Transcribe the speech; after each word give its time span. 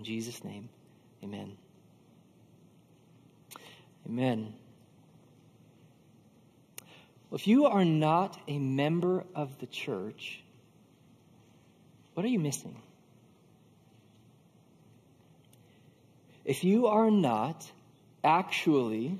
In 0.00 0.04
Jesus' 0.04 0.42
name, 0.42 0.70
amen. 1.22 1.58
Amen. 4.06 4.54
Well, 7.28 7.38
if 7.38 7.46
you 7.46 7.66
are 7.66 7.84
not 7.84 8.40
a 8.48 8.58
member 8.58 9.24
of 9.34 9.58
the 9.58 9.66
church, 9.66 10.42
what 12.14 12.24
are 12.24 12.30
you 12.30 12.38
missing? 12.38 12.80
If 16.46 16.64
you 16.64 16.86
are 16.86 17.10
not 17.10 17.70
actually, 18.24 19.18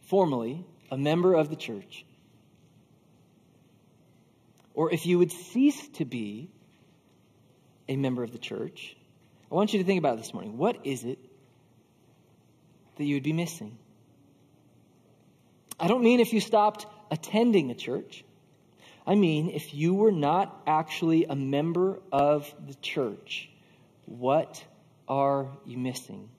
formally, 0.00 0.64
a 0.90 0.96
member 0.96 1.34
of 1.34 1.50
the 1.50 1.56
church, 1.56 2.06
or 4.72 4.94
if 4.94 5.04
you 5.04 5.18
would 5.18 5.30
cease 5.30 5.88
to 5.96 6.06
be 6.06 6.48
a 7.86 7.96
member 7.96 8.22
of 8.22 8.32
the 8.32 8.38
church, 8.38 8.96
I 9.52 9.54
want 9.54 9.74
you 9.74 9.80
to 9.80 9.84
think 9.84 9.98
about 9.98 10.16
this 10.16 10.32
morning. 10.32 10.56
What 10.56 10.78
is 10.86 11.04
it 11.04 11.18
that 12.96 13.04
you 13.04 13.16
would 13.16 13.22
be 13.22 13.34
missing? 13.34 13.76
I 15.78 15.88
don't 15.88 16.02
mean 16.02 16.20
if 16.20 16.32
you 16.32 16.40
stopped 16.40 16.86
attending 17.10 17.70
a 17.70 17.74
church. 17.74 18.24
I 19.06 19.14
mean 19.14 19.50
if 19.50 19.74
you 19.74 19.92
were 19.92 20.10
not 20.10 20.62
actually 20.66 21.26
a 21.26 21.36
member 21.36 22.00
of 22.10 22.50
the 22.66 22.74
church. 22.76 23.50
What 24.06 24.64
are 25.06 25.48
you 25.66 25.76
missing? 25.76 26.30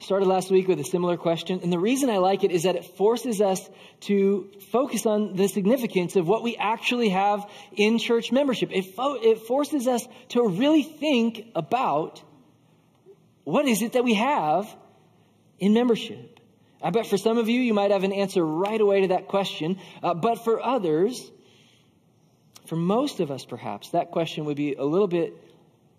Started 0.00 0.26
last 0.26 0.50
week 0.50 0.68
with 0.68 0.78
a 0.80 0.84
similar 0.84 1.16
question. 1.16 1.60
And 1.62 1.72
the 1.72 1.78
reason 1.78 2.08
I 2.08 2.18
like 2.18 2.44
it 2.44 2.52
is 2.52 2.62
that 2.62 2.76
it 2.76 2.84
forces 2.96 3.40
us 3.40 3.68
to 4.02 4.50
focus 4.70 5.06
on 5.06 5.34
the 5.34 5.48
significance 5.48 6.16
of 6.16 6.28
what 6.28 6.42
we 6.42 6.56
actually 6.56 7.08
have 7.08 7.48
in 7.72 7.98
church 7.98 8.30
membership. 8.30 8.70
It, 8.72 8.94
fo- 8.94 9.14
it 9.14 9.40
forces 9.42 9.86
us 9.88 10.06
to 10.30 10.46
really 10.46 10.82
think 10.82 11.46
about 11.54 12.22
what 13.44 13.66
is 13.66 13.82
it 13.82 13.94
that 13.94 14.04
we 14.04 14.14
have 14.14 14.68
in 15.58 15.74
membership. 15.74 16.38
I 16.80 16.90
bet 16.90 17.06
for 17.06 17.16
some 17.16 17.38
of 17.38 17.48
you, 17.48 17.60
you 17.60 17.74
might 17.74 17.90
have 17.90 18.04
an 18.04 18.12
answer 18.12 18.44
right 18.44 18.80
away 18.80 19.00
to 19.00 19.08
that 19.08 19.26
question. 19.26 19.80
Uh, 20.02 20.14
but 20.14 20.44
for 20.44 20.64
others, 20.64 21.28
for 22.66 22.76
most 22.76 23.18
of 23.18 23.32
us 23.32 23.44
perhaps, 23.44 23.90
that 23.90 24.12
question 24.12 24.44
would 24.44 24.56
be 24.56 24.74
a 24.74 24.84
little 24.84 25.08
bit 25.08 25.34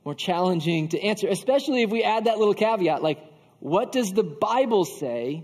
more 0.05 0.15
challenging 0.15 0.87
to 0.89 1.01
answer, 1.01 1.27
especially 1.27 1.81
if 1.81 1.89
we 1.89 2.03
add 2.03 2.25
that 2.25 2.37
little 2.37 2.53
caveat 2.53 3.03
like, 3.03 3.19
what 3.59 3.91
does 3.91 4.11
the 4.13 4.23
Bible 4.23 4.85
say 4.85 5.43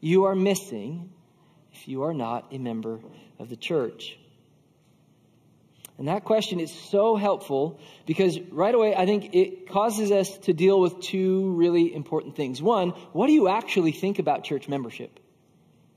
you 0.00 0.24
are 0.24 0.34
missing 0.34 1.10
if 1.72 1.88
you 1.88 2.02
are 2.04 2.14
not 2.14 2.52
a 2.52 2.58
member 2.58 3.00
of 3.38 3.48
the 3.48 3.56
church? 3.56 4.18
And 5.98 6.06
that 6.06 6.24
question 6.24 6.60
is 6.60 6.72
so 6.72 7.16
helpful 7.16 7.80
because 8.06 8.38
right 8.52 8.74
away 8.74 8.94
I 8.94 9.04
think 9.04 9.34
it 9.34 9.68
causes 9.68 10.12
us 10.12 10.38
to 10.38 10.52
deal 10.52 10.80
with 10.80 11.00
two 11.00 11.50
really 11.54 11.92
important 11.92 12.36
things. 12.36 12.62
One, 12.62 12.90
what 13.12 13.26
do 13.26 13.32
you 13.32 13.48
actually 13.48 13.90
think 13.92 14.20
about 14.20 14.44
church 14.44 14.68
membership? 14.68 15.18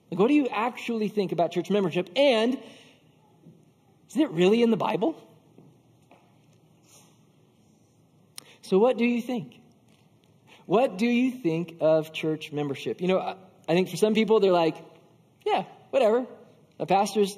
Like, 0.10 0.20
what 0.20 0.28
do 0.28 0.34
you 0.34 0.48
actually 0.48 1.08
think 1.08 1.32
about 1.32 1.52
church 1.52 1.70
membership? 1.70 2.10
And 2.16 2.58
is 4.10 4.18
it 4.18 4.30
really 4.32 4.64
in 4.64 4.72
the 4.72 4.78
Bible? 4.78 5.16
So, 8.64 8.78
what 8.78 8.98
do 8.98 9.06
you 9.06 9.22
think? 9.22 9.61
What 10.72 10.98
do 10.98 11.06
you 11.06 11.32
think 11.32 11.76
of 11.82 12.14
church 12.14 12.54
membership? 12.54 13.02
You 13.02 13.10
know, 13.10 13.20
I, 13.20 13.74
think 13.74 13.90
for 13.90 13.98
some 13.98 14.14
people, 14.14 14.40
they're 14.40 14.54
like, 14.54 14.78
yeah, 15.46 15.66
whatever. 15.90 16.26
The 16.78 16.86
pastors 16.86 17.38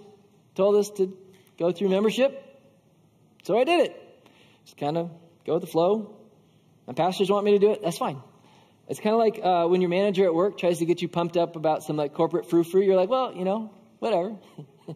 told 0.53 0.75
us 0.75 0.91
to 0.97 1.17
go 1.57 1.71
through 1.71 1.89
membership, 1.89 2.39
so 3.41 3.57
I 3.57 3.63
did 3.63 3.87
it. 3.87 4.23
Just 4.65 4.77
kind 4.77 4.99
of 4.99 5.09
go 5.47 5.55
with 5.55 5.61
the 5.61 5.67
flow. 5.67 6.15
My 6.85 6.93
pastors 6.93 7.27
want 7.27 7.43
me 7.43 7.53
to 7.53 7.57
do 7.57 7.71
it, 7.71 7.81
that's 7.81 7.97
fine. 7.97 8.21
It's 8.87 8.99
kind 8.99 9.15
of 9.15 9.19
like 9.19 9.39
uh, 9.43 9.65
when 9.65 9.81
your 9.81 9.89
manager 9.89 10.25
at 10.25 10.35
work 10.35 10.59
tries 10.59 10.77
to 10.77 10.85
get 10.85 11.01
you 11.01 11.07
pumped 11.07 11.35
up 11.35 11.55
about 11.55 11.81
some 11.81 11.97
like 11.97 12.13
corporate 12.13 12.51
frou 12.51 12.63
frou. 12.63 12.83
You're 12.83 12.97
like, 12.97 13.09
well, 13.09 13.33
you 13.33 13.45
know, 13.45 13.73
whatever. 13.97 14.35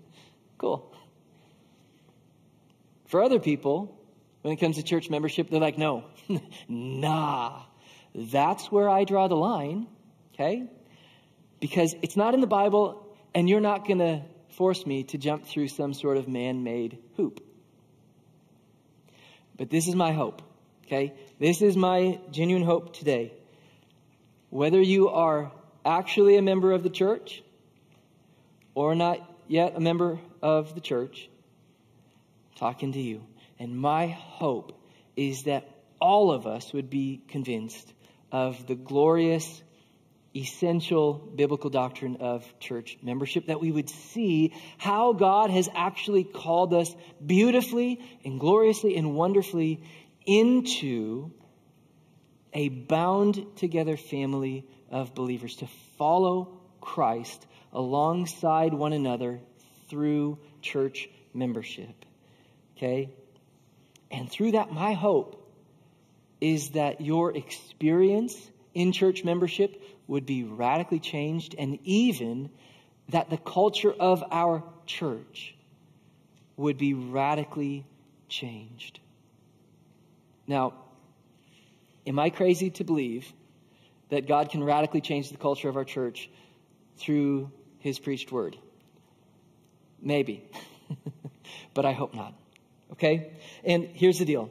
cool. 0.60 0.94
For 3.08 3.24
other 3.24 3.40
people, 3.40 4.00
when 4.44 4.54
it 4.54 4.58
comes 4.58 4.76
to 4.76 4.84
church 4.84 5.10
membership, 5.10 5.50
they're 5.50 5.60
like, 5.60 5.80
no, 5.80 6.04
nah, 6.68 7.64
that's 8.18 8.72
where 8.72 8.90
I 8.90 9.04
draw 9.04 9.28
the 9.28 9.36
line, 9.36 9.86
okay? 10.34 10.68
Because 11.60 11.96
it's 12.02 12.18
not 12.18 12.34
in 12.34 12.42
the 12.42 12.48
Bible, 12.48 13.06
and 13.36 13.48
you're 13.48 13.62
not 13.62 13.88
going 13.88 14.00
to 14.00 14.24
force 14.56 14.88
me 14.88 15.04
to 15.04 15.20
jump 15.20 15.46
through 15.46 15.68
some 15.68 15.94
sort 15.94 16.18
of 16.18 16.28
man 16.28 16.64
made 16.64 16.98
hoop. 17.16 17.44
But 19.56 19.70
this 19.70 19.88
is 19.88 19.94
my 19.94 20.14
hope, 20.14 20.42
okay? 20.86 21.14
This 21.40 21.62
is 21.62 21.78
my 21.78 22.20
genuine 22.32 22.66
hope 22.66 22.96
today. 22.96 23.34
Whether 24.50 24.82
you 24.82 25.10
are 25.10 25.52
actually 25.86 26.38
a 26.38 26.42
member 26.42 26.72
of 26.72 26.82
the 26.82 26.90
church 26.90 27.44
or 28.74 28.96
not 28.96 29.20
yet 29.48 29.74
a 29.76 29.80
member 29.80 30.20
of 30.42 30.74
the 30.74 30.82
church, 30.82 31.30
I'm 32.52 32.58
talking 32.58 32.94
to 32.94 33.00
you. 33.00 33.24
And 33.60 33.78
my 33.78 34.08
hope 34.08 34.80
is 35.16 35.44
that 35.44 35.70
all 36.00 36.32
of 36.32 36.48
us 36.48 36.74
would 36.74 36.90
be 36.90 37.22
convinced 37.28 37.94
of 38.32 38.68
the 38.68 38.76
glorious, 38.76 39.62
essential 40.36 41.14
biblical 41.14 41.70
doctrine 41.70 42.18
of 42.18 42.60
church 42.60 42.98
membership, 43.02 43.48
that 43.48 43.60
we 43.60 43.72
would 43.72 43.90
see 43.90 44.54
how 44.78 45.14
God 45.14 45.50
has 45.50 45.70
actually 45.74 46.24
called 46.24 46.74
us 46.74 46.94
beautifully 47.26 48.02
and 48.24 48.40
gloriously 48.40 48.96
and 48.96 49.16
wonderfully 49.16 49.82
into 50.26 51.32
a 52.54 52.70
bound 52.70 53.46
together 53.58 53.98
family 53.98 54.66
of 54.90 55.14
believers 55.16 55.58
to 55.58 55.68
follow 55.98 56.60
Christ 56.82 57.46
alongside 57.74 58.74
one 58.74 58.94
another 58.94 59.40
through 59.90 60.40
church 60.62 61.10
membership. 61.34 62.06
Okay? 62.76 63.10
And 64.12 64.32
through 64.32 64.52
that, 64.52 64.72
my 64.72 64.94
hope 64.94 65.47
is 66.40 66.72
that 66.72 67.02
your 67.02 67.36
experience 67.36 68.36
in 68.74 68.92
church 68.92 69.24
membership 69.24 69.82
would 70.08 70.26
be 70.26 70.44
radically 70.44 71.00
changed, 71.00 71.56
and 71.58 71.80
even 71.84 72.50
that 73.10 73.30
the 73.30 73.38
culture 73.38 73.92
of 73.92 74.24
our 74.32 74.64
church 74.86 75.56
would 76.56 76.78
be 76.78 76.94
radically 76.94 77.86
changed. 78.28 79.00
Now, 80.48 80.74
am 82.06 82.20
I 82.20 82.30
crazy 82.30 82.70
to 82.72 82.84
believe 82.84 83.32
that 84.10 84.28
God 84.28 84.50
can 84.50 84.64
radically 84.64 85.02
change 85.02 85.30
the 85.30 85.38
culture 85.38 85.70
of 85.70 85.76
our 85.76 85.86
church 85.86 86.30
through 86.98 87.52
his 87.80 88.00
preached 88.00 88.32
word? 88.32 88.58
Maybe, 90.02 90.44
but 91.74 91.86
I 91.86 91.94
hope 91.94 92.14
not. 92.14 92.34
Okay? 92.94 93.34
And 93.64 93.86
here's 93.94 94.20
the 94.20 94.26
deal 94.26 94.50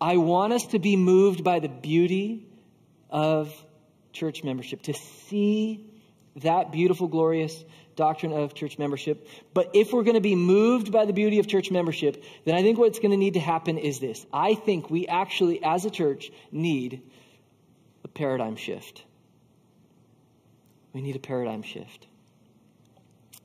I 0.00 0.16
want 0.16 0.52
us 0.52 0.66
to 0.68 0.78
be 0.78 0.96
moved 0.96 1.44
by 1.44 1.60
the 1.60 1.68
beauty 1.68 2.46
of 3.10 3.52
church 4.12 4.42
membership, 4.42 4.82
to 4.82 4.94
see 4.94 5.86
that 6.36 6.72
beautiful, 6.72 7.06
glorious 7.08 7.64
doctrine 7.96 8.32
of 8.32 8.54
church 8.54 8.78
membership. 8.78 9.28
But 9.52 9.70
if 9.74 9.92
we're 9.92 10.04
going 10.04 10.14
to 10.14 10.20
be 10.20 10.34
moved 10.34 10.90
by 10.90 11.04
the 11.04 11.12
beauty 11.12 11.38
of 11.38 11.46
church 11.46 11.70
membership, 11.70 12.24
then 12.44 12.54
I 12.54 12.62
think 12.62 12.78
what's 12.78 12.98
going 12.98 13.10
to 13.10 13.16
need 13.16 13.34
to 13.34 13.40
happen 13.40 13.78
is 13.78 14.00
this. 14.00 14.24
I 14.32 14.54
think 14.54 14.90
we 14.90 15.06
actually, 15.06 15.62
as 15.62 15.84
a 15.84 15.90
church, 15.90 16.30
need 16.50 17.02
a 18.04 18.08
paradigm 18.08 18.56
shift. 18.56 19.04
We 20.92 21.02
need 21.02 21.16
a 21.16 21.20
paradigm 21.20 21.62
shift. 21.62 22.06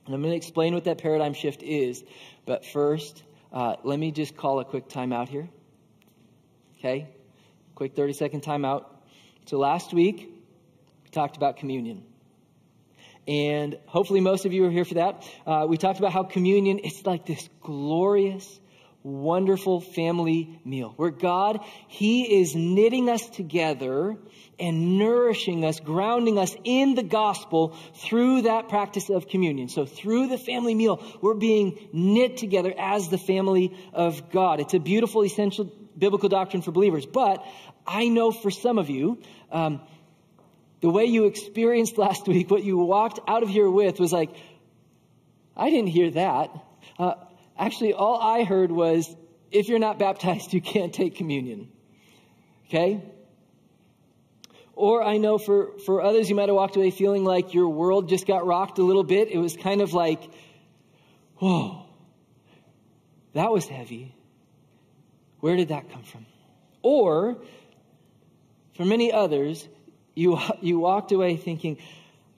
And 0.06 0.14
I'm 0.14 0.22
going 0.22 0.32
to 0.32 0.36
explain 0.36 0.72
what 0.72 0.84
that 0.84 0.98
paradigm 0.98 1.34
shift 1.34 1.62
is. 1.62 2.02
But 2.46 2.64
first, 2.64 3.22
uh, 3.52 3.76
let 3.84 3.98
me 3.98 4.10
just 4.10 4.36
call 4.36 4.60
a 4.60 4.64
quick 4.64 4.88
timeout 4.88 5.28
here. 5.28 5.48
Okay? 6.86 7.08
Quick 7.74 7.96
30 7.96 8.12
second 8.12 8.42
timeout. 8.42 8.84
So 9.46 9.58
last 9.58 9.92
week, 9.92 10.18
we 10.20 11.10
talked 11.10 11.36
about 11.36 11.56
communion. 11.56 12.04
And 13.26 13.76
hopefully, 13.86 14.20
most 14.20 14.46
of 14.46 14.52
you 14.52 14.64
are 14.66 14.70
here 14.70 14.84
for 14.84 14.94
that. 14.94 15.24
Uh, 15.44 15.66
we 15.68 15.78
talked 15.78 15.98
about 15.98 16.12
how 16.12 16.22
communion 16.22 16.78
is 16.78 17.04
like 17.04 17.26
this 17.26 17.48
glorious, 17.60 18.60
wonderful 19.02 19.80
family 19.80 20.60
meal 20.64 20.92
where 20.96 21.10
God, 21.10 21.58
He 21.88 22.40
is 22.40 22.54
knitting 22.54 23.10
us 23.10 23.28
together 23.30 24.16
and 24.60 24.96
nourishing 24.96 25.64
us, 25.64 25.80
grounding 25.80 26.38
us 26.38 26.54
in 26.62 26.94
the 26.94 27.02
gospel 27.02 27.76
through 27.96 28.42
that 28.42 28.68
practice 28.68 29.10
of 29.10 29.26
communion. 29.26 29.68
So 29.68 29.86
through 29.86 30.28
the 30.28 30.38
family 30.38 30.76
meal, 30.76 31.02
we're 31.20 31.34
being 31.34 31.88
knit 31.92 32.36
together 32.36 32.72
as 32.78 33.08
the 33.08 33.18
family 33.18 33.76
of 33.92 34.30
God. 34.30 34.60
It's 34.60 34.74
a 34.74 34.78
beautiful, 34.78 35.24
essential 35.24 35.72
biblical 35.98 36.28
doctrine 36.28 36.62
for 36.62 36.72
believers. 36.72 37.06
But 37.06 37.44
I 37.86 38.08
know 38.08 38.30
for 38.30 38.50
some 38.50 38.78
of 38.78 38.90
you, 38.90 39.22
um, 39.50 39.80
the 40.80 40.90
way 40.90 41.04
you 41.04 41.26
experienced 41.26 41.98
last 42.06 42.26
week, 42.26 42.50
what 42.50 42.62
you 42.62 42.78
walked 42.78 43.20
out 43.28 43.42
of 43.42 43.48
here 43.48 43.68
with 43.70 43.98
was 43.98 44.12
like, 44.12 44.30
I 45.56 45.70
didn't 45.70 45.88
hear 45.88 46.10
that. 46.10 46.50
Uh, 46.98 47.14
actually, 47.58 47.94
all 47.94 48.20
I 48.20 48.44
heard 48.44 48.70
was, 48.70 49.14
if 49.50 49.68
you're 49.68 49.78
not 49.78 49.98
baptized, 49.98 50.52
you 50.52 50.60
can't 50.60 50.92
take 50.92 51.16
communion. 51.16 51.68
Okay? 52.68 53.02
Or 54.74 55.02
I 55.02 55.16
know 55.16 55.38
for, 55.38 55.78
for 55.86 56.02
others, 56.02 56.28
you 56.28 56.36
might 56.36 56.48
have 56.48 56.56
walked 56.56 56.76
away 56.76 56.90
feeling 56.90 57.24
like 57.24 57.54
your 57.54 57.68
world 57.70 58.10
just 58.10 58.26
got 58.26 58.46
rocked 58.46 58.78
a 58.78 58.82
little 58.82 59.04
bit. 59.04 59.30
It 59.30 59.38
was 59.38 59.56
kind 59.56 59.80
of 59.80 59.94
like, 59.94 60.22
whoa, 61.36 61.86
that 63.32 63.50
was 63.50 63.66
heavy. 63.66 64.15
Where 65.46 65.54
did 65.54 65.68
that 65.68 65.92
come 65.92 66.02
from? 66.02 66.26
Or, 66.82 67.36
for 68.74 68.84
many 68.84 69.12
others, 69.12 69.68
you, 70.16 70.40
you 70.60 70.80
walked 70.80 71.12
away 71.12 71.36
thinking, 71.36 71.78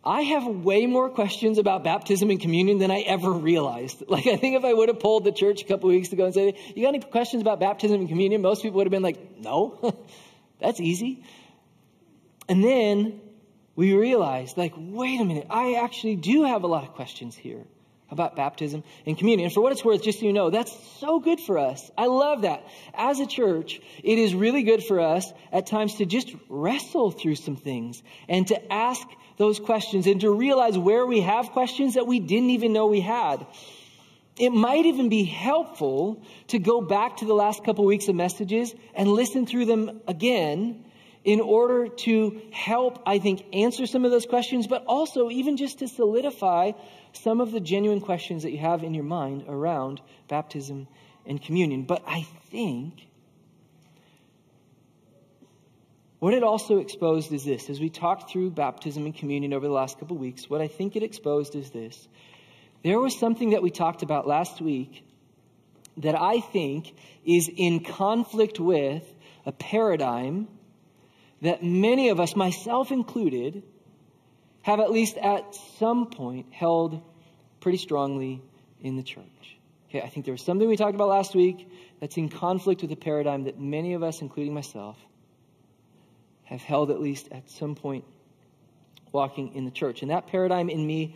I 0.04 0.20
have 0.20 0.46
way 0.46 0.84
more 0.84 1.08
questions 1.08 1.56
about 1.56 1.84
baptism 1.84 2.28
and 2.28 2.38
communion 2.38 2.76
than 2.76 2.90
I 2.90 3.00
ever 3.00 3.32
realized. 3.32 4.02
Like, 4.10 4.26
I 4.26 4.36
think 4.36 4.56
if 4.56 4.64
I 4.66 4.74
would 4.74 4.90
have 4.90 5.00
polled 5.00 5.24
the 5.24 5.32
church 5.32 5.62
a 5.62 5.64
couple 5.64 5.88
weeks 5.88 6.12
ago 6.12 6.26
and 6.26 6.34
said, 6.34 6.56
You 6.76 6.82
got 6.82 6.90
any 6.90 7.00
questions 7.00 7.40
about 7.40 7.60
baptism 7.60 7.98
and 7.98 8.10
communion? 8.10 8.42
Most 8.42 8.60
people 8.62 8.76
would 8.76 8.86
have 8.86 8.92
been 8.92 9.02
like, 9.02 9.38
No, 9.38 9.96
that's 10.60 10.78
easy. 10.78 11.24
And 12.46 12.62
then 12.62 13.22
we 13.74 13.94
realized, 13.94 14.58
like, 14.58 14.74
wait 14.76 15.18
a 15.18 15.24
minute, 15.24 15.46
I 15.48 15.80
actually 15.82 16.16
do 16.16 16.44
have 16.44 16.62
a 16.62 16.66
lot 16.66 16.82
of 16.84 16.92
questions 16.92 17.34
here 17.34 17.64
about 18.10 18.36
baptism 18.36 18.82
and 19.06 19.18
communion. 19.18 19.46
And 19.46 19.54
for 19.54 19.60
what 19.60 19.72
it's 19.72 19.84
worth, 19.84 20.02
just 20.02 20.20
so 20.20 20.26
you 20.26 20.32
know, 20.32 20.50
that's 20.50 20.74
so 20.98 21.20
good 21.20 21.40
for 21.40 21.58
us. 21.58 21.90
I 21.96 22.06
love 22.06 22.42
that. 22.42 22.64
As 22.94 23.20
a 23.20 23.26
church, 23.26 23.80
it 24.02 24.18
is 24.18 24.34
really 24.34 24.62
good 24.62 24.82
for 24.82 25.00
us 25.00 25.30
at 25.52 25.66
times 25.66 25.96
to 25.96 26.06
just 26.06 26.34
wrestle 26.48 27.10
through 27.10 27.36
some 27.36 27.56
things 27.56 28.02
and 28.28 28.46
to 28.48 28.72
ask 28.72 29.06
those 29.36 29.60
questions 29.60 30.06
and 30.06 30.20
to 30.22 30.30
realize 30.30 30.76
where 30.78 31.06
we 31.06 31.20
have 31.20 31.50
questions 31.50 31.94
that 31.94 32.06
we 32.06 32.18
didn't 32.18 32.50
even 32.50 32.72
know 32.72 32.86
we 32.86 33.00
had. 33.00 33.46
It 34.38 34.50
might 34.50 34.86
even 34.86 35.08
be 35.08 35.24
helpful 35.24 36.22
to 36.48 36.58
go 36.58 36.80
back 36.80 37.18
to 37.18 37.24
the 37.24 37.34
last 37.34 37.64
couple 37.64 37.84
weeks 37.84 38.08
of 38.08 38.14
messages 38.14 38.74
and 38.94 39.08
listen 39.08 39.46
through 39.46 39.66
them 39.66 40.00
again 40.06 40.84
in 41.24 41.40
order 41.40 41.88
to 41.88 42.40
help, 42.52 43.02
I 43.04 43.18
think, 43.18 43.44
answer 43.52 43.86
some 43.86 44.04
of 44.04 44.10
those 44.10 44.26
questions, 44.26 44.66
but 44.66 44.84
also 44.86 45.28
even 45.30 45.56
just 45.56 45.80
to 45.80 45.88
solidify 45.88 46.72
some 47.22 47.40
of 47.40 47.52
the 47.52 47.60
genuine 47.60 48.00
questions 48.00 48.42
that 48.42 48.52
you 48.52 48.58
have 48.58 48.82
in 48.82 48.94
your 48.94 49.04
mind 49.04 49.44
around 49.48 50.00
baptism 50.28 50.88
and 51.26 51.40
communion. 51.40 51.84
But 51.84 52.02
I 52.06 52.22
think 52.50 53.08
what 56.18 56.34
it 56.34 56.42
also 56.42 56.78
exposed 56.78 57.32
is 57.32 57.44
this 57.44 57.70
as 57.70 57.80
we 57.80 57.90
talked 57.90 58.30
through 58.30 58.50
baptism 58.50 59.04
and 59.04 59.14
communion 59.14 59.52
over 59.52 59.66
the 59.66 59.72
last 59.72 59.98
couple 59.98 60.16
weeks, 60.16 60.50
what 60.50 60.60
I 60.60 60.68
think 60.68 60.96
it 60.96 61.02
exposed 61.02 61.54
is 61.54 61.70
this. 61.70 62.08
There 62.82 62.98
was 62.98 63.18
something 63.18 63.50
that 63.50 63.62
we 63.62 63.70
talked 63.70 64.02
about 64.02 64.26
last 64.26 64.60
week 64.60 65.04
that 65.98 66.20
I 66.20 66.40
think 66.40 66.94
is 67.24 67.50
in 67.54 67.84
conflict 67.84 68.60
with 68.60 69.02
a 69.44 69.52
paradigm 69.52 70.48
that 71.42 71.62
many 71.62 72.08
of 72.08 72.20
us, 72.20 72.34
myself 72.34 72.90
included, 72.90 73.62
have 74.62 74.80
at 74.80 74.90
least 74.90 75.16
at 75.16 75.54
some 75.78 76.06
point 76.06 76.52
held 76.52 77.00
pretty 77.68 77.76
strongly 77.76 78.40
in 78.80 78.96
the 78.96 79.02
church. 79.02 79.58
Okay, 79.90 80.00
I 80.00 80.08
think 80.08 80.24
there 80.24 80.32
was 80.32 80.40
something 80.40 80.66
we 80.66 80.78
talked 80.78 80.94
about 80.94 81.08
last 81.08 81.34
week 81.34 81.70
that's 82.00 82.16
in 82.16 82.30
conflict 82.30 82.80
with 82.80 82.88
the 82.88 82.96
paradigm 82.96 83.44
that 83.44 83.60
many 83.60 83.92
of 83.92 84.02
us, 84.02 84.22
including 84.22 84.54
myself, 84.54 84.96
have 86.44 86.62
held 86.62 86.90
at 86.90 86.98
least 86.98 87.28
at 87.30 87.50
some 87.50 87.74
point 87.74 88.06
walking 89.12 89.54
in 89.54 89.66
the 89.66 89.70
church. 89.70 90.00
And 90.00 90.10
that 90.10 90.28
paradigm 90.28 90.70
in 90.70 90.86
me, 90.86 91.14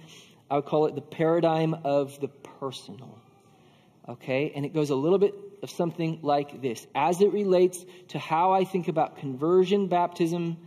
I 0.50 0.56
would 0.56 0.66
call 0.66 0.84
it 0.84 0.94
the 0.94 1.00
paradigm 1.00 1.72
of 1.84 2.20
the 2.20 2.28
personal. 2.28 3.18
Okay, 4.06 4.52
and 4.54 4.66
it 4.66 4.74
goes 4.74 4.90
a 4.90 4.94
little 4.94 5.18
bit 5.18 5.34
of 5.62 5.70
something 5.70 6.18
like 6.20 6.60
this 6.60 6.86
as 6.94 7.22
it 7.22 7.32
relates 7.32 7.82
to 8.08 8.18
how 8.18 8.52
I 8.52 8.64
think 8.64 8.88
about 8.88 9.16
conversion, 9.16 9.86
baptism, 9.86 10.58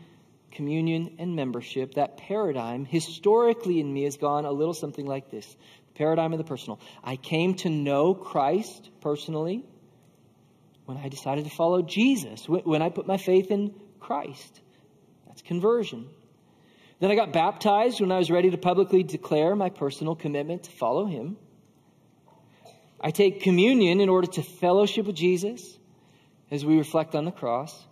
communion, 0.55 1.15
and 1.19 1.35
membership. 1.35 1.95
That 1.95 2.17
paradigm 2.17 2.85
historically 2.85 3.79
in 3.79 3.93
me 3.93 4.03
has 4.03 4.17
gone 4.17 4.45
a 4.45 4.51
little 4.51 4.73
something 4.73 5.05
like 5.05 5.29
this 5.29 5.45
the 5.45 5.93
paradigm 5.97 6.33
of 6.33 6.39
the 6.39 6.43
personal. 6.43 6.79
I 7.03 7.15
came 7.15 7.55
to 7.55 7.69
know 7.69 8.13
Christ 8.13 8.89
personally 9.01 9.63
when 10.85 10.97
I 10.97 11.09
decided 11.09 11.45
to 11.45 11.51
follow 11.51 11.81
Jesus, 11.81 12.47
when 12.47 12.81
I 12.81 12.89
put 12.89 13.07
my 13.07 13.17
faith 13.17 13.51
in 13.51 13.73
Christ. 13.99 14.61
That's 15.27 15.41
conversion. 15.41 16.07
Then 16.99 17.11
I 17.11 17.15
got 17.15 17.33
baptized 17.33 17.99
when 17.99 18.11
I 18.11 18.17
was 18.17 18.31
ready 18.31 18.51
to 18.51 18.57
publicly 18.57 19.03
declare 19.03 19.55
my 19.55 19.69
personal 19.69 20.15
commitment 20.15 20.63
to 20.63 20.71
follow 20.71 21.05
him. 21.05 21.37
I 23.01 23.11
take 23.11 23.41
communion 23.41 23.99
in 23.99 24.09
order 24.09 24.27
to 24.33 24.43
fellowship 24.43 25.05
with 25.05 25.15
Jesus 25.15 25.77
as 26.49 26.63
we 26.63 26.77
reflect 26.77 27.15
on 27.15 27.25
the 27.25 27.31
cross. 27.31 27.85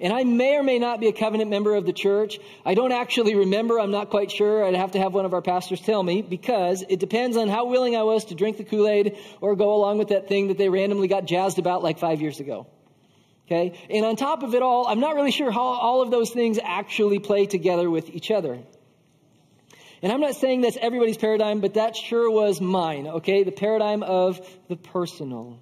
And 0.00 0.12
I 0.12 0.22
may 0.22 0.56
or 0.56 0.62
may 0.62 0.78
not 0.78 1.00
be 1.00 1.08
a 1.08 1.12
covenant 1.12 1.50
member 1.50 1.74
of 1.74 1.84
the 1.84 1.92
church. 1.92 2.38
I 2.64 2.74
don't 2.74 2.92
actually 2.92 3.34
remember. 3.34 3.80
I'm 3.80 3.90
not 3.90 4.10
quite 4.10 4.30
sure. 4.30 4.64
I'd 4.64 4.76
have 4.76 4.92
to 4.92 5.00
have 5.00 5.12
one 5.12 5.24
of 5.24 5.34
our 5.34 5.42
pastors 5.42 5.80
tell 5.80 6.02
me 6.02 6.22
because 6.22 6.84
it 6.88 7.00
depends 7.00 7.36
on 7.36 7.48
how 7.48 7.66
willing 7.66 7.96
I 7.96 8.04
was 8.04 8.26
to 8.26 8.36
drink 8.36 8.58
the 8.58 8.64
Kool 8.64 8.86
Aid 8.86 9.18
or 9.40 9.56
go 9.56 9.74
along 9.74 9.98
with 9.98 10.08
that 10.08 10.28
thing 10.28 10.48
that 10.48 10.58
they 10.58 10.68
randomly 10.68 11.08
got 11.08 11.24
jazzed 11.24 11.58
about 11.58 11.82
like 11.82 11.98
five 11.98 12.20
years 12.20 12.38
ago. 12.38 12.68
Okay? 13.46 13.76
And 13.90 14.04
on 14.04 14.14
top 14.14 14.44
of 14.44 14.54
it 14.54 14.62
all, 14.62 14.86
I'm 14.86 15.00
not 15.00 15.16
really 15.16 15.32
sure 15.32 15.50
how 15.50 15.62
all 15.62 16.02
of 16.02 16.12
those 16.12 16.30
things 16.30 16.60
actually 16.62 17.18
play 17.18 17.46
together 17.46 17.90
with 17.90 18.08
each 18.10 18.30
other. 18.30 18.60
And 20.00 20.12
I'm 20.12 20.20
not 20.20 20.36
saying 20.36 20.60
that's 20.60 20.76
everybody's 20.76 21.16
paradigm, 21.16 21.60
but 21.60 21.74
that 21.74 21.96
sure 21.96 22.30
was 22.30 22.60
mine, 22.60 23.08
okay? 23.08 23.42
The 23.42 23.50
paradigm 23.50 24.04
of 24.04 24.40
the 24.68 24.76
personal. 24.76 25.58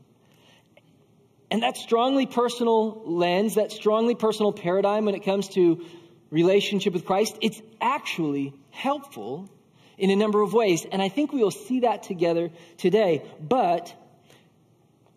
And 1.51 1.63
that 1.63 1.77
strongly 1.77 2.27
personal 2.27 3.03
lens, 3.05 3.55
that 3.55 3.71
strongly 3.71 4.15
personal 4.15 4.53
paradigm 4.53 5.05
when 5.05 5.15
it 5.15 5.25
comes 5.25 5.49
to 5.51 5.85
relationship 6.31 6.93
with 6.93 7.05
Christ, 7.05 7.37
it's 7.41 7.61
actually 7.81 8.53
helpful 8.71 9.49
in 9.97 10.11
a 10.11 10.17
number 10.17 10.43
of 10.43 10.53
ways. 10.53 10.85
And 10.91 11.01
I 11.01 11.09
think 11.09 11.33
we 11.33 11.43
will 11.43 11.51
see 11.51 11.81
that 11.81 12.03
together 12.03 12.51
today. 12.79 13.25
But 13.41 13.95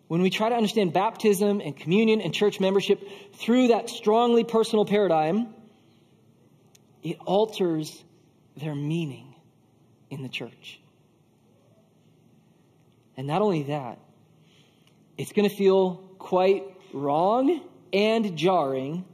when 0.06 0.22
we 0.22 0.30
try 0.30 0.48
to 0.48 0.54
understand 0.54 0.92
baptism 0.92 1.60
and 1.60 1.76
communion 1.76 2.20
and 2.20 2.32
church 2.32 2.60
membership 2.60 3.00
through 3.34 3.68
that 3.68 3.90
strongly 3.90 4.44
personal 4.44 4.84
paradigm, 4.84 5.48
it 7.02 7.18
alters 7.24 8.02
their 8.56 8.74
meaning 8.74 9.34
in 10.10 10.22
the 10.22 10.28
church. 10.28 10.80
And 13.16 13.26
not 13.26 13.42
only 13.42 13.64
that, 13.64 13.98
it's 15.18 15.32
going 15.32 15.48
to 15.48 15.54
feel 15.54 16.09
quite 16.20 16.62
wrong 16.92 17.60
and 17.92 18.36
jarring 18.36 19.04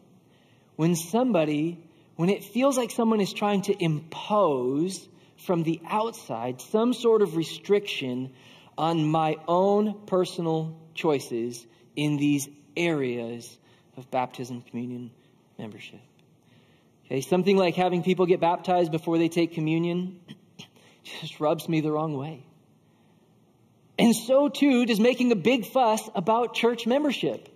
when 0.77 0.95
somebody, 0.95 1.83
when 2.17 2.29
it 2.29 2.45
feels 2.45 2.77
like 2.77 2.91
someone 2.91 3.23
is 3.23 3.33
trying 3.33 3.63
to 3.63 3.83
impose 3.83 5.09
from 5.39 5.63
the 5.63 5.81
outside 5.87 6.61
some 6.61 6.93
sort 6.93 7.23
of 7.23 7.37
restriction 7.37 8.33
on 8.77 9.07
my 9.07 9.37
own 9.49 10.07
personal 10.07 10.79
choices 10.95 11.67
in 11.95 12.19
these 12.19 12.49
areas 12.77 13.57
of 13.97 14.11
baptism, 14.11 14.61
communion, 14.63 15.11
membership. 15.59 16.01
Okay, 17.07 17.21
something 17.21 17.57
like 17.57 17.75
having 17.77 18.03
people 18.03 18.27
get 18.27 18.41
baptized 18.41 18.93
before 18.93 19.17
they 19.17 19.29
take 19.29 19.55
communion 19.55 20.21
just 21.05 21.41
rubs 21.41 21.69
me 21.69 21.81
the 21.81 21.91
wrong 21.91 22.17
way. 22.17 22.45
And 23.99 24.15
so 24.15 24.49
too 24.49 24.87
does 24.87 25.01
making 25.01 25.33
a 25.33 25.37
big 25.37 25.67
fuss 25.67 26.09
about 26.15 26.55
church 26.55 26.87
membership. 26.87 27.49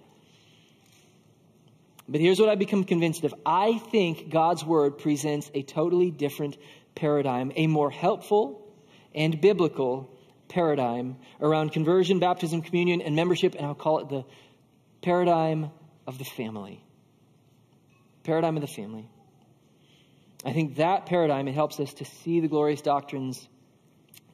But 2.08 2.20
here's 2.20 2.40
what 2.40 2.48
I've 2.48 2.58
become 2.58 2.84
convinced 2.84 3.24
of. 3.24 3.34
I 3.46 3.78
think 3.78 4.30
God's 4.30 4.64
word 4.64 4.98
presents 4.98 5.50
a 5.54 5.62
totally 5.62 6.10
different 6.10 6.56
paradigm, 6.94 7.52
a 7.54 7.66
more 7.66 7.90
helpful 7.90 8.66
and 9.14 9.40
biblical 9.40 10.10
paradigm 10.48 11.16
around 11.40 11.72
conversion, 11.72 12.18
baptism, 12.18 12.62
communion, 12.62 13.00
and 13.00 13.14
membership, 13.14 13.54
and 13.54 13.64
I'll 13.64 13.74
call 13.74 14.00
it 14.00 14.08
the 14.08 14.24
paradigm 15.02 15.70
of 16.06 16.18
the 16.18 16.24
family. 16.24 16.82
Paradigm 18.24 18.56
of 18.56 18.62
the 18.62 18.68
family. 18.68 19.08
I 20.44 20.52
think 20.52 20.76
that 20.76 21.06
paradigm, 21.06 21.48
it 21.48 21.54
helps 21.54 21.78
us 21.78 21.92
to 21.94 22.04
see 22.04 22.40
the 22.40 22.48
glorious 22.48 22.80
doctrines 22.80 23.46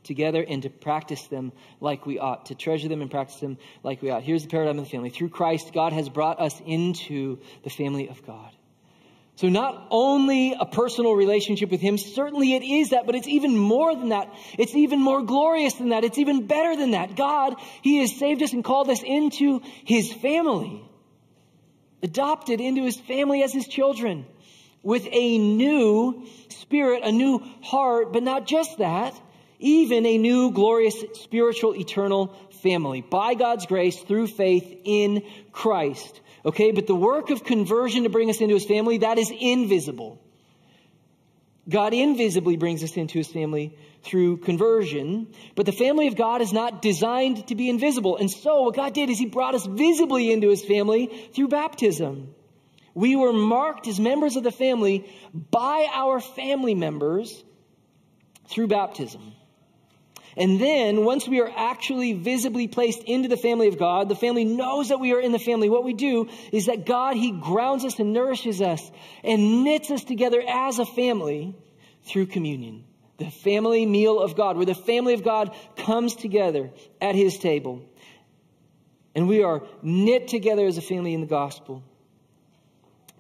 together 0.07 0.45
and 0.47 0.63
to 0.63 0.71
practice 0.71 1.27
them 1.27 1.53
like 1.81 2.07
we 2.07 2.19
ought, 2.19 2.47
to 2.47 2.55
treasure 2.55 2.89
them 2.89 3.03
and 3.03 3.11
practice 3.11 3.41
them 3.41 3.59
like 3.83 4.03
we 4.03 4.11
ought. 4.11 4.23
Here's 4.23 4.43
the 4.43 4.49
paradigm 4.49 4.79
of 4.79 4.85
the 4.85 4.91
family. 4.91 5.11
Through 5.11 5.31
Christ, 5.31 5.73
God 5.73 5.93
has 5.93 6.09
brought 6.09 6.41
us 6.41 6.61
into 6.65 7.39
the 7.63 7.71
family 7.71 8.09
of 8.09 8.25
God. 8.27 8.51
So 9.37 9.49
not 9.49 9.89
only 9.91 10.57
a 10.59 10.65
personal 10.65 11.13
relationship 11.15 11.71
with 11.71 11.83
Him, 11.83 11.99
certainly 11.99 12.55
it 12.55 12.63
is 12.63 12.91
that, 12.91 13.05
but 13.05 13.15
it's 13.15 13.29
even 13.29 13.57
more 13.59 13.95
than 13.95 14.09
that. 14.09 14.33
It's 14.59 14.75
even 14.75 14.99
more 14.99 15.23
glorious 15.23 15.75
than 15.75 15.91
that. 15.91 16.05
It's 16.05 16.17
even 16.17 16.47
better 16.47 16.75
than 16.75 16.93
that. 16.93 17.17
God, 17.17 17.57
He 17.83 17.99
has 17.99 18.17
saved 18.17 18.43
us 18.43 18.55
and 18.55 18.65
called 18.65 18.89
us 18.89 19.03
into 19.03 19.61
His 19.85 20.11
family. 20.11 20.83
Adopted 22.03 22.63
into 22.63 22.83
His 22.85 22.99
family 22.99 23.43
as 23.43 23.53
His 23.53 23.69
children 23.69 24.25
with 24.83 25.07
a 25.11 25.39
new 25.39 26.25
spirit, 26.49 27.03
a 27.05 27.13
new 27.13 27.41
heart, 27.61 28.13
but 28.13 28.23
not 28.23 28.47
just 28.47 28.79
that, 28.79 29.21
even 29.59 30.07
a 30.07 30.19
new 30.19 30.51
glorious 30.53 31.03
spiritual 31.15 31.75
eternal 31.75 32.35
family 32.63 33.01
by 33.01 33.35
God's 33.35 33.67
grace 33.67 34.01
through 34.01 34.27
faith 34.27 34.81
in 34.85 35.23
Christ. 35.53 36.21
Okay, 36.45 36.71
but 36.71 36.87
the 36.87 36.95
work 36.95 37.31
of 37.31 37.45
conversion 37.45 38.05
to 38.05 38.09
bring 38.09 38.31
us 38.31 38.41
into 38.41 38.55
his 38.55 38.67
family, 38.67 38.99
that 38.99 39.19
is 39.19 39.33
invisible. 39.37 40.21
God 41.69 41.93
invisibly 41.93 42.57
brings 42.57 42.85
us 42.85 42.97
into 42.97 43.19
his 43.19 43.27
family 43.27 43.77
through 44.03 44.37
conversion, 44.39 45.29
but 45.57 45.67
the 45.67 45.73
family 45.73 46.07
of 46.07 46.15
God 46.15 46.41
is 46.41 46.53
not 46.53 46.81
designed 46.81 47.49
to 47.49 47.57
be 47.57 47.69
invisible. 47.69 48.17
And 48.17 48.31
so 48.31 48.63
what 48.63 48.77
God 48.77 48.95
did 48.95 49.11
is 49.11 49.19
he 49.19 49.27
brought 49.27 49.57
us 49.57 49.67
visibly 49.67 50.31
into 50.31 50.49
his 50.49 50.65
family 50.65 51.07
through 51.35 51.49
baptism. 51.49 52.35
We 52.95 53.17
were 53.17 53.33
marked 53.33 53.89
as 53.89 53.99
members 53.99 54.37
of 54.37 54.45
the 54.45 54.53
family 54.53 55.11
by 55.35 55.89
our 55.93 56.21
family 56.21 56.75
members 56.75 57.45
through 58.49 58.69
baptism. 58.69 59.33
And 60.37 60.61
then, 60.61 61.05
once 61.05 61.27
we 61.27 61.41
are 61.41 61.51
actually 61.57 62.13
visibly 62.13 62.69
placed 62.69 63.03
into 63.05 63.29
the 63.29 63.39
family 63.39 63.69
of 63.69 63.79
God, 63.79 64.09
the 64.09 64.15
family 64.15 64.45
knows 64.45 64.91
that 64.91 65.01
we 65.01 65.15
are 65.15 65.21
in 65.21 65.33
the 65.33 65.39
family. 65.39 65.71
What 65.71 65.85
we 65.85 65.95
do 65.95 66.29
is 66.53 66.67
that 66.67 66.85
God, 66.85 67.17
He 67.17 67.31
grounds 67.31 67.85
us 67.87 67.99
and 67.99 68.13
nourishes 68.13 68.61
us 68.61 68.91
and 69.25 69.65
knits 69.65 69.91
us 69.91 70.05
together 70.05 70.43
as 70.47 70.79
a 70.79 70.85
family 70.85 71.55
through 72.05 72.27
communion. 72.27 72.85
The 73.17 73.31
family 73.31 73.87
meal 73.87 74.21
of 74.21 74.37
God, 74.37 74.57
where 74.57 74.67
the 74.67 74.75
family 74.75 75.15
of 75.15 75.25
God 75.25 75.57
comes 75.77 76.15
together 76.15 76.71
at 77.01 77.15
His 77.15 77.39
table. 77.39 77.83
And 79.15 79.29
we 79.29 79.43
are 79.43 79.63
knit 79.81 80.29
together 80.29 80.67
as 80.67 80.77
a 80.77 80.83
family 80.83 81.15
in 81.15 81.23
the 81.23 81.27
gospel 81.27 81.83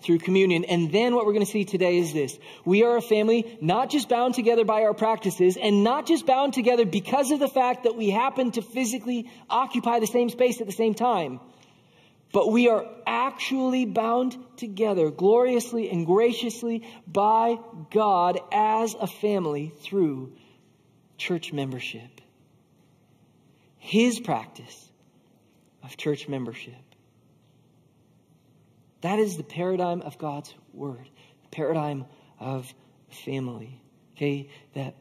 through 0.06 0.18
communion. 0.18 0.64
And 0.64 0.90
then 0.92 1.14
what 1.14 1.26
we're 1.26 1.32
going 1.32 1.44
to 1.44 1.50
see 1.50 1.64
today 1.64 1.98
is 1.98 2.12
this. 2.12 2.38
We 2.64 2.84
are 2.84 2.96
a 2.96 3.02
family 3.02 3.58
not 3.60 3.90
just 3.90 4.08
bound 4.08 4.34
together 4.34 4.64
by 4.64 4.82
our 4.82 4.94
practices 4.94 5.58
and 5.60 5.82
not 5.82 6.06
just 6.06 6.24
bound 6.24 6.54
together 6.54 6.86
because 6.86 7.32
of 7.32 7.40
the 7.40 7.48
fact 7.48 7.82
that 7.84 7.96
we 7.96 8.10
happen 8.10 8.52
to 8.52 8.62
physically 8.62 9.28
occupy 9.50 9.98
the 9.98 10.06
same 10.06 10.30
space 10.30 10.60
at 10.60 10.66
the 10.66 10.72
same 10.72 10.94
time, 10.94 11.40
but 12.32 12.50
we 12.50 12.68
are 12.68 12.86
actually 13.06 13.84
bound 13.84 14.36
together 14.56 15.10
gloriously 15.10 15.90
and 15.90 16.06
graciously 16.06 16.86
by 17.06 17.58
God 17.90 18.38
as 18.52 18.94
a 18.94 19.06
family 19.06 19.72
through 19.80 20.32
church 21.18 21.52
membership. 21.52 22.20
His 23.78 24.20
practice 24.20 24.88
of 25.82 25.96
church 25.96 26.28
membership. 26.28 26.85
That 29.06 29.20
is 29.20 29.36
the 29.36 29.44
paradigm 29.44 30.02
of 30.02 30.18
God's 30.18 30.52
word, 30.72 31.08
the 31.44 31.48
paradigm 31.50 32.06
of 32.40 32.74
family. 33.24 33.80
Okay, 34.16 34.48
that 34.74 34.96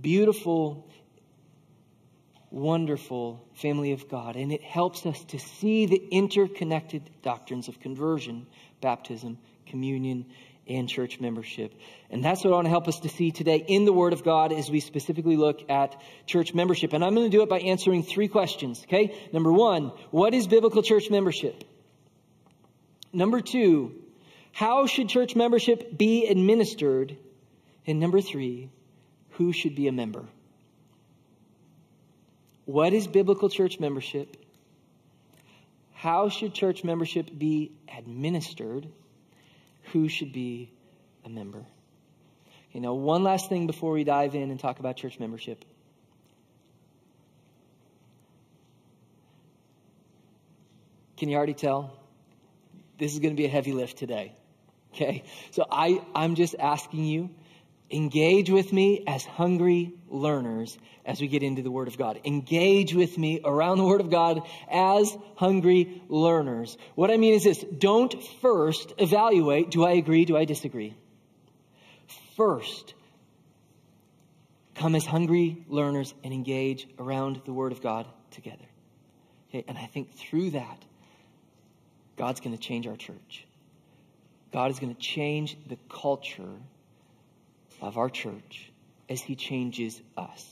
beautiful, 0.00 0.88
wonderful 2.50 3.46
family 3.52 3.92
of 3.92 4.08
God. 4.08 4.36
And 4.36 4.50
it 4.50 4.62
helps 4.62 5.04
us 5.04 5.22
to 5.24 5.38
see 5.38 5.84
the 5.84 6.02
interconnected 6.10 7.10
doctrines 7.20 7.68
of 7.68 7.80
conversion, 7.80 8.46
baptism, 8.80 9.36
communion, 9.66 10.24
and 10.66 10.88
church 10.88 11.20
membership. 11.20 11.74
And 12.08 12.24
that's 12.24 12.44
what 12.44 12.50
I 12.54 12.56
want 12.56 12.64
to 12.64 12.70
help 12.70 12.88
us 12.88 13.00
to 13.00 13.10
see 13.10 13.30
today 13.30 13.62
in 13.68 13.84
the 13.84 13.92
Word 13.92 14.14
of 14.14 14.24
God 14.24 14.54
as 14.54 14.70
we 14.70 14.80
specifically 14.80 15.36
look 15.36 15.68
at 15.68 16.00
church 16.24 16.54
membership. 16.54 16.94
And 16.94 17.04
I'm 17.04 17.14
going 17.14 17.30
to 17.30 17.36
do 17.36 17.42
it 17.42 17.50
by 17.50 17.58
answering 17.58 18.04
three 18.04 18.28
questions, 18.28 18.82
okay? 18.84 19.14
Number 19.34 19.52
one, 19.52 19.88
what 20.12 20.32
is 20.32 20.46
biblical 20.46 20.82
church 20.82 21.10
membership? 21.10 21.62
Number 23.14 23.40
two, 23.40 23.94
how 24.50 24.86
should 24.86 25.08
church 25.08 25.36
membership 25.36 25.96
be 25.96 26.26
administered? 26.26 27.16
And 27.86 28.00
number 28.00 28.20
three, 28.20 28.70
who 29.30 29.52
should 29.52 29.76
be 29.76 29.86
a 29.86 29.92
member? 29.92 30.24
What 32.64 32.92
is 32.92 33.06
biblical 33.06 33.48
church 33.48 33.78
membership? 33.78 34.36
How 35.92 36.28
should 36.28 36.54
church 36.54 36.82
membership 36.82 37.30
be 37.36 37.72
administered? 37.96 38.88
Who 39.92 40.08
should 40.08 40.32
be 40.32 40.72
a 41.24 41.28
member? 41.28 41.64
You 42.72 42.80
know, 42.80 42.94
one 42.94 43.22
last 43.22 43.48
thing 43.48 43.68
before 43.68 43.92
we 43.92 44.02
dive 44.02 44.34
in 44.34 44.50
and 44.50 44.58
talk 44.58 44.80
about 44.80 44.96
church 44.96 45.20
membership. 45.20 45.64
Can 51.16 51.28
you 51.28 51.36
already 51.36 51.54
tell? 51.54 52.03
This 52.98 53.12
is 53.12 53.18
going 53.18 53.34
to 53.34 53.40
be 53.40 53.46
a 53.46 53.50
heavy 53.50 53.72
lift 53.72 53.98
today. 53.98 54.34
Okay? 54.94 55.24
So 55.50 55.64
I, 55.70 56.00
I'm 56.14 56.34
just 56.34 56.54
asking 56.58 57.04
you, 57.04 57.30
engage 57.90 58.50
with 58.50 58.72
me 58.72 59.04
as 59.06 59.24
hungry 59.24 59.92
learners 60.08 60.78
as 61.04 61.20
we 61.20 61.28
get 61.28 61.42
into 61.42 61.62
the 61.62 61.70
Word 61.70 61.88
of 61.88 61.98
God. 61.98 62.20
Engage 62.24 62.94
with 62.94 63.18
me 63.18 63.40
around 63.44 63.78
the 63.78 63.84
Word 63.84 64.00
of 64.00 64.10
God 64.10 64.42
as 64.70 65.16
hungry 65.36 66.02
learners. 66.08 66.76
What 66.94 67.10
I 67.10 67.16
mean 67.16 67.34
is 67.34 67.44
this 67.44 67.62
don't 67.62 68.14
first 68.40 68.92
evaluate 68.98 69.70
do 69.70 69.84
I 69.84 69.92
agree, 69.92 70.24
do 70.24 70.36
I 70.36 70.44
disagree? 70.44 70.94
First, 72.36 72.94
come 74.74 74.94
as 74.94 75.04
hungry 75.04 75.64
learners 75.68 76.14
and 76.24 76.32
engage 76.32 76.86
around 76.98 77.42
the 77.44 77.52
Word 77.52 77.72
of 77.72 77.82
God 77.82 78.06
together. 78.30 78.64
Okay? 79.48 79.64
And 79.68 79.78
I 79.78 79.86
think 79.86 80.14
through 80.14 80.50
that, 80.50 80.84
God's 82.16 82.40
going 82.40 82.56
to 82.56 82.62
change 82.62 82.86
our 82.86 82.96
church. 82.96 83.46
God 84.52 84.70
is 84.70 84.78
going 84.78 84.94
to 84.94 85.00
change 85.00 85.56
the 85.66 85.76
culture 85.88 86.56
of 87.80 87.98
our 87.98 88.08
church 88.08 88.70
as 89.08 89.20
He 89.20 89.34
changes 89.34 90.00
us. 90.16 90.48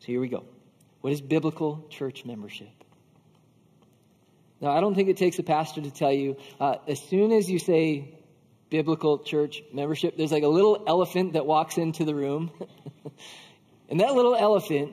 So 0.00 0.06
here 0.06 0.20
we 0.20 0.28
go. 0.28 0.44
What 1.00 1.12
is 1.12 1.20
biblical 1.20 1.86
church 1.90 2.24
membership? 2.24 2.68
Now, 4.60 4.70
I 4.70 4.80
don't 4.80 4.94
think 4.94 5.08
it 5.08 5.16
takes 5.16 5.38
a 5.38 5.42
pastor 5.42 5.80
to 5.80 5.90
tell 5.90 6.12
you, 6.12 6.36
uh, 6.60 6.76
as 6.86 7.00
soon 7.00 7.32
as 7.32 7.50
you 7.50 7.58
say 7.58 8.14
biblical 8.70 9.18
church 9.18 9.62
membership, 9.72 10.16
there's 10.16 10.32
like 10.32 10.44
a 10.44 10.48
little 10.48 10.84
elephant 10.86 11.32
that 11.32 11.46
walks 11.46 11.78
into 11.78 12.04
the 12.04 12.14
room. 12.14 12.50
and 13.88 14.00
that 14.00 14.14
little 14.14 14.36
elephant 14.36 14.92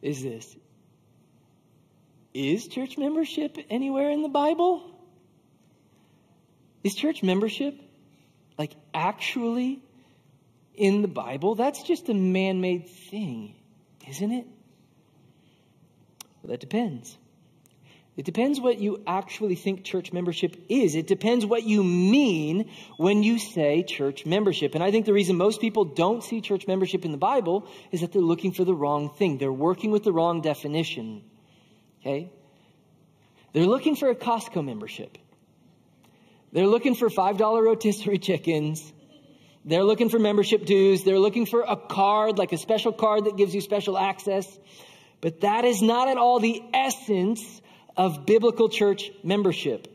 is 0.00 0.22
this 0.22 0.56
is 2.34 2.68
church 2.68 2.96
membership 2.98 3.56
anywhere 3.68 4.10
in 4.10 4.22
the 4.22 4.28
Bible? 4.28 4.82
Is 6.82 6.94
church 6.94 7.22
membership 7.22 7.74
like 8.58 8.74
actually 8.94 9.80
in 10.74 11.02
the 11.02 11.08
Bible? 11.08 11.54
That's 11.54 11.82
just 11.82 12.08
a 12.08 12.14
man 12.14 12.60
made 12.60 12.88
thing, 12.88 13.54
isn't 14.08 14.32
it? 14.32 14.46
Well, 16.42 16.52
that 16.52 16.60
depends. 16.60 17.16
It 18.16 18.24
depends 18.24 18.60
what 18.60 18.78
you 18.78 19.02
actually 19.06 19.54
think 19.54 19.84
church 19.84 20.12
membership 20.12 20.56
is. 20.68 20.94
It 20.94 21.06
depends 21.06 21.46
what 21.46 21.62
you 21.62 21.82
mean 21.82 22.70
when 22.96 23.22
you 23.22 23.38
say 23.38 23.82
church 23.82 24.26
membership. 24.26 24.74
And 24.74 24.84
I 24.84 24.90
think 24.90 25.06
the 25.06 25.12
reason 25.12 25.36
most 25.36 25.60
people 25.60 25.84
don't 25.84 26.22
see 26.22 26.40
church 26.40 26.66
membership 26.66 27.04
in 27.04 27.12
the 27.12 27.18
Bible 27.18 27.66
is 27.92 28.00
that 28.00 28.12
they're 28.12 28.20
looking 28.20 28.52
for 28.52 28.64
the 28.64 28.74
wrong 28.74 29.10
thing. 29.10 29.38
They're 29.38 29.52
working 29.52 29.90
with 29.90 30.02
the 30.02 30.12
wrong 30.12 30.42
definition. 30.42 31.22
Okay? 32.00 32.30
They're 33.52 33.66
looking 33.66 33.96
for 33.96 34.08
a 34.10 34.14
Costco 34.14 34.64
membership. 34.64 35.18
They're 36.52 36.66
looking 36.66 36.94
for 36.94 37.08
$5 37.08 37.38
rotisserie 37.38 38.18
chickens. 38.18 38.92
They're 39.64 39.84
looking 39.84 40.08
for 40.08 40.18
membership 40.18 40.64
dues. 40.64 41.04
They're 41.04 41.18
looking 41.18 41.46
for 41.46 41.62
a 41.62 41.76
card, 41.76 42.38
like 42.38 42.52
a 42.52 42.58
special 42.58 42.92
card 42.92 43.26
that 43.26 43.36
gives 43.36 43.54
you 43.54 43.60
special 43.60 43.98
access. 43.98 44.46
But 45.20 45.42
that 45.42 45.64
is 45.64 45.82
not 45.82 46.08
at 46.08 46.16
all 46.16 46.40
the 46.40 46.62
essence 46.72 47.60
of 47.96 48.24
biblical 48.24 48.68
church 48.68 49.10
membership. 49.22 49.86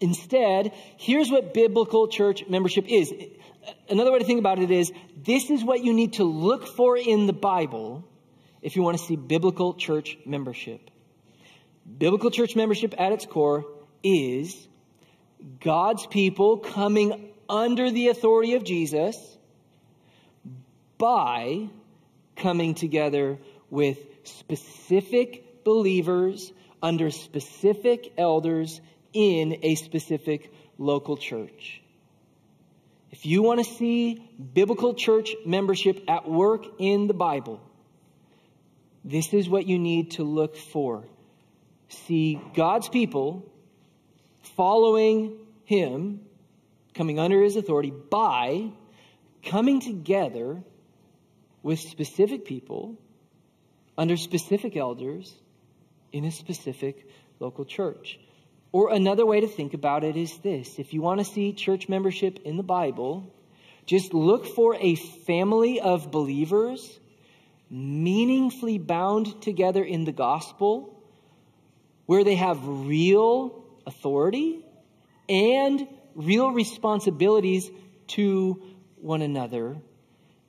Instead, 0.00 0.72
here's 0.96 1.30
what 1.30 1.54
biblical 1.54 2.08
church 2.08 2.44
membership 2.48 2.86
is. 2.88 3.14
Another 3.88 4.12
way 4.12 4.18
to 4.18 4.24
think 4.24 4.40
about 4.40 4.58
it 4.58 4.70
is 4.70 4.92
this 5.16 5.50
is 5.50 5.62
what 5.64 5.84
you 5.84 5.94
need 5.94 6.14
to 6.14 6.24
look 6.24 6.66
for 6.66 6.96
in 6.96 7.26
the 7.26 7.32
Bible 7.32 8.04
if 8.60 8.76
you 8.76 8.82
want 8.82 8.98
to 8.98 9.04
see 9.04 9.16
biblical 9.16 9.74
church 9.74 10.18
membership. 10.26 10.90
Biblical 11.86 12.30
church 12.30 12.56
membership 12.56 12.94
at 12.98 13.12
its 13.12 13.26
core 13.26 13.66
is 14.02 14.68
God's 15.60 16.06
people 16.06 16.58
coming 16.58 17.30
under 17.48 17.90
the 17.90 18.08
authority 18.08 18.54
of 18.54 18.64
Jesus 18.64 19.16
by 20.96 21.68
coming 22.36 22.74
together 22.74 23.38
with 23.70 23.98
specific 24.24 25.64
believers 25.64 26.52
under 26.82 27.10
specific 27.10 28.12
elders 28.16 28.80
in 29.12 29.58
a 29.62 29.74
specific 29.74 30.52
local 30.78 31.16
church. 31.16 31.82
If 33.10 33.26
you 33.26 33.42
want 33.42 33.64
to 33.64 33.70
see 33.72 34.28
biblical 34.54 34.94
church 34.94 35.30
membership 35.46 36.02
at 36.08 36.28
work 36.28 36.64
in 36.78 37.06
the 37.06 37.14
Bible, 37.14 37.60
this 39.04 39.32
is 39.32 39.48
what 39.48 39.66
you 39.66 39.78
need 39.78 40.12
to 40.12 40.24
look 40.24 40.56
for 40.56 41.04
see 41.88 42.40
God's 42.54 42.88
people 42.88 43.50
following 44.56 45.38
him, 45.64 46.20
coming 46.94 47.18
under 47.18 47.40
his 47.42 47.56
authority 47.56 47.92
by 48.10 48.70
coming 49.44 49.80
together 49.80 50.62
with 51.62 51.80
specific 51.80 52.44
people 52.44 52.96
under 53.96 54.16
specific 54.16 54.76
elders 54.76 55.34
in 56.12 56.24
a 56.24 56.30
specific 56.30 57.08
local 57.40 57.64
church. 57.64 58.18
Or 58.72 58.92
another 58.92 59.24
way 59.24 59.40
to 59.40 59.46
think 59.46 59.74
about 59.74 60.04
it 60.04 60.16
is 60.16 60.36
this 60.38 60.78
if 60.78 60.92
you 60.92 61.00
want 61.00 61.20
to 61.20 61.24
see 61.24 61.52
church 61.52 61.88
membership 61.88 62.40
in 62.44 62.56
the 62.56 62.62
Bible, 62.62 63.32
just 63.86 64.14
look 64.14 64.46
for 64.46 64.76
a 64.76 64.96
family 64.96 65.80
of 65.80 66.10
believers 66.10 66.98
meaningfully 67.70 68.78
bound 68.78 69.42
together 69.42 69.82
in 69.82 70.04
the 70.04 70.12
gospel 70.12 70.93
where 72.06 72.24
they 72.24 72.34
have 72.34 72.58
real 72.66 73.64
authority 73.86 74.64
and 75.28 75.86
real 76.14 76.50
responsibilities 76.50 77.70
to 78.08 78.62
one 78.96 79.22
another 79.22 79.76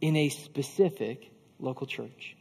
in 0.01 0.15
a 0.15 0.29
specific 0.29 1.31
local 1.59 1.87
church. 1.87 2.35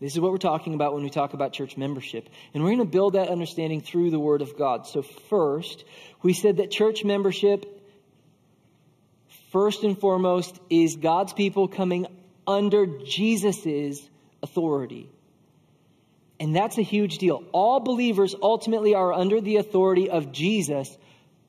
This 0.00 0.12
is 0.12 0.20
what 0.20 0.32
we're 0.32 0.38
talking 0.38 0.74
about 0.74 0.92
when 0.92 1.02
we 1.02 1.10
talk 1.10 1.34
about 1.34 1.52
church 1.52 1.76
membership. 1.76 2.28
And 2.52 2.62
we're 2.62 2.70
going 2.70 2.78
to 2.80 2.84
build 2.84 3.14
that 3.14 3.28
understanding 3.28 3.80
through 3.80 4.10
the 4.10 4.18
Word 4.18 4.42
of 4.42 4.58
God. 4.58 4.86
So, 4.86 5.02
first, 5.02 5.84
we 6.22 6.32
said 6.32 6.58
that 6.58 6.70
church 6.70 7.04
membership, 7.04 7.64
first 9.52 9.84
and 9.84 9.98
foremost, 9.98 10.58
is 10.68 10.96
God's 10.96 11.32
people 11.32 11.68
coming 11.68 12.06
under 12.46 12.86
Jesus' 12.86 14.02
authority. 14.42 15.08
And 16.40 16.54
that's 16.54 16.78
a 16.78 16.82
huge 16.82 17.18
deal. 17.18 17.44
All 17.52 17.80
believers 17.80 18.34
ultimately 18.40 18.94
are 18.94 19.12
under 19.12 19.40
the 19.40 19.56
authority 19.56 20.10
of 20.10 20.32
Jesus 20.32 20.96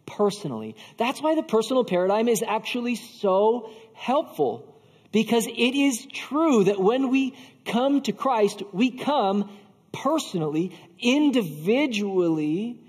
personally. 0.06 0.76
That's 0.98 1.22
why 1.22 1.36
the 1.36 1.44
personal 1.44 1.84
paradigm 1.84 2.28
is 2.28 2.44
actually 2.44 2.96
so 2.96 3.72
helpful. 3.94 4.72
Because 5.12 5.48
it 5.48 5.76
is 5.76 6.06
true 6.06 6.66
that 6.66 6.80
when 6.80 7.10
we 7.10 7.36
come 7.66 8.02
to 8.02 8.12
Christ, 8.12 8.62
we 8.74 8.92
come 8.92 9.50
personally, 9.92 10.78
individually 11.00 12.80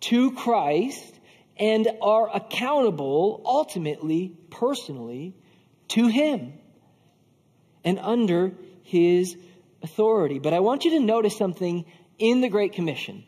to 0.00 0.32
Christ 0.32 1.14
and 1.56 1.88
are 2.02 2.34
accountable 2.34 3.40
ultimately, 3.44 4.36
personally, 4.50 5.34
to 5.88 6.08
Him 6.08 6.52
and 7.84 7.98
under 7.98 8.52
His 8.82 9.36
authority. 9.86 10.38
But 10.38 10.52
I 10.52 10.60
want 10.60 10.84
you 10.84 10.90
to 10.92 11.00
notice 11.00 11.36
something 11.36 11.84
in 12.18 12.40
the 12.40 12.48
Great 12.48 12.72
Commission. 12.72 13.24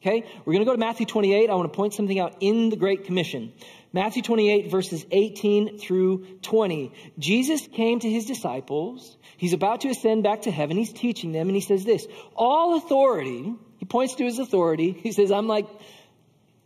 Okay? 0.00 0.24
We're 0.44 0.52
going 0.52 0.64
to 0.64 0.70
go 0.70 0.72
to 0.72 0.78
Matthew 0.78 1.06
28. 1.06 1.50
I 1.50 1.54
want 1.54 1.72
to 1.72 1.76
point 1.76 1.94
something 1.94 2.18
out 2.18 2.36
in 2.40 2.68
the 2.68 2.76
Great 2.76 3.04
Commission. 3.04 3.52
Matthew 3.92 4.22
28, 4.22 4.70
verses 4.70 5.04
18 5.10 5.78
through 5.78 6.26
20. 6.42 6.92
Jesus 7.18 7.66
came 7.66 8.00
to 8.00 8.08
his 8.08 8.26
disciples. 8.26 9.16
He's 9.36 9.54
about 9.54 9.80
to 9.82 9.88
ascend 9.88 10.22
back 10.22 10.42
to 10.42 10.50
heaven. 10.50 10.76
He's 10.76 10.92
teaching 10.92 11.32
them, 11.32 11.48
and 11.48 11.56
he 11.56 11.62
says 11.62 11.84
this 11.84 12.06
All 12.36 12.76
authority, 12.76 13.54
he 13.78 13.86
points 13.86 14.16
to 14.16 14.24
his 14.24 14.38
authority. 14.38 14.92
He 14.92 15.12
says, 15.12 15.32
I'm 15.32 15.48
like 15.48 15.66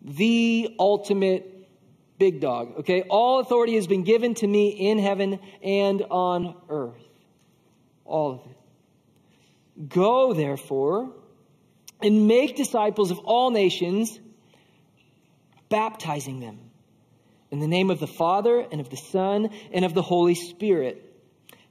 the 0.02 0.74
ultimate 0.78 1.48
big 2.18 2.40
dog. 2.40 2.80
Okay? 2.80 3.02
All 3.02 3.40
authority 3.40 3.76
has 3.76 3.86
been 3.86 4.04
given 4.04 4.34
to 4.34 4.46
me 4.46 4.68
in 4.68 4.98
heaven 4.98 5.38
and 5.62 6.02
on 6.10 6.56
earth. 6.68 7.02
All 8.04 8.32
of 8.32 8.50
it. 8.50 8.56
Go, 9.88 10.34
therefore, 10.34 11.12
and 12.00 12.26
make 12.26 12.56
disciples 12.56 13.10
of 13.10 13.18
all 13.20 13.50
nations, 13.50 14.18
baptizing 15.68 16.40
them 16.40 16.58
in 17.50 17.60
the 17.60 17.68
name 17.68 17.90
of 17.90 18.00
the 18.00 18.06
Father 18.06 18.60
and 18.60 18.80
of 18.80 18.90
the 18.90 18.96
Son 18.96 19.50
and 19.72 19.84
of 19.84 19.94
the 19.94 20.02
Holy 20.02 20.34
Spirit, 20.34 21.14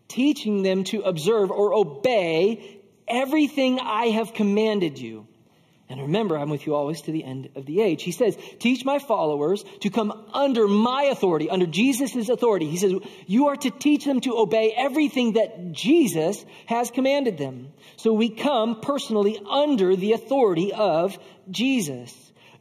teaching 0.08 0.64
them 0.64 0.84
to 0.86 1.02
observe 1.02 1.52
or 1.52 1.74
obey 1.74 2.80
everything 3.08 3.80
I 3.80 4.08
have 4.08 4.34
commanded 4.34 5.00
you. 5.00 5.28
And 5.92 6.04
remember, 6.04 6.38
I'm 6.38 6.50
with 6.50 6.66
you 6.66 6.74
always 6.74 7.02
to 7.02 7.12
the 7.12 7.26
end 7.26 7.50
of 7.56 7.66
the 7.66 7.82
age. 7.82 8.02
He 8.04 8.14
says, 8.14 8.38
teach 8.60 8.86
my 8.86 8.98
followers 8.98 9.66
to 9.82 9.90
come 9.90 10.14
under 10.34 10.66
my 10.66 11.10
authority, 11.12 11.50
under 11.50 11.66
Jesus' 11.66 12.30
authority. 12.30 12.70
He 12.70 12.78
says, 12.78 12.94
you 13.28 13.50
are 13.50 13.58
to 13.58 13.70
teach 13.70 14.06
them 14.06 14.22
to 14.22 14.38
obey 14.38 14.74
everything 14.76 15.34
that 15.34 15.74
Jesus 15.74 16.46
has 16.68 16.92
commanded 16.92 17.38
them. 17.38 17.74
So 17.98 18.14
we 18.14 18.30
come 18.30 18.80
personally 18.80 19.38
under 19.50 19.98
the 19.98 20.14
authority 20.14 20.72
of 20.72 21.20
Jesus. 21.50 22.16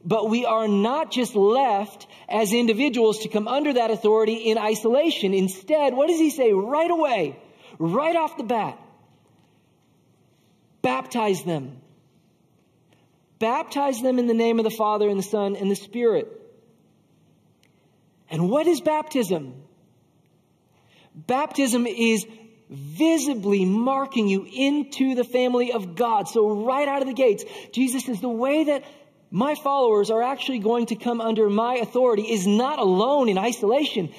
But 0.04 0.28
we 0.28 0.44
are 0.44 0.66
not 0.66 1.12
just 1.12 1.36
left 1.36 2.08
as 2.28 2.52
individuals 2.52 3.20
to 3.20 3.28
come 3.28 3.46
under 3.46 3.74
that 3.74 3.92
authority 3.92 4.50
in 4.50 4.58
isolation. 4.58 5.34
Instead, 5.34 5.94
what 5.94 6.08
does 6.08 6.18
he 6.18 6.30
say 6.30 6.52
right 6.52 6.90
away, 6.90 7.38
right 7.78 8.16
off 8.16 8.36
the 8.36 8.42
bat? 8.42 8.76
Baptize 10.82 11.44
them. 11.44 11.79
Baptize 13.40 14.00
them 14.02 14.18
in 14.18 14.26
the 14.26 14.34
name 14.34 14.60
of 14.60 14.64
the 14.64 14.70
Father 14.70 15.08
and 15.08 15.18
the 15.18 15.24
Son 15.24 15.56
and 15.56 15.70
the 15.70 15.74
Spirit. 15.74 16.28
And 18.30 18.48
what 18.48 18.68
is 18.68 18.80
baptism? 18.80 19.54
Baptism 21.14 21.86
is 21.86 22.24
visibly 22.68 23.64
marking 23.64 24.28
you 24.28 24.46
into 24.50 25.16
the 25.16 25.24
family 25.24 25.72
of 25.72 25.96
God. 25.96 26.28
So, 26.28 26.64
right 26.64 26.86
out 26.86 27.02
of 27.02 27.08
the 27.08 27.14
gates, 27.14 27.44
Jesus 27.72 28.04
says 28.04 28.20
the 28.20 28.28
way 28.28 28.64
that 28.64 28.84
my 29.30 29.54
followers 29.54 30.10
are 30.10 30.22
actually 30.22 30.58
going 30.60 30.86
to 30.86 30.96
come 30.96 31.20
under 31.20 31.48
my 31.48 31.76
authority 31.76 32.22
is 32.22 32.46
not 32.46 32.78
alone 32.78 33.28
in 33.28 33.38
isolation. 33.38 34.12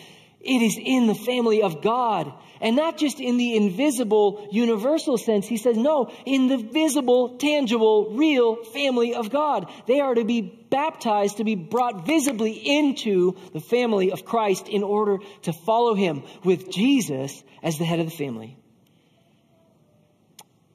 It 0.43 0.61
is 0.61 0.77
in 0.81 1.07
the 1.07 1.15
family 1.15 1.61
of 1.61 1.81
God. 1.81 2.33
And 2.59 2.75
not 2.75 2.97
just 2.97 3.19
in 3.19 3.37
the 3.37 3.55
invisible, 3.55 4.47
universal 4.51 5.17
sense. 5.17 5.47
He 5.47 5.57
says, 5.57 5.77
no, 5.77 6.11
in 6.25 6.47
the 6.47 6.57
visible, 6.57 7.37
tangible, 7.37 8.11
real 8.11 8.63
family 8.65 9.15
of 9.15 9.29
God. 9.29 9.71
They 9.87 9.99
are 9.99 10.13
to 10.13 10.23
be 10.23 10.41
baptized, 10.41 11.37
to 11.37 11.43
be 11.43 11.55
brought 11.55 12.05
visibly 12.05 12.53
into 12.53 13.35
the 13.53 13.59
family 13.59 14.11
of 14.11 14.25
Christ 14.25 14.67
in 14.67 14.83
order 14.83 15.19
to 15.43 15.53
follow 15.53 15.95
him 15.95 16.23
with 16.43 16.71
Jesus 16.71 17.43
as 17.63 17.77
the 17.77 17.85
head 17.85 17.99
of 17.99 18.05
the 18.05 18.15
family. 18.15 18.57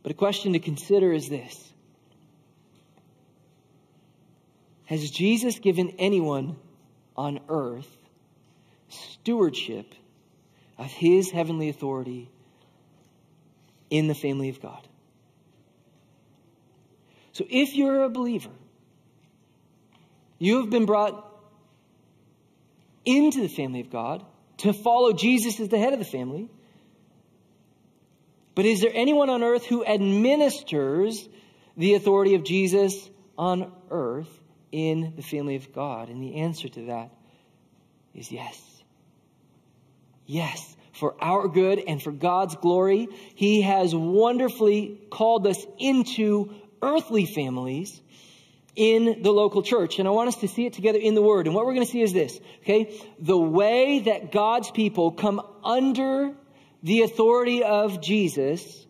But 0.03 0.13
a 0.13 0.15
question 0.15 0.53
to 0.53 0.61
consider 0.61 1.13
is 1.13 1.29
this 1.29 1.73
Has 4.85 5.11
Jesus 5.11 5.59
given 5.59 5.95
anyone 5.99 6.57
on 7.17 7.41
earth 7.49 7.96
stewardship 9.27 9.93
of 10.79 10.87
his 10.87 11.33
heavenly 11.33 11.69
authority 11.69 12.31
in 13.91 14.07
the 14.07 14.15
family 14.15 14.51
of 14.51 14.63
God? 14.63 14.87
So 17.33 17.45
if 17.51 17.75
you're 17.75 18.05
a 18.05 18.09
believer, 18.09 18.53
you 20.39 20.61
have 20.61 20.71
been 20.71 20.87
brought 20.87 21.25
into 23.05 23.41
the 23.41 23.49
family 23.49 23.81
of 23.81 23.91
God 23.91 24.25
to 24.59 24.73
follow 24.73 25.13
Jesus 25.13 25.59
as 25.59 25.71
the 25.71 25.79
head 25.79 25.93
of 25.93 25.99
the 25.99 26.05
family. 26.05 26.49
But 28.55 28.65
is 28.65 28.81
there 28.81 28.93
anyone 28.95 29.29
on 29.29 29.43
earth 29.43 29.67
who 29.67 29.85
administers 29.85 31.29
the 31.77 31.95
authority 31.95 32.37
of 32.37 32.45
Jesus 32.45 33.11
on 33.37 33.73
earth 33.91 34.31
in 34.71 35.15
the 35.17 35.23
family 35.23 35.57
of 35.57 35.73
God? 35.73 36.11
And 36.11 36.23
the 36.23 36.37
answer 36.37 36.69
to 36.69 36.87
that 36.87 37.11
is 38.15 38.31
yes. 38.31 38.76
Yes. 40.27 40.75
For 40.93 41.15
our 41.23 41.47
good 41.49 41.79
and 41.79 42.03
for 42.03 42.11
God's 42.11 42.57
glory, 42.57 43.09
He 43.35 43.63
has 43.63 43.95
wonderfully 43.95 45.01
called 45.11 45.47
us 45.47 45.65
into 45.79 46.55
earthly 46.83 47.27
families 47.27 48.01
in 48.75 49.23
the 49.23 49.31
local 49.31 49.63
church. 49.63 49.99
And 49.99 50.09
I 50.09 50.11
want 50.11 50.29
us 50.29 50.37
to 50.37 50.49
see 50.49 50.67
it 50.67 50.73
together 50.73 50.99
in 50.99 51.15
the 51.15 51.23
Word. 51.23 51.47
And 51.47 51.55
what 51.55 51.67
we're 51.67 51.75
going 51.75 51.87
to 51.87 51.93
see 51.93 52.03
is 52.03 52.13
this, 52.13 52.39
okay? 52.63 52.99
The 53.19 53.37
way 53.37 54.01
that 54.01 54.33
God's 54.33 54.71
people 54.71 55.13
come 55.13 55.41
under 55.65 56.35
the 56.83 57.03
authority 57.03 57.63
of 57.63 58.01
Jesus 58.01 58.87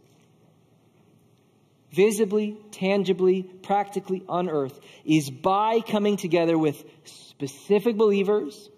visibly, 1.93 2.59
tangibly, 2.73 3.43
practically 3.43 4.23
on 4.29 4.51
earth 4.51 4.79
is 5.05 5.31
by 5.31 5.81
coming 5.81 6.17
together 6.17 6.59
with 6.59 6.85
specific 7.05 7.97
believers 7.97 8.69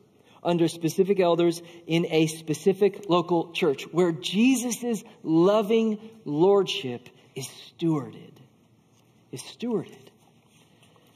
under 0.42 0.68
specific 0.68 1.20
elders 1.20 1.62
in 1.86 2.06
a 2.10 2.26
specific 2.26 3.08
local 3.08 3.52
church 3.52 3.84
where 3.92 4.12
Jesus' 4.12 5.02
loving 5.22 5.98
lordship 6.24 7.08
is 7.34 7.46
stewarded. 7.46 8.32
Is 9.32 9.42
stewarded. 9.42 10.08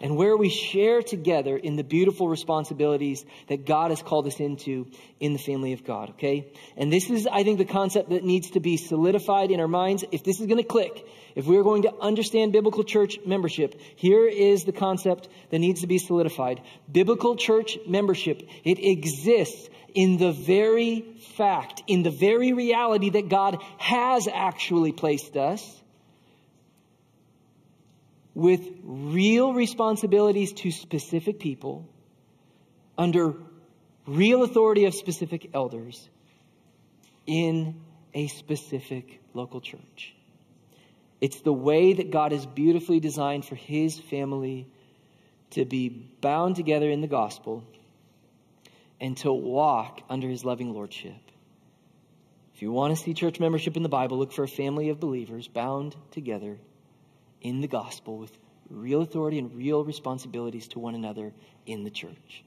And 0.02 0.16
where 0.16 0.36
we 0.36 0.50
share 0.50 1.00
together 1.00 1.56
in 1.56 1.76
the 1.76 1.84
beautiful 1.84 2.28
responsibilities 2.28 3.24
that 3.46 3.64
God 3.64 3.90
has 3.90 4.02
called 4.02 4.26
us 4.26 4.40
into 4.40 4.88
in 5.20 5.32
the 5.32 5.38
family 5.38 5.72
of 5.72 5.84
God, 5.84 6.10
okay? 6.10 6.52
And 6.76 6.92
this 6.92 7.08
is, 7.08 7.26
I 7.26 7.44
think, 7.44 7.58
the 7.58 7.64
concept 7.64 8.10
that 8.10 8.24
needs 8.24 8.50
to 8.50 8.60
be 8.60 8.76
solidified 8.76 9.52
in 9.52 9.60
our 9.60 9.68
minds. 9.68 10.04
If 10.10 10.24
this 10.24 10.40
is 10.40 10.46
going 10.46 10.58
to 10.58 10.64
click, 10.64 11.06
if 11.36 11.46
we're 11.46 11.62
going 11.62 11.82
to 11.82 11.94
understand 12.00 12.52
biblical 12.52 12.82
church 12.82 13.18
membership, 13.24 13.80
here 13.94 14.26
is 14.26 14.64
the 14.64 14.72
concept 14.72 15.28
that 15.50 15.60
needs 15.60 15.82
to 15.82 15.86
be 15.86 15.98
solidified. 15.98 16.60
Biblical 16.90 17.36
church 17.36 17.78
membership, 17.86 18.42
it 18.64 18.78
exists 18.78 19.70
in 19.94 20.16
the 20.16 20.32
very 20.32 21.02
fact, 21.36 21.82
in 21.86 22.02
the 22.02 22.10
very 22.10 22.52
reality 22.52 23.10
that 23.10 23.28
God 23.28 23.62
has 23.78 24.26
actually 24.26 24.92
placed 24.92 25.36
us 25.36 25.81
with 28.34 28.60
real 28.82 29.52
responsibilities 29.52 30.52
to 30.52 30.70
specific 30.70 31.38
people 31.38 31.88
under 32.96 33.34
real 34.06 34.42
authority 34.42 34.86
of 34.86 34.94
specific 34.94 35.50
elders 35.54 36.08
in 37.26 37.80
a 38.14 38.26
specific 38.28 39.20
local 39.34 39.60
church. 39.60 40.14
It's 41.20 41.40
the 41.40 41.52
way 41.52 41.92
that 41.92 42.10
God 42.10 42.32
has 42.32 42.44
beautifully 42.46 43.00
designed 43.00 43.44
for 43.44 43.54
his 43.54 43.98
family 43.98 44.66
to 45.50 45.64
be 45.64 45.88
bound 45.88 46.56
together 46.56 46.90
in 46.90 47.00
the 47.00 47.06
gospel 47.06 47.62
and 49.00 49.16
to 49.18 49.32
walk 49.32 50.00
under 50.08 50.28
his 50.28 50.44
loving 50.44 50.72
lordship. 50.72 51.14
If 52.54 52.62
you 52.62 52.72
want 52.72 52.96
to 52.96 53.02
see 53.02 53.14
church 53.14 53.38
membership 53.38 53.76
in 53.76 53.82
the 53.82 53.88
Bible, 53.88 54.18
look 54.18 54.32
for 54.32 54.44
a 54.44 54.48
family 54.48 54.88
of 54.88 54.98
believers 55.00 55.48
bound 55.48 55.94
together 56.10 56.58
in 57.42 57.60
the 57.60 57.68
gospel 57.68 58.16
with 58.16 58.36
real 58.70 59.02
authority 59.02 59.38
and 59.38 59.54
real 59.54 59.84
responsibilities 59.84 60.68
to 60.68 60.78
one 60.78 60.94
another 60.94 61.32
in 61.66 61.84
the 61.84 61.90
church. 61.90 62.44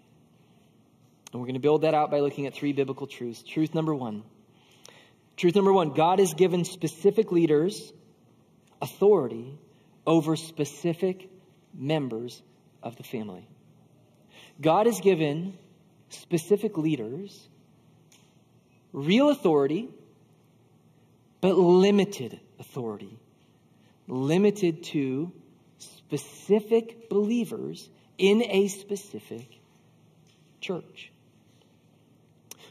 And 1.32 1.42
we're 1.42 1.48
going 1.48 1.56
to 1.56 1.60
build 1.60 1.82
that 1.82 1.94
out 1.94 2.10
by 2.10 2.22
looking 2.22 2.48
at 2.48 2.56
three 2.56 2.74
biblical 2.74 3.08
truths. 3.08 3.44
Truth 3.44 3.76
number 3.76 3.94
one. 3.94 4.24
Truth 5.38 5.56
number 5.56 5.74
one 5.74 5.94
God 5.94 6.20
has 6.20 6.34
given 6.34 6.64
specific 6.64 7.32
leaders 7.32 7.94
authority 8.82 9.58
over 10.08 10.36
specific 10.36 11.30
members 11.74 12.42
of 12.82 12.96
the 12.96 13.04
family. 13.04 13.48
God 14.62 14.86
has 14.86 15.02
given 15.02 15.58
specific 16.10 16.78
leaders 16.78 17.50
real 18.94 19.30
authority, 19.30 19.90
but 21.42 21.58
limited 21.58 22.40
authority 22.60 23.20
limited 24.08 24.84
to 24.84 25.32
specific 25.78 27.10
believers 27.10 27.90
in 28.18 28.44
a 28.44 28.68
specific 28.68 29.60
church. 30.62 31.12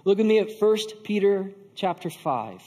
Look 0.05 0.19
with 0.19 0.27
me 0.27 0.39
at 0.39 0.51
1 0.59 0.77
Peter 1.03 1.53
chapter 1.75 2.11
5. 2.11 2.63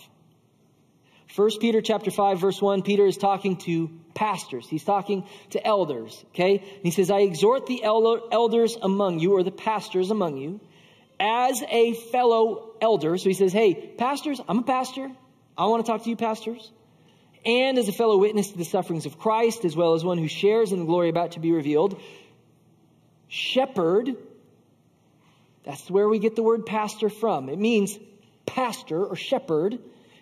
1 1.35 1.49
Peter 1.59 1.81
chapter 1.81 2.09
5 2.09 2.39
verse 2.39 2.61
1 2.61 2.81
Peter 2.81 3.05
is 3.05 3.17
talking 3.17 3.57
to 3.57 3.89
pastors. 4.13 4.67
He's 4.67 4.83
talking 4.83 5.25
to 5.51 5.65
elders, 5.65 6.23
okay? 6.29 6.57
And 6.57 6.83
he 6.83 6.91
says, 6.91 7.11
"I 7.11 7.19
exhort 7.19 7.67
the 7.67 7.83
elders 7.83 8.77
among 8.81 9.19
you 9.19 9.33
or 9.33 9.43
the 9.43 9.51
pastors 9.51 10.09
among 10.09 10.37
you 10.37 10.59
as 11.19 11.61
a 11.69 11.93
fellow 11.93 12.71
elder." 12.81 13.17
So 13.17 13.29
he 13.29 13.33
says, 13.33 13.53
"Hey, 13.53 13.75
pastors, 13.75 14.41
I'm 14.47 14.59
a 14.59 14.63
pastor. 14.63 15.11
I 15.57 15.67
want 15.67 15.85
to 15.85 15.91
talk 15.91 16.03
to 16.03 16.09
you 16.09 16.15
pastors 16.15 16.71
and 17.47 17.77
as 17.77 17.87
a 17.87 17.93
fellow 17.93 18.17
witness 18.17 18.51
to 18.51 18.57
the 18.57 18.65
sufferings 18.65 19.05
of 19.05 19.17
Christ, 19.17 19.63
as 19.63 19.75
well 19.75 19.93
as 19.93 20.03
one 20.03 20.17
who 20.17 20.27
shares 20.27 20.73
in 20.73 20.79
the 20.79 20.85
glory 20.85 21.07
about 21.07 21.31
to 21.31 21.39
be 21.39 21.53
revealed. 21.53 21.99
Shepherd, 23.29 24.15
that's 25.63 25.89
where 25.89 26.09
we 26.09 26.19
get 26.19 26.35
the 26.35 26.43
word 26.43 26.65
pastor 26.65 27.09
from. 27.09 27.47
It 27.47 27.57
means 27.57 27.97
pastor 28.45 29.03
or 29.03 29.15
shepherd, 29.15 29.79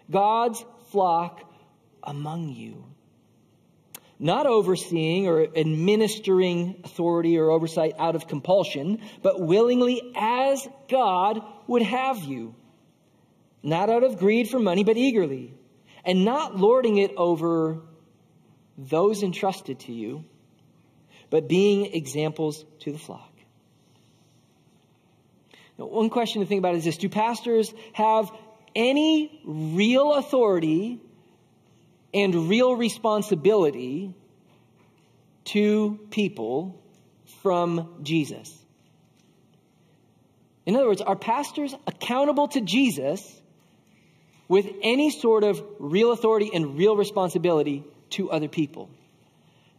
God's 0.09 0.63
flock 0.91 1.41
among 2.03 2.49
you. 2.49 2.85
Not 4.19 4.45
overseeing 4.45 5.27
or 5.27 5.47
administering 5.55 6.79
authority 6.83 7.39
or 7.39 7.49
oversight 7.49 7.95
out 7.97 8.15
of 8.15 8.27
compulsion, 8.27 9.01
but 9.23 9.41
willingly 9.41 10.13
as 10.15 10.65
God 10.87 11.41
would 11.67 11.81
have 11.81 12.19
you. 12.19 12.53
Not 13.63 13.89
out 13.89 14.03
of 14.03 14.19
greed 14.19 14.47
for 14.47 14.59
money, 14.59 14.83
but 14.83 14.95
eagerly 14.95 15.55
and 16.05 16.23
not 16.23 16.55
lording 16.55 16.97
it 16.97 17.13
over 17.17 17.81
those 18.77 19.23
entrusted 19.23 19.79
to 19.81 19.93
you, 19.93 20.23
but 21.29 21.47
being 21.47 21.93
examples 21.93 22.63
to 22.81 22.91
the 22.91 22.99
flock. 22.99 23.31
Now, 25.77 25.85
one 25.85 26.09
question 26.09 26.41
to 26.41 26.47
think 26.47 26.59
about 26.59 26.75
is 26.75 26.83
this 26.83 26.97
Do 26.97 27.09
pastors 27.09 27.73
have 27.93 28.31
any 28.75 29.41
real 29.45 30.13
authority 30.13 30.99
and 32.13 32.49
real 32.49 32.75
responsibility 32.75 34.13
to 35.45 35.99
people 36.11 36.81
from 37.41 37.95
Jesus? 38.03 38.53
In 40.65 40.75
other 40.75 40.87
words, 40.87 41.01
are 41.01 41.15
pastors 41.15 41.75
accountable 41.85 42.47
to 42.49 42.61
Jesus 42.61 43.34
with 44.47 44.67
any 44.81 45.09
sort 45.09 45.43
of 45.43 45.63
real 45.79 46.11
authority 46.11 46.51
and 46.53 46.77
real 46.77 46.95
responsibility 46.95 47.83
to 48.11 48.31
other 48.31 48.47
people? 48.47 48.89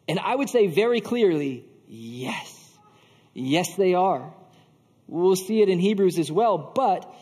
And 0.08 0.18
I 0.18 0.34
would 0.34 0.48
say 0.48 0.66
very 0.66 1.00
clearly, 1.00 1.64
yes. 1.88 2.52
Yes, 3.34 3.74
they 3.76 3.94
are. 3.94 4.32
We'll 5.08 5.36
see 5.36 5.62
it 5.62 5.68
in 5.68 5.78
Hebrews 5.78 6.18
as 6.18 6.30
well. 6.32 6.58
But 6.74 7.12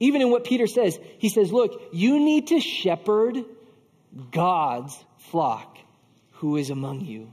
even 0.00 0.22
in 0.22 0.30
what 0.30 0.44
Peter 0.44 0.66
says, 0.66 0.98
he 1.18 1.28
says, 1.28 1.52
look, 1.52 1.80
you 1.92 2.20
need 2.20 2.48
to 2.48 2.60
shepherd 2.60 3.44
God's 4.30 4.96
flock 5.18 5.78
who 6.32 6.56
is 6.56 6.70
among 6.70 7.02
you. 7.02 7.32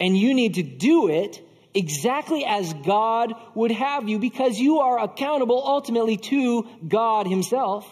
And 0.00 0.16
you 0.16 0.34
need 0.34 0.54
to 0.54 0.62
do 0.62 1.08
it 1.08 1.40
exactly 1.74 2.44
as 2.44 2.72
God 2.72 3.34
would 3.54 3.70
have 3.70 4.08
you 4.08 4.18
because 4.18 4.58
you 4.58 4.80
are 4.80 4.98
accountable 4.98 5.62
ultimately 5.64 6.16
to 6.16 6.66
God 6.86 7.26
Himself 7.26 7.86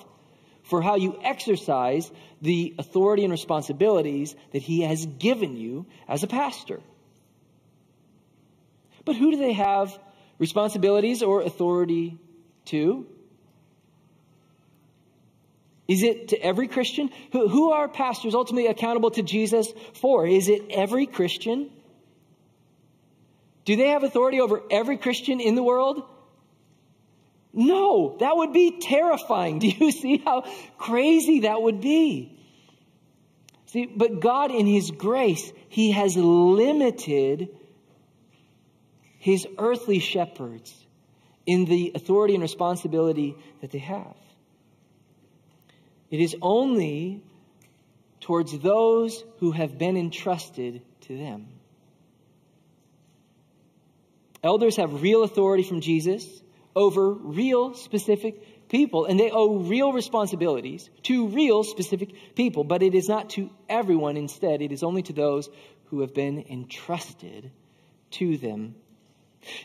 for 0.65 0.83
how 0.83 0.97
you 0.97 1.19
exercise 1.23 2.11
the 2.43 2.75
authority 2.79 3.23
and 3.23 3.31
responsibilities 3.31 4.35
that 4.53 4.63
He 4.63 4.83
has 4.83 5.07
given 5.07 5.57
you 5.57 5.87
as 6.09 6.23
a 6.23 6.27
pastor. 6.27 6.81
But 9.05 9.17
who 9.17 9.31
do 9.31 9.37
they 9.37 9.53
have 9.53 9.99
responsibilities 10.39 11.23
or 11.23 11.43
authority 11.43 12.19
to? 12.67 13.07
Is 15.87 16.03
it 16.03 16.29
to 16.29 16.43
every 16.43 16.67
Christian? 16.67 17.11
Who, 17.33 17.47
who 17.49 17.73
are 17.73 17.89
pastors 17.89 18.35
ultimately 18.35 18.69
accountable 18.69 19.11
to 19.13 19.23
Jesus 19.23 19.71
for? 20.01 20.27
Is 20.27 20.49
it 20.49 20.63
every 20.71 21.07
Christian? 21.07 21.71
Do 23.67 23.77
they 23.77 23.89
have 23.89 24.03
authority 24.03 24.41
over 24.41 24.63
every 24.71 24.97
Christian 24.97 25.41
in 25.41 25.55
the 25.55 25.63
world? 25.63 26.03
No, 27.55 28.17
that 28.19 28.37
would 28.37 28.53
be 28.53 28.81
terrifying. 28.81 29.59
Do 29.61 29.69
you 29.69 29.93
see 29.93 30.19
how 30.19 30.43
crazy 30.77 31.41
that 31.41 31.63
would 31.63 31.81
be? 31.81 32.37
See, 33.67 33.87
but 33.87 34.21
God, 34.21 34.51
in 34.51 34.67
His 34.67 34.91
grace, 34.91 35.53
He 35.69 35.93
has 35.93 36.17
limited 36.17 37.49
His 39.19 39.47
earthly 39.57 40.01
shepherds 40.01 40.75
in 41.47 41.65
the 41.65 41.93
authority 41.95 42.35
and 42.35 42.43
responsibility 42.43 43.37
that 43.61 43.71
they 43.71 43.79
have. 43.79 44.17
It 46.11 46.21
is 46.21 46.37
only 46.43 47.23
towards 48.21 48.59
those 48.59 49.23
who 49.39 49.53
have 49.53 49.79
been 49.79 49.97
entrusted 49.97 50.83
to 51.03 51.17
them. 51.17 51.49
Elders 54.43 54.77
have 54.77 55.03
real 55.03 55.23
authority 55.23 55.63
from 55.63 55.81
Jesus 55.81 56.27
over 56.77 57.13
real 57.13 57.75
specific 57.75 58.69
people, 58.69 59.05
and 59.05 59.19
they 59.19 59.31
owe 59.31 59.57
real 59.57 59.93
responsibilities 59.93 60.91
to 61.05 61.29
real 61.29 61.63
specific 61.63 62.35
people, 62.35 62.65
but 62.65 62.83
it 62.83 62.95
is 62.95 63.09
not 63.09 63.31
to 63.31 63.51
everyone. 63.69 64.17
Instead, 64.17 64.63
it 64.63 64.73
is 64.73 64.83
only 64.83 65.03
to 65.03 65.13
those 65.13 65.49
who 65.87 66.01
have 66.01 66.15
been 66.15 66.45
entrusted 66.51 67.51
to 68.13 68.37
them. 68.37 68.75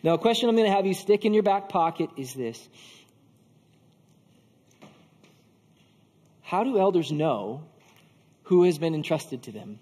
Now, 0.03 0.15
a 0.15 0.17
question 0.17 0.49
I'm 0.49 0.55
going 0.55 0.69
to 0.69 0.75
have 0.75 0.85
you 0.85 0.93
stick 0.93 1.25
in 1.25 1.33
your 1.33 1.43
back 1.43 1.69
pocket 1.69 2.09
is 2.17 2.33
this 2.33 2.67
How 6.41 6.63
do 6.63 6.79
elders 6.79 7.11
know 7.11 7.63
who 8.43 8.63
has 8.63 8.77
been 8.77 8.95
entrusted 8.95 9.43
to 9.43 9.51
them? 9.51 9.79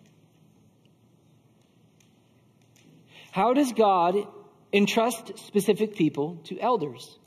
How 3.31 3.53
does 3.53 3.71
God 3.71 4.27
entrust 4.73 5.37
specific 5.39 5.95
people 5.95 6.39
to 6.45 6.59
elders? 6.59 7.17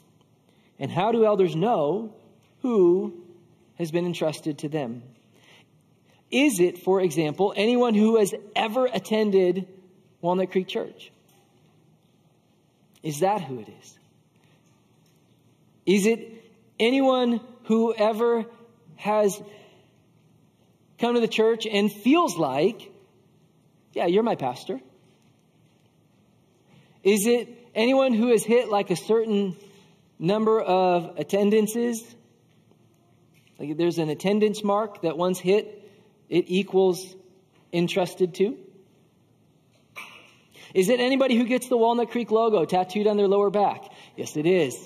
And 0.78 0.90
how 0.90 1.12
do 1.12 1.24
elders 1.24 1.54
know 1.54 2.14
who 2.62 3.14
has 3.76 3.90
been 3.90 4.06
entrusted 4.06 4.58
to 4.58 4.68
them? 4.68 5.02
Is 6.30 6.60
it, 6.60 6.78
for 6.78 7.00
example, 7.00 7.52
anyone 7.56 7.94
who 7.94 8.18
has 8.18 8.34
ever 8.54 8.86
attended 8.86 9.66
Walnut 10.20 10.52
Creek 10.52 10.68
Church? 10.68 11.10
Is 13.02 13.20
that 13.20 13.40
who 13.40 13.60
it 13.60 13.68
is? 13.80 13.98
Is 15.86 16.06
it 16.06 16.44
anyone 16.78 17.40
who 17.64 17.94
ever 17.94 18.44
has 18.96 19.40
come 20.98 21.14
to 21.14 21.20
the 21.20 21.28
church 21.28 21.66
and 21.66 21.90
feels 21.90 22.36
like, 22.36 22.92
yeah, 23.92 24.06
you're 24.06 24.22
my 24.22 24.36
pastor? 24.36 24.80
Is 27.02 27.26
it 27.26 27.48
anyone 27.74 28.12
who 28.12 28.28
has 28.28 28.44
hit 28.44 28.68
like 28.68 28.90
a 28.90 28.96
certain 28.96 29.56
number 30.18 30.60
of 30.60 31.18
attendances? 31.18 32.02
Like 33.58 33.76
there's 33.76 33.98
an 33.98 34.08
attendance 34.08 34.62
mark 34.62 35.02
that 35.02 35.16
once 35.16 35.38
hit, 35.38 35.88
it 36.28 36.44
equals 36.48 37.14
entrusted 37.72 38.34
to? 38.34 38.56
Is 40.74 40.88
it 40.88 41.00
anybody 41.00 41.36
who 41.36 41.44
gets 41.44 41.68
the 41.68 41.76
Walnut 41.76 42.10
Creek 42.10 42.30
logo 42.30 42.64
tattooed 42.64 43.06
on 43.06 43.16
their 43.16 43.26
lower 43.26 43.50
back? 43.50 43.82
Yes, 44.16 44.36
it 44.36 44.46
is. 44.46 44.76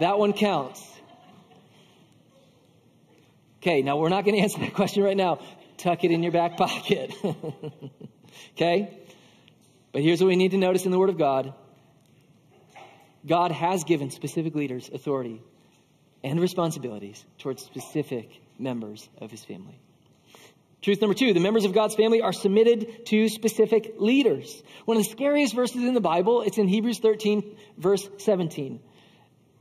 That 0.00 0.18
one 0.18 0.32
counts. 0.32 0.86
Okay, 3.58 3.82
now 3.82 3.96
we're 3.96 4.08
not 4.08 4.24
going 4.24 4.34
to 4.36 4.42
answer 4.42 4.58
that 4.60 4.74
question 4.74 5.02
right 5.02 5.16
now. 5.16 5.40
Tuck 5.78 6.04
it 6.04 6.10
in 6.10 6.22
your 6.22 6.32
back 6.32 6.56
pocket. 6.56 7.14
okay? 8.54 8.98
But 9.92 10.02
here's 10.02 10.20
what 10.20 10.28
we 10.28 10.36
need 10.36 10.52
to 10.52 10.58
notice 10.58 10.84
in 10.84 10.90
the 10.90 10.98
Word 10.98 11.10
of 11.10 11.18
God 11.18 11.54
God 13.26 13.52
has 13.52 13.84
given 13.84 14.10
specific 14.10 14.54
leaders 14.54 14.90
authority 14.92 15.42
and 16.24 16.40
responsibilities 16.40 17.24
towards 17.38 17.64
specific 17.64 18.30
members 18.58 19.08
of 19.18 19.30
his 19.30 19.44
family. 19.44 19.78
Truth 20.80 21.00
number 21.00 21.14
two, 21.14 21.32
the 21.32 21.40
members 21.40 21.64
of 21.64 21.72
God's 21.72 21.94
family 21.94 22.22
are 22.22 22.32
submitted 22.32 23.06
to 23.06 23.28
specific 23.28 23.94
leaders. 23.98 24.62
One 24.84 24.96
of 24.96 25.04
the 25.04 25.10
scariest 25.10 25.54
verses 25.54 25.84
in 25.84 25.94
the 25.94 26.00
Bible, 26.00 26.42
it's 26.42 26.58
in 26.58 26.66
Hebrews 26.66 26.98
13, 26.98 27.56
verse 27.78 28.08
17. 28.18 28.80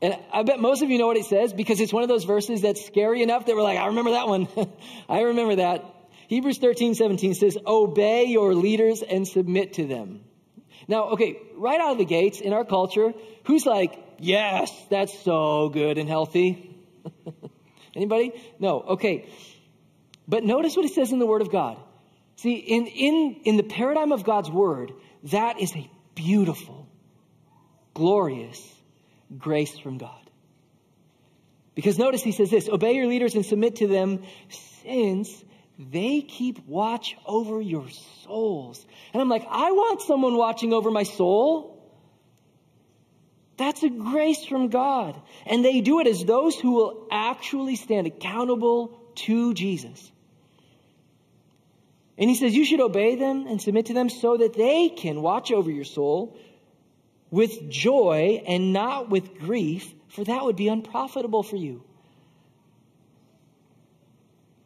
And 0.01 0.17
I 0.33 0.41
bet 0.41 0.59
most 0.59 0.81
of 0.81 0.89
you 0.89 0.97
know 0.97 1.05
what 1.05 1.17
it 1.17 1.25
says 1.25 1.53
because 1.53 1.79
it's 1.79 1.93
one 1.93 2.01
of 2.01 2.09
those 2.09 2.23
verses 2.23 2.61
that's 2.61 2.83
scary 2.83 3.21
enough 3.21 3.45
that 3.45 3.55
we're 3.55 3.61
like, 3.61 3.77
I 3.77 3.87
remember 3.87 4.11
that 4.11 4.27
one. 4.27 4.47
I 5.09 5.21
remember 5.21 5.57
that. 5.57 5.85
Hebrews 6.31 6.59
13, 6.59 6.95
17 6.95 7.33
says, 7.33 7.57
Obey 7.67 8.23
your 8.23 8.55
leaders 8.55 9.01
and 9.01 9.27
submit 9.27 9.73
to 9.73 9.85
them. 9.85 10.21
Now, 10.87 11.09
okay, 11.09 11.35
right 11.57 11.77
out 11.77 11.91
of 11.91 11.97
the 11.97 12.05
gates 12.05 12.39
in 12.39 12.53
our 12.53 12.63
culture, 12.63 13.11
who's 13.43 13.65
like, 13.65 14.01
yes, 14.17 14.71
that's 14.89 15.13
so 15.23 15.67
good 15.67 15.97
and 15.97 16.07
healthy? 16.07 16.73
Anybody? 17.97 18.31
No. 18.59 18.79
Okay. 18.79 19.29
But 20.25 20.45
notice 20.45 20.77
what 20.77 20.85
it 20.85 20.93
says 20.93 21.11
in 21.11 21.19
the 21.19 21.25
Word 21.25 21.41
of 21.41 21.51
God. 21.51 21.77
See, 22.37 22.53
in, 22.53 22.87
in, 22.87 23.41
in 23.43 23.57
the 23.57 23.63
paradigm 23.63 24.13
of 24.13 24.23
God's 24.23 24.49
Word, 24.49 24.93
that 25.23 25.59
is 25.59 25.75
a 25.75 25.91
beautiful, 26.15 26.87
glorious 27.93 28.73
grace 29.37 29.77
from 29.77 29.97
God. 29.97 30.29
Because 31.75 31.99
notice 31.99 32.23
he 32.23 32.31
says 32.31 32.49
this 32.49 32.69
obey 32.69 32.93
your 32.93 33.07
leaders 33.07 33.35
and 33.35 33.45
submit 33.45 33.75
to 33.77 33.87
them 33.87 34.23
since 34.83 35.43
they 35.89 36.21
keep 36.21 36.67
watch 36.67 37.15
over 37.25 37.61
your 37.61 37.87
souls. 38.23 38.85
And 39.13 39.21
I'm 39.21 39.29
like, 39.29 39.45
I 39.49 39.71
want 39.71 40.01
someone 40.01 40.35
watching 40.35 40.73
over 40.73 40.91
my 40.91 41.03
soul. 41.03 41.77
That's 43.57 43.83
a 43.83 43.89
grace 43.89 44.45
from 44.45 44.69
God. 44.69 45.19
And 45.45 45.63
they 45.63 45.81
do 45.81 45.99
it 45.99 46.07
as 46.07 46.23
those 46.25 46.59
who 46.59 46.71
will 46.71 47.07
actually 47.11 47.75
stand 47.75 48.07
accountable 48.07 48.99
to 49.15 49.53
Jesus. 49.53 50.11
And 52.17 52.29
he 52.29 52.35
says, 52.35 52.53
You 52.53 52.65
should 52.65 52.81
obey 52.81 53.15
them 53.15 53.47
and 53.47 53.61
submit 53.61 53.87
to 53.87 53.93
them 53.93 54.09
so 54.09 54.37
that 54.37 54.53
they 54.53 54.89
can 54.89 55.21
watch 55.21 55.51
over 55.51 55.71
your 55.71 55.85
soul 55.85 56.37
with 57.31 57.69
joy 57.69 58.43
and 58.45 58.73
not 58.73 59.09
with 59.09 59.39
grief, 59.39 59.91
for 60.09 60.23
that 60.25 60.43
would 60.43 60.57
be 60.57 60.67
unprofitable 60.67 61.43
for 61.43 61.55
you. 61.55 61.83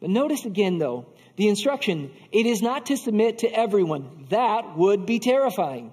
But 0.06 0.12
notice 0.12 0.44
again, 0.44 0.78
though, 0.78 1.06
the 1.34 1.48
instruction 1.48 2.12
it 2.30 2.46
is 2.46 2.62
not 2.62 2.86
to 2.86 2.96
submit 2.96 3.38
to 3.38 3.48
everyone. 3.48 4.26
That 4.28 4.76
would 4.76 5.04
be 5.04 5.18
terrifying. 5.18 5.90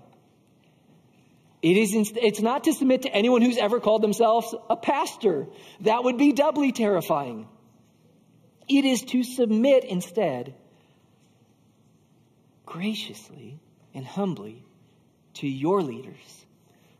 It 1.63 1.77
is, 1.77 2.13
it's 2.15 2.39
not 2.39 2.65
to 2.65 2.73
submit 2.73 3.01
to 3.01 3.09
anyone 3.09 3.41
who's 3.41 3.57
ever 3.57 3.79
called 3.79 4.03
themselves 4.03 4.53
a 4.69 4.75
pastor. 4.75 5.47
That 5.81 6.03
would 6.03 6.19
be 6.19 6.31
doubly 6.31 6.71
terrifying. 6.71 7.47
It 8.69 8.85
is 8.85 9.01
to 9.01 9.23
submit 9.23 9.83
instead 9.83 10.53
graciously 12.67 13.59
and 13.95 14.05
humbly 14.05 14.63
to 15.41 15.47
your 15.47 15.81
leaders 15.81 16.45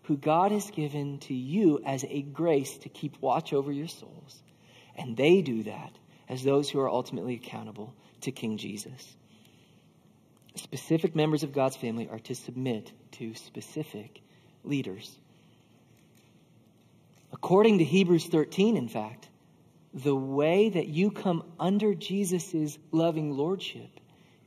who 0.05 0.17
God 0.17 0.51
has 0.51 0.71
given 0.71 1.19
to 1.19 1.35
you 1.35 1.79
as 1.85 2.03
a 2.05 2.23
grace 2.23 2.75
to 2.79 2.89
keep 2.89 3.21
watch 3.21 3.53
over 3.53 3.71
your 3.71 3.87
souls. 3.87 4.41
And 4.95 5.15
they 5.15 5.43
do 5.43 5.61
that 5.61 5.91
as 6.29 6.43
those 6.43 6.69
who 6.69 6.79
are 6.79 6.89
ultimately 6.89 7.35
accountable 7.35 7.93
to 8.21 8.31
King 8.31 8.57
Jesus. 8.57 9.15
Specific 10.55 11.15
members 11.15 11.43
of 11.43 11.51
God's 11.51 11.75
family 11.75 12.07
are 12.09 12.19
to 12.19 12.35
submit 12.35 12.91
to 13.13 13.33
specific 13.33 14.21
leaders. 14.63 15.17
According 17.31 17.79
to 17.79 17.83
Hebrews 17.83 18.27
13, 18.27 18.77
in 18.77 18.87
fact, 18.87 19.27
the 19.93 20.15
way 20.15 20.69
that 20.69 20.87
you 20.87 21.11
come 21.11 21.43
under 21.59 21.93
Jesus' 21.93 22.77
loving 22.91 23.35
lordship 23.35 23.99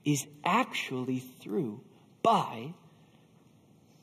is 0.05 0.27
actually 0.45 1.19
through, 1.19 1.81
by, 2.23 2.73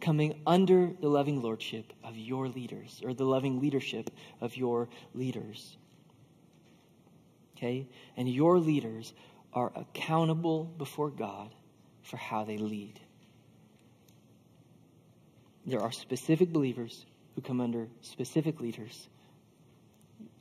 coming 0.01 0.41
under 0.45 0.91
the 0.99 1.07
loving 1.07 1.41
lordship 1.41 1.93
of 2.03 2.17
your 2.17 2.49
leaders, 2.49 3.01
or 3.03 3.13
the 3.13 3.25
loving 3.25 3.61
leadership 3.61 4.09
of 4.41 4.57
your 4.57 4.89
leaders. 5.13 5.77
Okay? 7.63 7.87
And 8.17 8.29
your 8.29 8.59
leaders 8.59 9.13
are 9.53 9.71
accountable 9.75 10.65
before 10.65 11.09
God 11.09 11.55
for 12.03 12.17
how 12.17 12.43
they 12.43 12.57
lead. 12.57 12.99
There 15.65 15.79
are 15.79 15.91
specific 15.93 16.51
believers 16.51 17.05
who 17.35 17.41
come 17.41 17.61
under 17.61 17.87
specific 18.01 18.59
leaders 18.59 19.07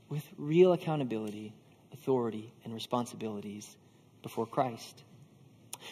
with 0.09 0.25
real 0.37 0.73
accountability, 0.73 1.55
authority, 1.93 2.53
and 2.65 2.75
responsibilities 2.75 3.77
before 4.23 4.47
Christ. 4.47 5.05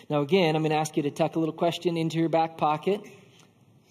Now, 0.09 0.23
again, 0.23 0.57
I'm 0.57 0.63
going 0.63 0.71
to 0.71 0.79
ask 0.79 0.97
you 0.97 1.05
to 1.05 1.13
tuck 1.13 1.37
a 1.37 1.39
little 1.39 1.55
question 1.55 1.97
into 1.97 2.19
your 2.19 2.29
back 2.29 2.59
pocket. 2.59 3.03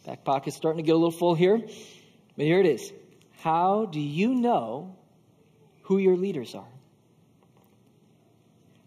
Back 0.05 0.25
pocket's 0.25 0.57
starting 0.57 0.83
to 0.83 0.85
get 0.85 0.91
a 0.91 0.97
little 0.97 1.11
full 1.11 1.35
here. 1.35 1.57
But 1.57 2.45
here 2.45 2.59
it 2.59 2.65
is. 2.65 2.91
How 3.39 3.85
do 3.85 3.99
you 3.99 4.35
know 4.35 4.97
who 5.83 5.99
your 5.99 6.17
leaders 6.17 6.53
are? 6.53 6.67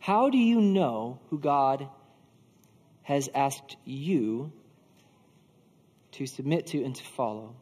How 0.03 0.31
do 0.31 0.37
you 0.37 0.61
know 0.61 1.21
who 1.31 1.39
God 1.39 1.89
has 3.03 3.29
asked 3.33 3.77
you 3.85 4.51
to 6.13 6.27
submit 6.27 6.67
to 6.69 6.83
and 6.83 6.93
to 6.97 7.05
follow? 7.05 7.55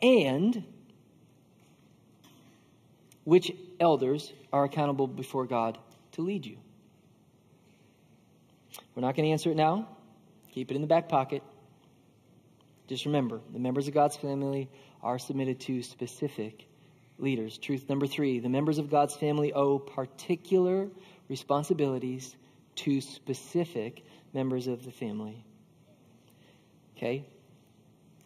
And 0.00 0.62
which 3.24 3.50
elders 3.80 4.32
are 4.52 4.62
accountable 4.62 5.08
before 5.08 5.44
God 5.44 5.76
to 6.12 6.22
lead 6.22 6.46
you? 6.46 6.56
We're 8.94 9.02
not 9.02 9.16
going 9.16 9.26
to 9.26 9.32
answer 9.32 9.50
it 9.50 9.56
now. 9.56 9.88
Keep 10.52 10.70
it 10.70 10.76
in 10.76 10.82
the 10.82 10.86
back 10.86 11.08
pocket. 11.08 11.42
Just 12.86 13.06
remember, 13.06 13.40
the 13.52 13.58
members 13.58 13.88
of 13.88 13.94
God's 13.94 14.16
family 14.16 14.70
are 15.02 15.18
submitted 15.18 15.58
to 15.62 15.82
specific 15.82 16.68
leaders. 17.18 17.58
Truth 17.58 17.88
number 17.88 18.06
three 18.06 18.40
the 18.40 18.48
members 18.48 18.78
of 18.78 18.90
God's 18.90 19.16
family 19.16 19.52
owe 19.52 19.78
particular 19.78 20.88
responsibilities 21.28 22.34
to 22.76 23.00
specific 23.00 24.04
members 24.32 24.66
of 24.66 24.84
the 24.84 24.90
family. 24.90 25.44
Okay? 26.96 27.24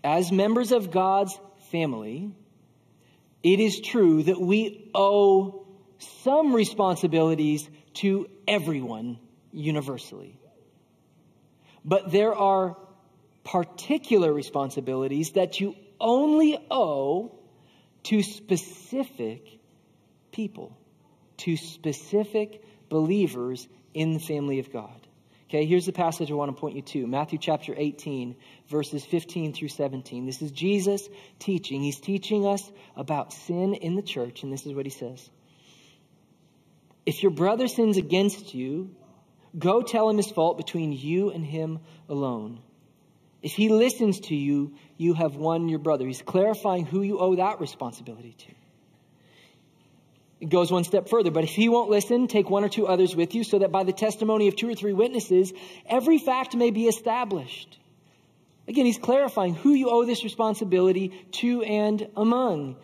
As 0.02 0.32
members 0.32 0.72
of 0.72 0.90
God's 0.90 1.38
family, 1.70 2.32
it 3.42 3.60
is 3.60 3.80
true 3.80 4.22
that 4.22 4.40
we 4.40 4.90
owe 4.94 5.66
some 6.22 6.54
responsibilities 6.54 7.68
to 7.94 8.28
everyone 8.46 9.18
universally. 9.52 10.38
But 11.84 12.12
there 12.12 12.34
are 12.34 12.76
particular 13.44 14.32
responsibilities 14.32 15.32
that 15.32 15.60
you 15.60 15.74
only 16.00 16.58
owe 16.70 17.34
to 18.04 18.22
specific 18.22 19.58
people, 20.32 20.76
to 21.38 21.56
specific 21.56 22.62
believers 22.88 23.66
in 23.94 24.12
the 24.12 24.20
family 24.20 24.58
of 24.58 24.72
God. 24.72 25.06
Okay, 25.48 25.64
here's 25.64 25.86
the 25.86 25.92
passage 25.92 26.30
I 26.30 26.34
want 26.34 26.54
to 26.54 26.60
point 26.60 26.76
you 26.76 26.82
to 26.82 27.06
Matthew 27.06 27.38
chapter 27.38 27.74
18, 27.76 28.36
verses 28.68 29.04
15 29.04 29.54
through 29.54 29.68
17. 29.68 30.26
This 30.26 30.42
is 30.42 30.50
Jesus 30.50 31.08
teaching. 31.38 31.82
He's 31.82 32.00
teaching 32.00 32.46
us 32.46 32.70
about 32.96 33.32
sin 33.32 33.74
in 33.74 33.94
the 33.94 34.02
church, 34.02 34.42
and 34.42 34.52
this 34.52 34.66
is 34.66 34.74
what 34.74 34.84
he 34.84 34.90
says 34.90 35.28
If 37.06 37.22
your 37.22 37.32
brother 37.32 37.66
sins 37.66 37.96
against 37.96 38.54
you, 38.54 38.94
Go 39.56 39.82
tell 39.82 40.08
him 40.10 40.16
his 40.16 40.30
fault 40.30 40.56
between 40.56 40.92
you 40.92 41.30
and 41.30 41.44
him 41.44 41.80
alone. 42.08 42.60
If 43.42 43.52
he 43.52 43.68
listens 43.68 44.20
to 44.20 44.34
you, 44.34 44.74
you 44.96 45.14
have 45.14 45.36
won 45.36 45.68
your 45.68 45.78
brother. 45.78 46.06
He's 46.06 46.22
clarifying 46.22 46.84
who 46.84 47.02
you 47.02 47.18
owe 47.18 47.36
that 47.36 47.60
responsibility 47.60 48.34
to. 48.38 48.52
It 50.40 50.50
goes 50.50 50.70
one 50.70 50.84
step 50.84 51.08
further, 51.08 51.30
but 51.30 51.44
if 51.44 51.50
he 51.50 51.68
won't 51.68 51.90
listen, 51.90 52.28
take 52.28 52.48
one 52.48 52.64
or 52.64 52.68
two 52.68 52.86
others 52.86 53.16
with 53.16 53.34
you 53.34 53.42
so 53.42 53.58
that 53.58 53.72
by 53.72 53.82
the 53.82 53.92
testimony 53.92 54.46
of 54.46 54.54
two 54.54 54.68
or 54.68 54.74
three 54.74 54.92
witnesses, 54.92 55.52
every 55.84 56.18
fact 56.18 56.54
may 56.54 56.70
be 56.70 56.86
established. 56.86 57.78
Again, 58.68 58.86
he's 58.86 58.98
clarifying 58.98 59.54
who 59.54 59.72
you 59.72 59.90
owe 59.90 60.04
this 60.04 60.22
responsibility 60.22 61.26
to 61.32 61.62
and 61.62 62.06
among. 62.16 62.76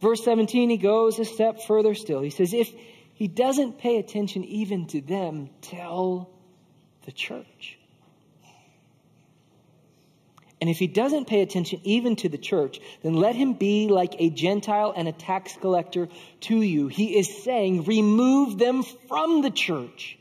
Verse 0.00 0.22
17, 0.22 0.70
he 0.70 0.76
goes 0.76 1.18
a 1.18 1.24
step 1.24 1.62
further 1.62 1.94
still. 1.94 2.20
He 2.20 2.30
says, 2.30 2.52
If 2.52 2.72
he 3.14 3.26
doesn't 3.26 3.78
pay 3.78 3.96
attention 3.96 4.44
even 4.44 4.86
to 4.88 5.00
them, 5.00 5.48
tell 5.62 6.30
the 7.06 7.12
church. 7.12 7.78
And 10.64 10.70
if 10.70 10.78
he 10.78 10.86
doesn't 10.86 11.26
pay 11.26 11.42
attention 11.42 11.82
even 11.84 12.16
to 12.16 12.30
the 12.30 12.38
church, 12.38 12.80
then 13.02 13.12
let 13.12 13.36
him 13.36 13.52
be 13.52 13.88
like 13.88 14.14
a 14.18 14.30
Gentile 14.30 14.94
and 14.96 15.06
a 15.06 15.12
tax 15.12 15.54
collector 15.60 16.08
to 16.40 16.62
you. 16.62 16.88
He 16.88 17.18
is 17.18 17.44
saying, 17.44 17.84
remove 17.84 18.56
them 18.56 18.82
from 18.82 19.42
the 19.42 19.50
church. 19.50 20.18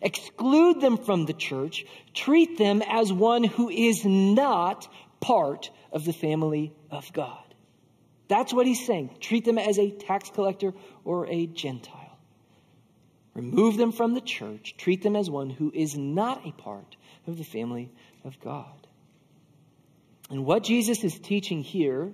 Exclude 0.00 0.80
them 0.80 0.96
from 0.96 1.26
the 1.26 1.34
church. 1.34 1.84
Treat 2.14 2.56
them 2.56 2.80
as 2.80 3.12
one 3.12 3.44
who 3.44 3.68
is 3.68 4.02
not 4.06 4.90
part 5.20 5.68
of 5.92 6.06
the 6.06 6.14
family 6.14 6.72
of 6.90 7.12
God. 7.12 7.44
That's 8.28 8.54
what 8.54 8.66
he's 8.66 8.86
saying. 8.86 9.10
Treat 9.20 9.44
them 9.44 9.58
as 9.58 9.78
a 9.78 9.90
tax 9.90 10.30
collector 10.30 10.72
or 11.04 11.26
a 11.26 11.44
Gentile. 11.44 12.18
Remove 13.34 13.76
them 13.76 13.92
from 13.92 14.14
the 14.14 14.22
church. 14.22 14.74
Treat 14.78 15.02
them 15.02 15.16
as 15.16 15.28
one 15.28 15.50
who 15.50 15.70
is 15.70 15.98
not 15.98 16.46
a 16.46 16.52
part 16.52 16.96
of 17.26 17.36
the 17.36 17.44
family 17.44 17.92
of 18.24 18.40
God. 18.40 18.81
And 20.32 20.46
what 20.46 20.64
Jesus 20.64 21.04
is 21.04 21.18
teaching 21.18 21.62
here, 21.62 22.10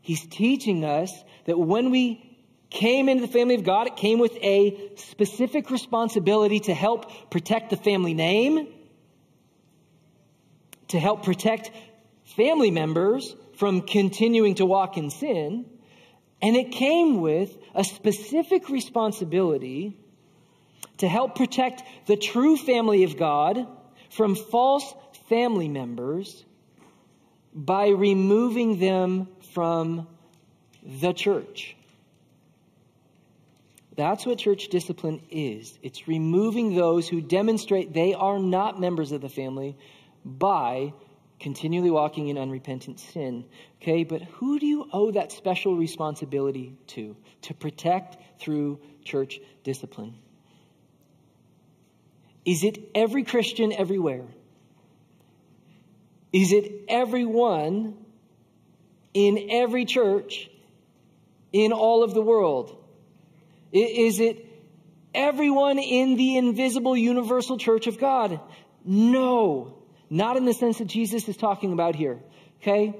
he's 0.00 0.26
teaching 0.26 0.84
us 0.84 1.12
that 1.44 1.56
when 1.56 1.92
we 1.92 2.36
came 2.68 3.08
into 3.08 3.24
the 3.24 3.32
family 3.32 3.54
of 3.54 3.62
God, 3.62 3.86
it 3.86 3.94
came 3.94 4.18
with 4.18 4.36
a 4.42 4.90
specific 4.96 5.70
responsibility 5.70 6.58
to 6.58 6.74
help 6.74 7.30
protect 7.30 7.70
the 7.70 7.76
family 7.76 8.12
name, 8.12 8.66
to 10.88 10.98
help 10.98 11.22
protect 11.22 11.70
family 12.24 12.72
members 12.72 13.36
from 13.56 13.82
continuing 13.82 14.56
to 14.56 14.66
walk 14.66 14.96
in 14.96 15.10
sin. 15.10 15.64
And 16.42 16.56
it 16.56 16.72
came 16.72 17.20
with 17.20 17.56
a 17.72 17.84
specific 17.84 18.68
responsibility 18.68 19.96
to 20.98 21.06
help 21.06 21.36
protect 21.36 21.84
the 22.06 22.16
true 22.16 22.56
family 22.56 23.04
of 23.04 23.16
God 23.16 23.64
from 24.10 24.34
false 24.34 24.92
family 25.32 25.66
members 25.66 26.44
by 27.54 27.88
removing 27.88 28.78
them 28.78 29.26
from 29.54 30.06
the 30.84 31.14
church. 31.14 31.74
That's 33.96 34.26
what 34.26 34.36
church 34.36 34.68
discipline 34.68 35.22
is. 35.30 35.78
It's 35.82 36.06
removing 36.06 36.74
those 36.74 37.08
who 37.08 37.22
demonstrate 37.22 37.94
they 37.94 38.12
are 38.12 38.38
not 38.38 38.78
members 38.78 39.10
of 39.10 39.22
the 39.22 39.30
family 39.30 39.74
by 40.22 40.92
continually 41.40 41.90
walking 41.90 42.28
in 42.28 42.36
unrepentant 42.36 43.00
sin. 43.00 43.46
Okay, 43.80 44.04
but 44.04 44.20
who 44.20 44.58
do 44.58 44.66
you 44.66 44.86
owe 44.92 45.12
that 45.12 45.32
special 45.32 45.78
responsibility 45.78 46.76
to? 46.88 47.16
To 47.42 47.54
protect 47.54 48.18
through 48.38 48.80
church 49.02 49.40
discipline. 49.64 50.14
Is 52.44 52.64
it 52.64 52.90
every 52.94 53.22
Christian 53.24 53.72
everywhere? 53.72 54.26
Is 56.32 56.52
it 56.52 56.84
everyone 56.88 57.96
in 59.12 59.48
every 59.50 59.84
church 59.84 60.50
in 61.52 61.72
all 61.72 62.02
of 62.02 62.14
the 62.14 62.22
world? 62.22 62.76
Is 63.72 64.20
it 64.20 64.46
everyone 65.14 65.78
in 65.78 66.16
the 66.16 66.36
invisible 66.36 66.96
universal 66.96 67.58
church 67.58 67.86
of 67.86 67.98
God? 67.98 68.40
No, 68.84 69.78
not 70.10 70.36
in 70.36 70.44
the 70.44 70.54
sense 70.54 70.78
that 70.78 70.86
Jesus 70.86 71.28
is 71.28 71.36
talking 71.36 71.72
about 71.72 71.94
here. 71.94 72.18
Okay? 72.60 72.94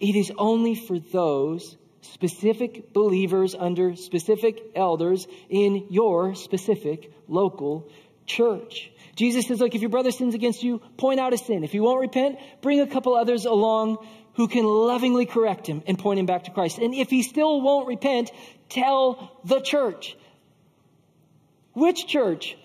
It 0.00 0.16
is 0.16 0.32
only 0.36 0.74
for 0.74 0.98
those 0.98 1.76
specific 2.02 2.92
believers 2.92 3.54
under 3.54 3.96
specific 3.96 4.62
elders 4.74 5.26
in 5.48 5.86
your 5.88 6.34
specific 6.34 7.12
local 7.28 7.88
church. 8.26 8.90
Jesus 9.16 9.46
says, 9.46 9.60
look, 9.60 9.74
if 9.74 9.80
your 9.80 9.90
brother 9.90 10.10
sins 10.10 10.34
against 10.34 10.62
you, 10.62 10.80
point 10.96 11.20
out 11.20 11.32
a 11.32 11.38
sin. 11.38 11.62
If 11.62 11.72
he 11.72 11.80
won't 11.80 12.00
repent, 12.00 12.38
bring 12.62 12.80
a 12.80 12.86
couple 12.86 13.14
others 13.14 13.44
along 13.44 14.04
who 14.34 14.48
can 14.48 14.64
lovingly 14.64 15.26
correct 15.26 15.66
him 15.66 15.82
and 15.86 15.98
point 15.98 16.18
him 16.18 16.26
back 16.26 16.44
to 16.44 16.50
Christ. 16.50 16.78
And 16.78 16.94
if 16.94 17.10
he 17.10 17.22
still 17.22 17.60
won't 17.60 17.86
repent, 17.86 18.32
tell 18.68 19.38
the 19.44 19.60
church. 19.60 20.16
Which 21.72 22.06
church? 22.06 22.56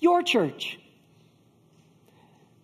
Your 0.00 0.22
church. 0.22 0.78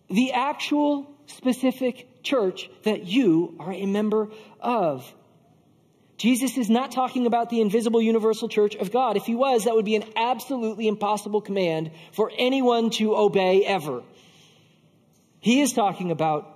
The 0.09 0.33
actual 0.33 1.09
specific 1.25 2.21
church 2.21 2.69
that 2.83 3.05
you 3.05 3.55
are 3.59 3.73
a 3.73 3.87
member 3.87 4.29
of. 4.59 5.11
Jesus 6.17 6.57
is 6.57 6.69
not 6.69 6.91
talking 6.91 7.25
about 7.25 7.49
the 7.49 7.61
invisible 7.61 8.01
universal 8.01 8.47
church 8.47 8.75
of 8.75 8.91
God. 8.91 9.17
If 9.17 9.25
he 9.25 9.35
was, 9.35 9.65
that 9.65 9.75
would 9.75 9.85
be 9.85 9.95
an 9.95 10.05
absolutely 10.15 10.87
impossible 10.87 11.41
command 11.41 11.91
for 12.11 12.31
anyone 12.37 12.91
to 12.91 13.15
obey 13.15 13.65
ever. 13.65 14.03
He 15.39 15.61
is 15.61 15.73
talking 15.73 16.11
about 16.11 16.49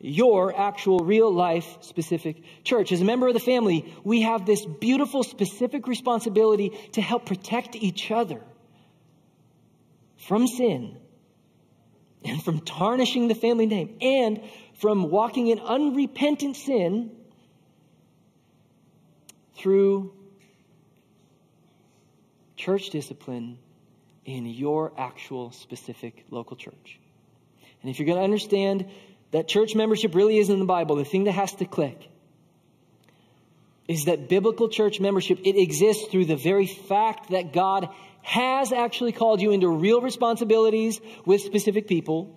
your 0.00 0.54
actual 0.54 0.98
real 0.98 1.32
life 1.32 1.78
specific 1.80 2.42
church. 2.62 2.92
As 2.92 3.00
a 3.00 3.04
member 3.04 3.26
of 3.26 3.34
the 3.34 3.40
family, 3.40 3.94
we 4.04 4.22
have 4.22 4.44
this 4.44 4.66
beautiful 4.66 5.22
specific 5.22 5.86
responsibility 5.86 6.70
to 6.92 7.00
help 7.00 7.24
protect 7.24 7.74
each 7.74 8.10
other 8.10 8.42
from 10.18 10.46
sin 10.46 10.98
and 12.24 12.42
from 12.42 12.60
tarnishing 12.60 13.28
the 13.28 13.34
family 13.34 13.66
name 13.66 13.96
and 14.00 14.42
from 14.74 15.10
walking 15.10 15.46
in 15.46 15.58
unrepentant 15.58 16.56
sin 16.56 17.10
through 19.56 20.12
church 22.56 22.90
discipline 22.90 23.58
in 24.24 24.46
your 24.46 24.92
actual 24.96 25.52
specific 25.52 26.24
local 26.30 26.56
church. 26.56 26.98
And 27.82 27.90
if 27.90 27.98
you're 27.98 28.06
going 28.06 28.18
to 28.18 28.24
understand 28.24 28.86
that 29.32 29.48
church 29.48 29.74
membership 29.74 30.14
really 30.14 30.38
is 30.38 30.48
in 30.48 30.58
the 30.58 30.64
Bible, 30.64 30.96
the 30.96 31.04
thing 31.04 31.24
that 31.24 31.32
has 31.32 31.52
to 31.56 31.64
click 31.64 32.08
is 33.86 34.06
that 34.06 34.28
biblical 34.28 34.68
church 34.68 35.00
membership, 35.00 35.40
it 35.44 35.56
exists 35.56 36.06
through 36.06 36.24
the 36.24 36.36
very 36.36 36.66
fact 36.66 37.30
that 37.30 37.52
God 37.52 37.88
has 38.22 38.72
actually 38.72 39.12
called 39.12 39.42
you 39.42 39.50
into 39.52 39.68
real 39.68 40.00
responsibilities 40.00 41.00
with 41.26 41.42
specific 41.42 41.86
people, 41.86 42.34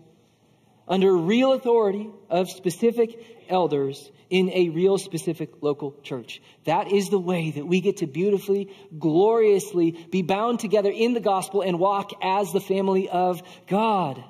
under 0.88 1.16
real 1.16 1.54
authority 1.54 2.10
of 2.30 2.50
specific 2.50 3.46
elders 3.50 4.12
in 4.30 4.50
a 4.52 4.70
real 4.70 4.98
specific 4.98 5.62
local 5.62 5.94
church. 6.04 6.42
That 6.66 6.92
is 6.92 7.10
the 7.10 7.20
way 7.20 7.52
that 7.52 7.66
we 7.66 7.82
get 7.82 7.98
to 7.98 8.08
beautifully, 8.08 8.70
gloriously 8.98 9.92
be 9.92 10.22
bound 10.22 10.60
together 10.60 10.92
in 10.92 11.14
the 11.14 11.20
gospel 11.20 11.62
and 11.62 11.80
walk 11.80 12.12
as 12.22 12.52
the 12.52 12.60
family 12.60 13.10
of 13.10 13.42
God. 13.68 14.24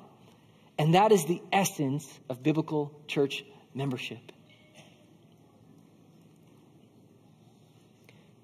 And 0.78 0.94
that 0.94 1.10
is 1.10 1.24
the 1.24 1.42
essence 1.52 2.06
of 2.28 2.42
biblical 2.42 2.92
church 3.08 3.44
membership. 3.74 4.32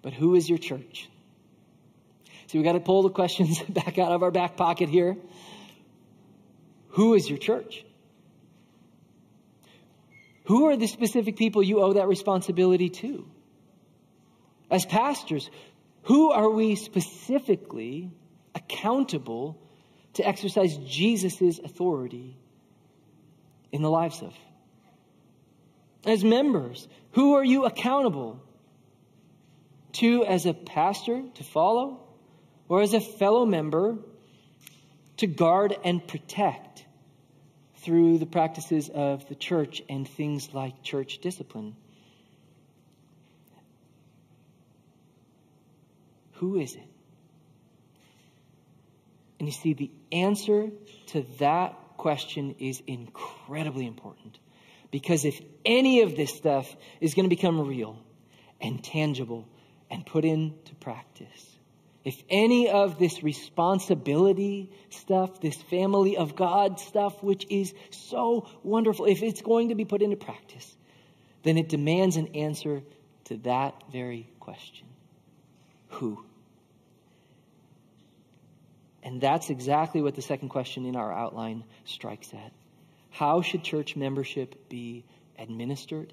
But 0.02 0.12
who 0.12 0.34
is 0.34 0.48
your 0.48 0.58
church? 0.58 1.08
So 2.48 2.58
we 2.58 2.64
got 2.64 2.72
to 2.72 2.80
pull 2.80 3.02
the 3.02 3.10
questions 3.10 3.60
back 3.68 3.98
out 3.98 4.12
of 4.12 4.22
our 4.22 4.30
back 4.30 4.56
pocket 4.56 4.88
here. 4.88 5.16
Who 6.88 7.14
is 7.14 7.28
your 7.28 7.38
church? 7.38 7.84
Who 10.44 10.66
are 10.66 10.76
the 10.76 10.86
specific 10.86 11.36
people 11.36 11.62
you 11.62 11.80
owe 11.80 11.94
that 11.94 12.08
responsibility 12.08 12.90
to? 12.90 13.26
As 14.70 14.84
pastors, 14.84 15.50
who 16.02 16.30
are 16.30 16.50
we 16.50 16.76
specifically 16.76 18.10
accountable 18.54 19.58
to 20.14 20.26
exercise 20.26 20.76
Jesus' 20.76 21.58
authority 21.58 22.36
in 23.72 23.82
the 23.82 23.90
lives 23.90 24.22
of? 24.22 24.34
As 26.06 26.22
members, 26.22 26.86
who 27.12 27.34
are 27.34 27.44
you 27.44 27.64
accountable 27.64 28.40
to 29.94 30.24
as 30.24 30.44
a 30.44 30.52
pastor 30.52 31.22
to 31.34 31.44
follow 31.44 32.00
or 32.68 32.82
as 32.82 32.92
a 32.92 33.00
fellow 33.00 33.46
member 33.46 33.96
to 35.16 35.26
guard 35.26 35.76
and 35.84 36.06
protect 36.06 36.83
through 37.84 38.18
the 38.18 38.26
practices 38.26 38.88
of 38.88 39.28
the 39.28 39.34
church 39.34 39.82
and 39.88 40.08
things 40.08 40.52
like 40.52 40.82
church 40.82 41.18
discipline? 41.18 41.76
Who 46.34 46.58
is 46.58 46.74
it? 46.74 46.88
And 49.38 49.48
you 49.48 49.52
see, 49.52 49.74
the 49.74 49.90
answer 50.10 50.70
to 51.08 51.22
that 51.38 51.76
question 51.96 52.54
is 52.58 52.82
incredibly 52.86 53.86
important. 53.86 54.38
Because 54.90 55.24
if 55.24 55.40
any 55.64 56.02
of 56.02 56.16
this 56.16 56.34
stuff 56.34 56.74
is 57.00 57.14
going 57.14 57.28
to 57.28 57.34
become 57.34 57.66
real 57.66 57.98
and 58.60 58.82
tangible 58.82 59.46
and 59.90 60.06
put 60.06 60.24
into 60.24 60.74
practice, 60.76 61.53
if 62.04 62.22
any 62.28 62.68
of 62.68 62.98
this 62.98 63.22
responsibility 63.22 64.70
stuff, 64.90 65.40
this 65.40 65.56
family 65.56 66.16
of 66.18 66.36
God 66.36 66.78
stuff, 66.78 67.22
which 67.22 67.46
is 67.48 67.72
so 67.90 68.46
wonderful, 68.62 69.06
if 69.06 69.22
it's 69.22 69.40
going 69.40 69.70
to 69.70 69.74
be 69.74 69.86
put 69.86 70.02
into 70.02 70.16
practice, 70.16 70.76
then 71.44 71.56
it 71.56 71.68
demands 71.68 72.16
an 72.16 72.28
answer 72.34 72.82
to 73.24 73.38
that 73.38 73.74
very 73.90 74.28
question 74.38 74.86
Who? 75.88 76.24
And 79.02 79.20
that's 79.20 79.50
exactly 79.50 80.00
what 80.00 80.14
the 80.14 80.22
second 80.22 80.48
question 80.48 80.86
in 80.86 80.96
our 80.96 81.12
outline 81.12 81.64
strikes 81.84 82.32
at. 82.32 82.52
How 83.10 83.42
should 83.42 83.62
church 83.62 83.96
membership 83.96 84.68
be 84.68 85.04
administered? 85.38 86.12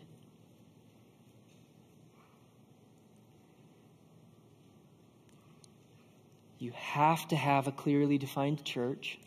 You 6.61 6.73
have 6.75 7.27
to 7.29 7.35
have 7.35 7.65
a 7.65 7.71
clearly 7.71 8.19
defined 8.19 8.63
church 8.63 9.17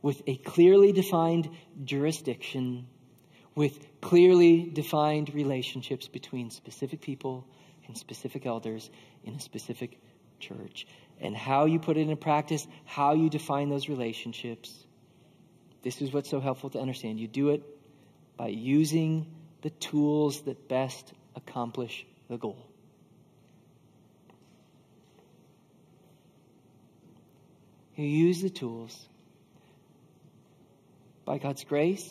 with 0.00 0.22
a 0.26 0.36
clearly 0.36 0.90
defined 0.90 1.50
jurisdiction, 1.84 2.86
with 3.54 4.00
clearly 4.00 4.70
defined 4.72 5.34
relationships 5.34 6.08
between 6.08 6.48
specific 6.48 7.02
people 7.02 7.46
and 7.86 7.98
specific 7.98 8.46
elders 8.46 8.88
in 9.24 9.34
a 9.34 9.40
specific 9.40 10.00
church. 10.40 10.86
And 11.20 11.36
how 11.36 11.66
you 11.66 11.78
put 11.78 11.98
it 11.98 12.00
into 12.00 12.16
practice, 12.16 12.66
how 12.86 13.12
you 13.12 13.28
define 13.28 13.68
those 13.68 13.90
relationships. 13.90 14.86
This 15.82 16.00
is 16.00 16.10
what's 16.10 16.30
so 16.30 16.40
helpful 16.40 16.70
to 16.70 16.80
understand. 16.80 17.20
You 17.20 17.28
do 17.28 17.50
it 17.50 17.62
by 18.38 18.48
using 18.48 19.26
the 19.60 19.68
tools 19.68 20.40
that 20.44 20.70
best 20.70 21.12
accomplish 21.36 22.06
the 22.30 22.38
goal. 22.38 22.66
You 27.96 28.04
use 28.04 28.42
the 28.42 28.50
tools 28.50 29.08
by 31.24 31.38
God's 31.38 31.64
grace, 31.64 32.08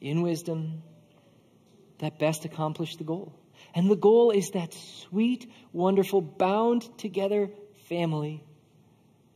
in 0.00 0.20
wisdom, 0.20 0.82
that 1.98 2.18
best 2.18 2.44
accomplish 2.44 2.96
the 2.96 3.04
goal. 3.04 3.32
And 3.74 3.90
the 3.90 3.96
goal 3.96 4.30
is 4.30 4.50
that 4.50 4.74
sweet, 4.74 5.50
wonderful, 5.72 6.20
bound 6.20 6.86
together 6.98 7.50
family 7.88 8.44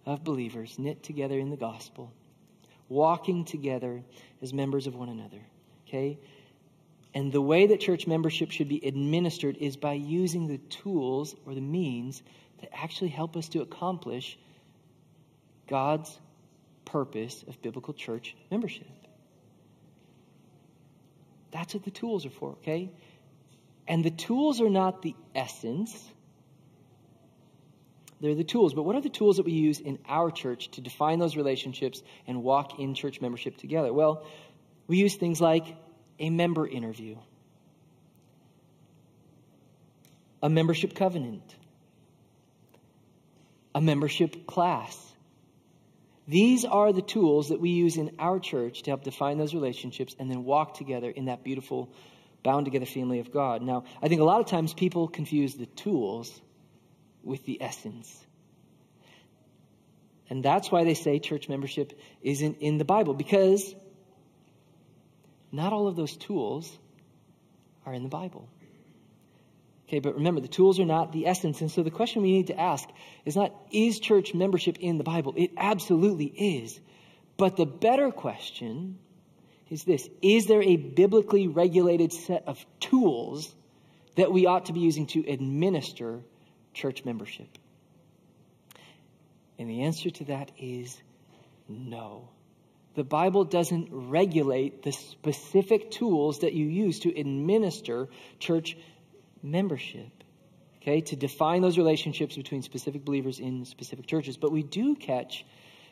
of 0.04 0.24
believers 0.24 0.78
knit 0.78 1.02
together 1.02 1.38
in 1.38 1.50
the 1.50 1.56
gospel, 1.56 2.12
walking 2.88 3.44
together 3.44 4.02
as 4.42 4.52
members 4.52 4.86
of 4.86 4.94
one 4.94 5.08
another. 5.08 5.40
Okay? 5.86 6.18
And 7.14 7.32
the 7.32 7.40
way 7.40 7.66
that 7.68 7.80
church 7.80 8.06
membership 8.06 8.50
should 8.50 8.68
be 8.68 8.84
administered 8.86 9.56
is 9.56 9.76
by 9.76 9.94
using 9.94 10.46
the 10.46 10.58
tools 10.58 11.34
or 11.46 11.54
the 11.54 11.60
means 11.60 12.22
that 12.60 12.70
actually 12.72 13.10
help 13.10 13.36
us 13.36 13.48
to 13.50 13.60
accomplish 13.60 14.38
God's 15.68 16.18
purpose 16.84 17.44
of 17.46 17.60
biblical 17.62 17.94
church 17.94 18.34
membership. 18.50 18.86
That's 21.50 21.74
what 21.74 21.84
the 21.84 21.90
tools 21.90 22.26
are 22.26 22.30
for, 22.30 22.50
okay? 22.52 22.90
And 23.86 24.04
the 24.04 24.10
tools 24.10 24.60
are 24.60 24.68
not 24.68 25.02
the 25.02 25.14
essence. 25.34 25.92
They're 28.20 28.34
the 28.34 28.44
tools. 28.44 28.74
But 28.74 28.82
what 28.82 28.96
are 28.96 29.00
the 29.00 29.08
tools 29.08 29.36
that 29.36 29.46
we 29.46 29.52
use 29.52 29.80
in 29.80 29.98
our 30.06 30.30
church 30.30 30.70
to 30.72 30.80
define 30.80 31.18
those 31.18 31.36
relationships 31.36 32.02
and 32.26 32.42
walk 32.42 32.78
in 32.78 32.94
church 32.94 33.20
membership 33.20 33.56
together? 33.56 33.92
Well, 33.92 34.26
we 34.86 34.98
use 34.98 35.16
things 35.16 35.40
like 35.40 35.64
a 36.18 36.30
member 36.30 36.66
interview, 36.66 37.16
a 40.42 40.50
membership 40.50 40.94
covenant, 40.94 41.54
a 43.78 43.80
membership 43.80 44.44
class. 44.44 44.98
These 46.26 46.64
are 46.64 46.92
the 46.92 47.00
tools 47.00 47.50
that 47.50 47.60
we 47.60 47.70
use 47.70 47.96
in 47.96 48.16
our 48.18 48.40
church 48.40 48.82
to 48.82 48.90
help 48.90 49.04
define 49.04 49.38
those 49.38 49.54
relationships 49.54 50.16
and 50.18 50.28
then 50.28 50.42
walk 50.42 50.74
together 50.74 51.08
in 51.08 51.26
that 51.26 51.44
beautiful, 51.44 51.88
bound 52.42 52.64
together 52.64 52.86
family 52.86 53.20
of 53.20 53.30
God. 53.30 53.62
Now, 53.62 53.84
I 54.02 54.08
think 54.08 54.20
a 54.20 54.24
lot 54.24 54.40
of 54.40 54.46
times 54.46 54.74
people 54.74 55.06
confuse 55.06 55.54
the 55.54 55.66
tools 55.66 56.40
with 57.22 57.44
the 57.44 57.62
essence. 57.62 58.12
And 60.28 60.44
that's 60.44 60.72
why 60.72 60.82
they 60.82 60.94
say 60.94 61.20
church 61.20 61.48
membership 61.48 61.96
isn't 62.20 62.58
in 62.58 62.78
the 62.78 62.84
Bible, 62.84 63.14
because 63.14 63.76
not 65.52 65.72
all 65.72 65.86
of 65.86 65.94
those 65.94 66.16
tools 66.16 66.76
are 67.86 67.94
in 67.94 68.02
the 68.02 68.08
Bible. 68.08 68.48
Okay, 69.88 70.00
but 70.00 70.16
remember, 70.16 70.42
the 70.42 70.48
tools 70.48 70.78
are 70.78 70.84
not 70.84 71.12
the 71.12 71.26
essence. 71.26 71.62
And 71.62 71.70
so 71.70 71.82
the 71.82 71.90
question 71.90 72.20
we 72.20 72.32
need 72.32 72.48
to 72.48 72.60
ask 72.60 72.86
is 73.24 73.34
not, 73.34 73.54
is 73.72 73.98
church 73.98 74.34
membership 74.34 74.78
in 74.78 74.98
the 74.98 75.04
Bible? 75.04 75.32
It 75.34 75.52
absolutely 75.56 76.26
is. 76.26 76.78
But 77.38 77.56
the 77.56 77.64
better 77.64 78.10
question 78.10 78.98
is 79.70 79.84
this 79.84 80.06
Is 80.20 80.46
there 80.46 80.62
a 80.62 80.76
biblically 80.76 81.48
regulated 81.48 82.12
set 82.12 82.44
of 82.46 82.64
tools 82.80 83.54
that 84.16 84.30
we 84.30 84.46
ought 84.46 84.66
to 84.66 84.74
be 84.74 84.80
using 84.80 85.06
to 85.08 85.24
administer 85.26 86.20
church 86.74 87.06
membership? 87.06 87.48
And 89.58 89.70
the 89.70 89.82
answer 89.82 90.10
to 90.10 90.24
that 90.26 90.52
is 90.58 91.00
no. 91.66 92.28
The 92.94 93.04
Bible 93.04 93.44
doesn't 93.44 93.88
regulate 93.90 94.82
the 94.82 94.92
specific 94.92 95.90
tools 95.90 96.40
that 96.40 96.52
you 96.52 96.66
use 96.66 97.00
to 97.00 97.18
administer 97.18 98.08
church 98.38 98.76
membership, 98.76 98.97
okay, 100.82 101.00
to 101.02 101.16
define 101.16 101.62
those 101.62 101.76
relationships 101.76 102.36
between 102.36 102.62
specific 102.62 103.04
believers 103.04 103.38
in 103.38 103.64
specific 103.64 104.06
churches. 104.06 104.36
But 104.36 104.52
we 104.52 104.62
do 104.62 104.94
catch, 104.94 105.44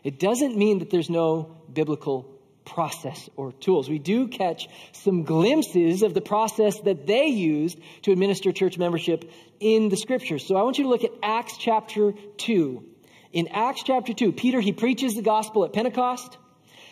it 0.05 0.19
doesn't 0.19 0.57
mean 0.57 0.79
that 0.81 0.91
there's 0.91 1.11
no 1.11 1.57
biblical 1.73 2.37
process 2.65 3.31
or 3.37 3.53
tools. 3.53 3.89
We 3.89 3.99
do 3.99 4.29
catch 4.29 4.69
some 4.93 5.23
glimpses 5.23 6.03
of 6.03 6.15
the 6.15 6.21
process 6.21 6.81
that 6.81 7.07
they 7.07 7.27
used 7.27 7.79
to 8.03 8.13
administer 8.13 8.53
church 8.53 8.77
membership 8.77 9.31
in 9.61 9.89
the 9.89 9.97
scriptures. 9.97 10.47
So 10.47 10.57
I 10.57 10.63
want 10.63 10.79
you 10.79 10.85
to 10.85 10.91
look 10.91 11.05
at 11.05 11.13
Acts 11.23 11.57
chapter 11.59 12.13
2. 12.39 12.85
In 13.33 13.49
Acts 13.49 13.83
chapter 13.85 14.13
2, 14.13 14.33
Peter, 14.33 14.61
he 14.61 14.73
preaches 14.73 15.15
the 15.15 15.23
gospel 15.23 15.65
at 15.65 15.73
Pentecost, 15.73 16.37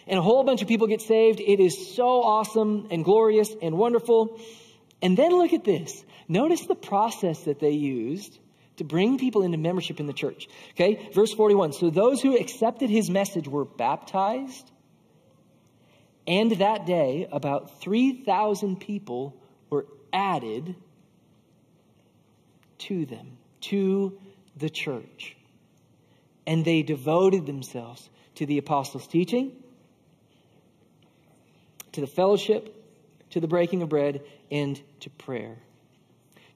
and 0.07 0.19
a 0.19 0.23
whole 0.23 0.45
bunch 0.45 0.63
of 0.63 0.69
people 0.69 0.87
get 0.87 1.01
saved. 1.01 1.41
It 1.41 1.61
is 1.61 1.95
so 1.95 2.23
awesome 2.23 2.89
and 2.91 3.05
glorious 3.05 3.51
and 3.63 3.77
wonderful. 3.77 4.39
And 5.03 5.17
then 5.17 5.33
look 5.33 5.53
at 5.53 5.65
this. 5.65 6.05
Notice 6.29 6.67
the 6.67 6.75
process 6.75 7.45
that 7.45 7.61
they 7.61 7.73
used 7.73 8.39
to 8.77 8.85
bring 8.85 9.19
people 9.19 9.43
into 9.43 9.59
membership 9.59 10.01
in 10.01 10.07
the 10.07 10.13
church. 10.13 10.49
Okay, 10.73 11.09
verse 11.15 11.33
41. 11.33 11.73
So 11.73 11.91
those 11.91 12.21
who 12.21 12.37
accepted 12.37 12.91
his 12.91 13.09
message 13.09 13.47
were 13.47 13.65
baptized, 13.65 14.71
and 16.27 16.53
that 16.53 16.87
day 16.87 17.29
about 17.31 17.81
3,000 17.81 18.81
people 18.81 19.37
were 19.71 19.87
added 20.13 20.75
to 22.79 23.07
them, 23.07 23.37
to 23.61 24.19
the 24.57 24.71
church. 24.71 25.37
And 26.47 26.65
they 26.65 26.83
devoted 26.83 27.47
themselves 27.47 28.09
to 28.37 28.47
the 28.47 28.59
apostles' 28.59 29.07
teaching, 29.07 29.53
to 31.93 32.01
the 32.01 32.07
fellowship, 32.07 32.75
to 33.31 33.41
the 33.41 33.49
breaking 33.49 33.83
of 33.83 33.89
bread, 33.89 34.23
and 34.51 34.81
to 35.01 35.11
prayer. 35.11 35.57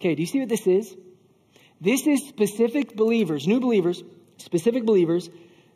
Okay, 0.00 0.14
do 0.14 0.22
you 0.22 0.26
see 0.26 0.40
what 0.40 0.48
this 0.48 0.66
is? 0.66 0.96
This 1.80 2.06
is 2.06 2.28
specific 2.28 2.94
believers, 2.96 3.46
new 3.46 3.60
believers, 3.60 4.02
specific 4.38 4.84
believers. 4.84 5.28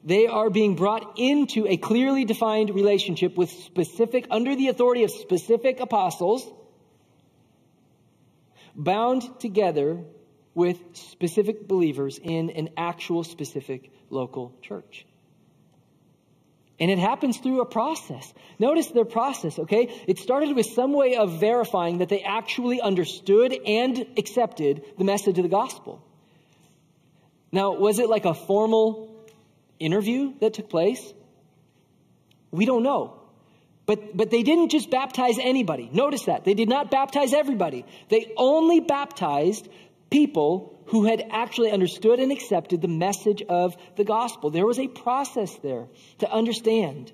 They 0.04 0.26
are 0.26 0.50
being 0.50 0.74
brought 0.74 1.18
into 1.18 1.66
a 1.66 1.76
clearly 1.76 2.24
defined 2.24 2.70
relationship 2.70 3.36
with 3.36 3.50
specific, 3.50 4.26
under 4.30 4.56
the 4.56 4.68
authority 4.68 5.04
of 5.04 5.10
specific 5.10 5.80
apostles, 5.80 6.48
bound 8.74 9.22
together 9.40 10.04
with 10.54 10.78
specific 10.92 11.66
believers 11.66 12.18
in 12.22 12.50
an 12.50 12.70
actual 12.76 13.24
specific 13.24 13.90
local 14.10 14.54
church. 14.60 15.06
And 16.80 16.90
it 16.90 16.98
happens 16.98 17.38
through 17.38 17.60
a 17.60 17.66
process. 17.66 18.32
Notice 18.58 18.88
their 18.88 19.04
process, 19.04 19.58
okay? 19.58 19.92
It 20.08 20.18
started 20.18 20.56
with 20.56 20.66
some 20.66 20.92
way 20.92 21.16
of 21.16 21.38
verifying 21.38 21.98
that 21.98 22.08
they 22.08 22.22
actually 22.22 22.80
understood 22.80 23.52
and 23.52 24.06
accepted 24.16 24.84
the 24.98 25.04
message 25.04 25.38
of 25.38 25.42
the 25.42 25.50
gospel. 25.50 26.02
Now, 27.52 27.74
was 27.74 27.98
it 27.98 28.08
like 28.08 28.24
a 28.24 28.34
formal 28.34 29.14
interview 29.78 30.32
that 30.40 30.54
took 30.54 30.70
place? 30.70 31.12
We 32.50 32.64
don't 32.64 32.82
know. 32.82 33.20
But, 33.84 34.16
but 34.16 34.30
they 34.30 34.42
didn't 34.42 34.70
just 34.70 34.90
baptize 34.90 35.38
anybody. 35.38 35.90
Notice 35.92 36.24
that. 36.24 36.44
They 36.44 36.54
did 36.54 36.68
not 36.68 36.90
baptize 36.90 37.34
everybody. 37.34 37.84
They 38.08 38.32
only 38.36 38.80
baptized 38.80 39.68
people 40.10 40.71
who 40.86 41.04
had 41.04 41.24
actually 41.30 41.70
understood 41.70 42.18
and 42.18 42.32
accepted 42.32 42.80
the 42.80 42.88
message 42.88 43.42
of 43.48 43.76
the 43.96 44.04
gospel. 44.04 44.50
There 44.50 44.66
was 44.66 44.78
a 44.78 44.88
process 44.88 45.54
there 45.62 45.86
to 46.18 46.30
understand 46.30 47.12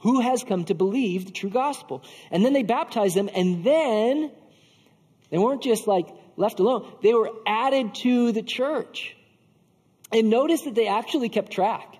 who 0.00 0.20
has 0.20 0.44
come 0.44 0.64
to 0.64 0.74
believe 0.74 1.26
the 1.26 1.32
true 1.32 1.50
gospel. 1.50 2.02
And 2.30 2.44
then 2.44 2.52
they 2.52 2.62
baptized 2.62 3.16
them, 3.16 3.30
and 3.34 3.64
then 3.64 4.30
they 5.30 5.38
weren't 5.38 5.62
just 5.62 5.86
like 5.86 6.08
left 6.36 6.60
alone, 6.60 6.92
they 7.02 7.14
were 7.14 7.30
added 7.46 7.94
to 7.96 8.32
the 8.32 8.42
church. 8.42 9.16
And 10.12 10.30
notice 10.30 10.62
that 10.62 10.74
they 10.74 10.86
actually 10.86 11.28
kept 11.28 11.52
track. 11.52 11.96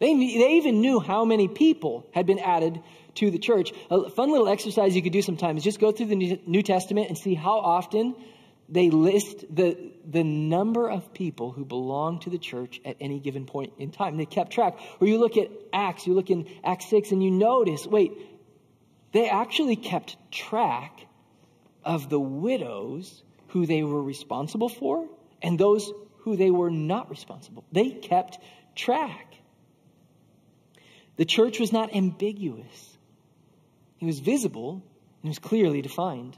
They, 0.00 0.12
they 0.14 0.54
even 0.54 0.80
knew 0.80 0.98
how 0.98 1.24
many 1.24 1.46
people 1.46 2.06
had 2.12 2.26
been 2.26 2.40
added 2.40 2.80
to 3.16 3.30
the 3.30 3.38
church. 3.38 3.72
A 3.90 4.10
fun 4.10 4.32
little 4.32 4.48
exercise 4.48 4.96
you 4.96 5.02
could 5.02 5.12
do 5.12 5.22
sometimes 5.22 5.58
is 5.58 5.64
just 5.64 5.80
go 5.80 5.92
through 5.92 6.06
the 6.06 6.40
New 6.46 6.62
Testament 6.62 7.08
and 7.08 7.16
see 7.16 7.34
how 7.34 7.58
often 7.58 8.16
they 8.68 8.90
list 8.90 9.44
the, 9.54 9.92
the 10.06 10.24
number 10.24 10.88
of 10.88 11.12
people 11.12 11.50
who 11.50 11.64
belong 11.64 12.20
to 12.20 12.30
the 12.30 12.38
church 12.38 12.80
at 12.84 12.96
any 13.00 13.20
given 13.20 13.46
point 13.46 13.74
in 13.78 13.90
time. 13.90 14.16
They 14.16 14.26
kept 14.26 14.52
track. 14.52 14.78
Or 15.00 15.06
you 15.06 15.18
look 15.18 15.36
at 15.36 15.50
Acts, 15.72 16.06
you 16.06 16.14
look 16.14 16.30
in 16.30 16.48
Acts 16.64 16.88
6, 16.88 17.12
and 17.12 17.22
you 17.22 17.30
notice 17.30 17.86
wait, 17.86 18.12
they 19.12 19.28
actually 19.28 19.76
kept 19.76 20.16
track 20.30 21.06
of 21.84 22.08
the 22.08 22.18
widows 22.18 23.22
who 23.48 23.66
they 23.66 23.82
were 23.82 24.02
responsible 24.02 24.68
for 24.68 25.06
and 25.42 25.58
those 25.58 25.92
who 26.18 26.36
they 26.36 26.50
were 26.50 26.70
not 26.70 27.10
responsible. 27.10 27.64
They 27.70 27.90
kept 27.90 28.38
track. 28.74 29.36
The 31.16 31.24
church 31.24 31.60
was 31.60 31.72
not 31.72 31.94
ambiguous, 31.94 32.98
it 34.00 34.04
was 34.04 34.18
visible 34.20 34.82
and 35.22 35.24
it 35.24 35.28
was 35.28 35.38
clearly 35.38 35.82
defined. 35.82 36.36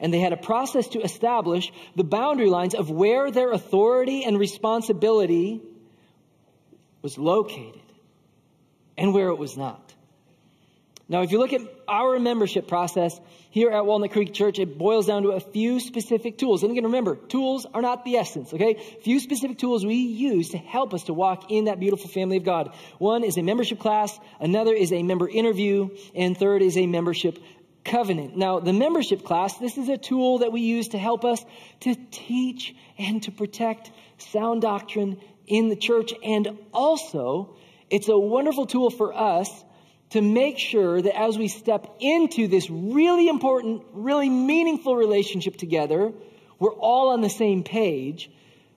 And 0.00 0.12
they 0.12 0.20
had 0.20 0.32
a 0.32 0.36
process 0.36 0.88
to 0.88 1.00
establish 1.02 1.70
the 1.94 2.04
boundary 2.04 2.48
lines 2.48 2.74
of 2.74 2.90
where 2.90 3.30
their 3.30 3.52
authority 3.52 4.24
and 4.24 4.38
responsibility 4.38 5.60
was 7.02 7.18
located 7.18 7.80
and 8.96 9.14
where 9.14 9.28
it 9.28 9.38
was 9.38 9.56
not. 9.56 9.94
Now, 11.10 11.22
if 11.22 11.32
you 11.32 11.38
look 11.38 11.52
at 11.52 11.62
our 11.88 12.20
membership 12.20 12.68
process 12.68 13.20
here 13.50 13.70
at 13.70 13.84
Walnut 13.84 14.12
Creek 14.12 14.32
Church, 14.32 14.60
it 14.60 14.78
boils 14.78 15.08
down 15.08 15.24
to 15.24 15.30
a 15.30 15.40
few 15.40 15.80
specific 15.80 16.38
tools. 16.38 16.62
And 16.62 16.70
again, 16.70 16.84
remember, 16.84 17.16
tools 17.16 17.66
are 17.74 17.82
not 17.82 18.04
the 18.04 18.14
essence, 18.14 18.54
okay? 18.54 18.76
A 18.76 19.02
few 19.02 19.18
specific 19.18 19.58
tools 19.58 19.84
we 19.84 19.96
use 19.96 20.50
to 20.50 20.58
help 20.58 20.94
us 20.94 21.02
to 21.04 21.12
walk 21.12 21.50
in 21.50 21.64
that 21.64 21.80
beautiful 21.80 22.08
family 22.08 22.36
of 22.36 22.44
God. 22.44 22.72
One 22.98 23.24
is 23.24 23.36
a 23.38 23.42
membership 23.42 23.80
class, 23.80 24.16
another 24.38 24.72
is 24.72 24.92
a 24.92 25.02
member 25.02 25.28
interview, 25.28 25.88
and 26.14 26.38
third 26.38 26.62
is 26.62 26.76
a 26.76 26.86
membership 26.86 27.40
covenant. 27.84 28.36
Now, 28.36 28.60
the 28.60 28.72
membership 28.72 29.24
class, 29.24 29.56
this 29.58 29.78
is 29.78 29.88
a 29.88 29.96
tool 29.96 30.38
that 30.38 30.52
we 30.52 30.60
use 30.60 30.88
to 30.88 30.98
help 30.98 31.24
us 31.24 31.44
to 31.80 31.94
teach 32.10 32.74
and 32.98 33.22
to 33.22 33.32
protect 33.32 33.90
sound 34.18 34.62
doctrine 34.62 35.18
in 35.46 35.68
the 35.68 35.76
church. 35.76 36.12
And 36.22 36.58
also, 36.72 37.56
it's 37.88 38.08
a 38.08 38.18
wonderful 38.18 38.66
tool 38.66 38.90
for 38.90 39.14
us 39.14 39.48
to 40.10 40.20
make 40.20 40.58
sure 40.58 41.00
that 41.00 41.18
as 41.18 41.38
we 41.38 41.48
step 41.48 41.86
into 42.00 42.48
this 42.48 42.68
really 42.68 43.28
important, 43.28 43.82
really 43.92 44.28
meaningful 44.28 44.96
relationship 44.96 45.56
together, 45.56 46.12
we're 46.58 46.74
all 46.74 47.10
on 47.10 47.20
the 47.20 47.30
same 47.30 47.62
page 47.62 48.30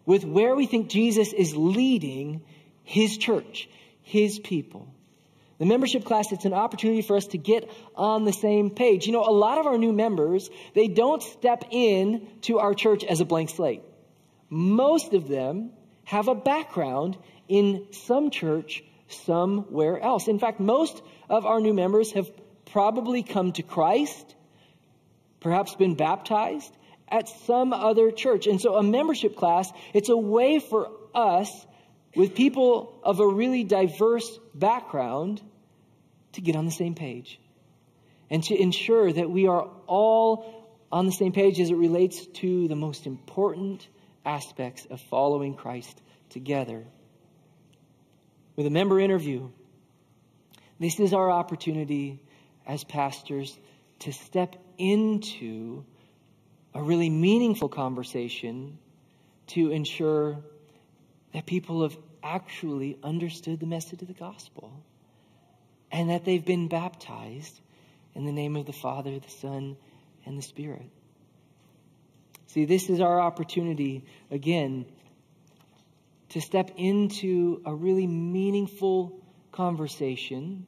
with 0.05 0.23
where 0.23 0.55
we 0.55 0.67
think 0.67 0.89
Jesus 0.89 1.33
is 1.33 1.55
leading 1.55 2.41
his 2.83 3.17
church, 3.17 3.69
his 4.01 4.39
people. 4.39 4.92
The 5.59 5.65
membership 5.65 6.03
class, 6.03 6.31
it's 6.31 6.45
an 6.45 6.53
opportunity 6.53 7.01
for 7.01 7.15
us 7.15 7.27
to 7.27 7.37
get 7.37 7.69
on 7.95 8.25
the 8.25 8.33
same 8.33 8.69
page. 8.69 9.05
You 9.05 9.13
know, 9.13 9.23
a 9.23 9.31
lot 9.31 9.59
of 9.59 9.67
our 9.67 9.77
new 9.77 9.93
members, 9.93 10.49
they 10.73 10.87
don't 10.87 11.21
step 11.21 11.65
in 11.71 12.27
to 12.41 12.59
our 12.59 12.73
church 12.73 13.03
as 13.03 13.21
a 13.21 13.25
blank 13.25 13.49
slate. 13.49 13.81
Most 14.49 15.13
of 15.13 15.27
them 15.27 15.71
have 16.05 16.27
a 16.27 16.35
background 16.35 17.17
in 17.47 17.87
some 17.91 18.29
church 18.29 18.83
somewhere 19.07 19.99
else. 19.99 20.27
In 20.27 20.39
fact, 20.39 20.59
most 20.59 21.01
of 21.29 21.45
our 21.45 21.61
new 21.61 21.73
members 21.73 22.11
have 22.13 22.29
probably 22.65 23.23
come 23.23 23.51
to 23.53 23.63
Christ, 23.63 24.35
perhaps 25.39 25.75
been 25.75 25.95
baptized 25.95 26.75
at 27.07 27.29
some 27.29 27.73
other 27.73 28.11
church. 28.11 28.47
And 28.47 28.59
so 28.59 28.75
a 28.75 28.83
membership 28.83 29.35
class, 29.35 29.71
it's 29.93 30.09
a 30.09 30.17
way 30.17 30.59
for 30.59 30.89
us 31.13 31.49
with 32.15 32.35
people 32.35 32.99
of 33.03 33.19
a 33.19 33.27
really 33.27 33.63
diverse 33.63 34.39
background 34.53 35.41
to 36.33 36.41
get 36.41 36.55
on 36.55 36.65
the 36.65 36.71
same 36.71 36.95
page 36.95 37.39
and 38.29 38.43
to 38.43 38.59
ensure 38.59 39.11
that 39.11 39.29
we 39.29 39.47
are 39.47 39.69
all 39.87 40.67
on 40.91 41.05
the 41.05 41.11
same 41.11 41.31
page 41.31 41.59
as 41.59 41.69
it 41.69 41.75
relates 41.75 42.25
to 42.27 42.67
the 42.67 42.75
most 42.75 43.07
important 43.07 43.87
aspects 44.25 44.85
of 44.89 45.01
following 45.01 45.55
Christ 45.55 46.01
together. 46.29 46.85
With 48.55 48.67
a 48.67 48.69
member 48.69 48.99
interview, 48.99 49.49
this 50.79 50.99
is 50.99 51.13
our 51.13 51.31
opportunity 51.31 52.21
as 52.65 52.83
pastors 52.83 53.57
to 53.99 54.13
step 54.13 54.55
into 54.77 55.83
a 56.73 56.81
really 56.81 57.09
meaningful 57.09 57.69
conversation 57.69 58.77
to 59.47 59.71
ensure 59.71 60.43
that 61.33 61.45
people 61.45 61.83
have 61.83 61.97
actually 62.23 62.97
understood 63.03 63.59
the 63.59 63.65
message 63.65 64.01
of 64.01 64.07
the 64.07 64.13
gospel 64.13 64.71
and 65.91 66.09
that 66.09 66.25
they've 66.25 66.45
been 66.45 66.67
baptized 66.67 67.59
in 68.15 68.25
the 68.25 68.31
name 68.31 68.55
of 68.55 68.65
the 68.65 68.73
Father, 68.73 69.19
the 69.19 69.29
Son, 69.29 69.75
and 70.25 70.37
the 70.37 70.41
Spirit. 70.41 70.89
See, 72.47 72.65
this 72.65 72.89
is 72.89 73.01
our 73.01 73.19
opportunity, 73.19 74.05
again, 74.29 74.85
to 76.29 76.41
step 76.41 76.71
into 76.77 77.61
a 77.65 77.73
really 77.73 78.07
meaningful 78.07 79.19
conversation 79.51 80.65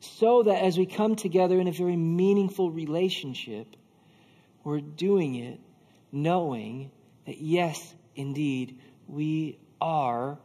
so 0.00 0.42
that 0.44 0.62
as 0.62 0.78
we 0.78 0.86
come 0.86 1.16
together 1.16 1.58
in 1.58 1.66
a 1.66 1.72
very 1.72 1.96
meaningful 1.96 2.70
relationship, 2.70 3.66
we're 4.64 4.80
doing 4.80 5.34
it 5.34 5.60
knowing 6.12 6.90
that, 7.26 7.38
yes, 7.38 7.94
indeed, 8.14 8.78
we 9.06 9.58
are 9.80 10.38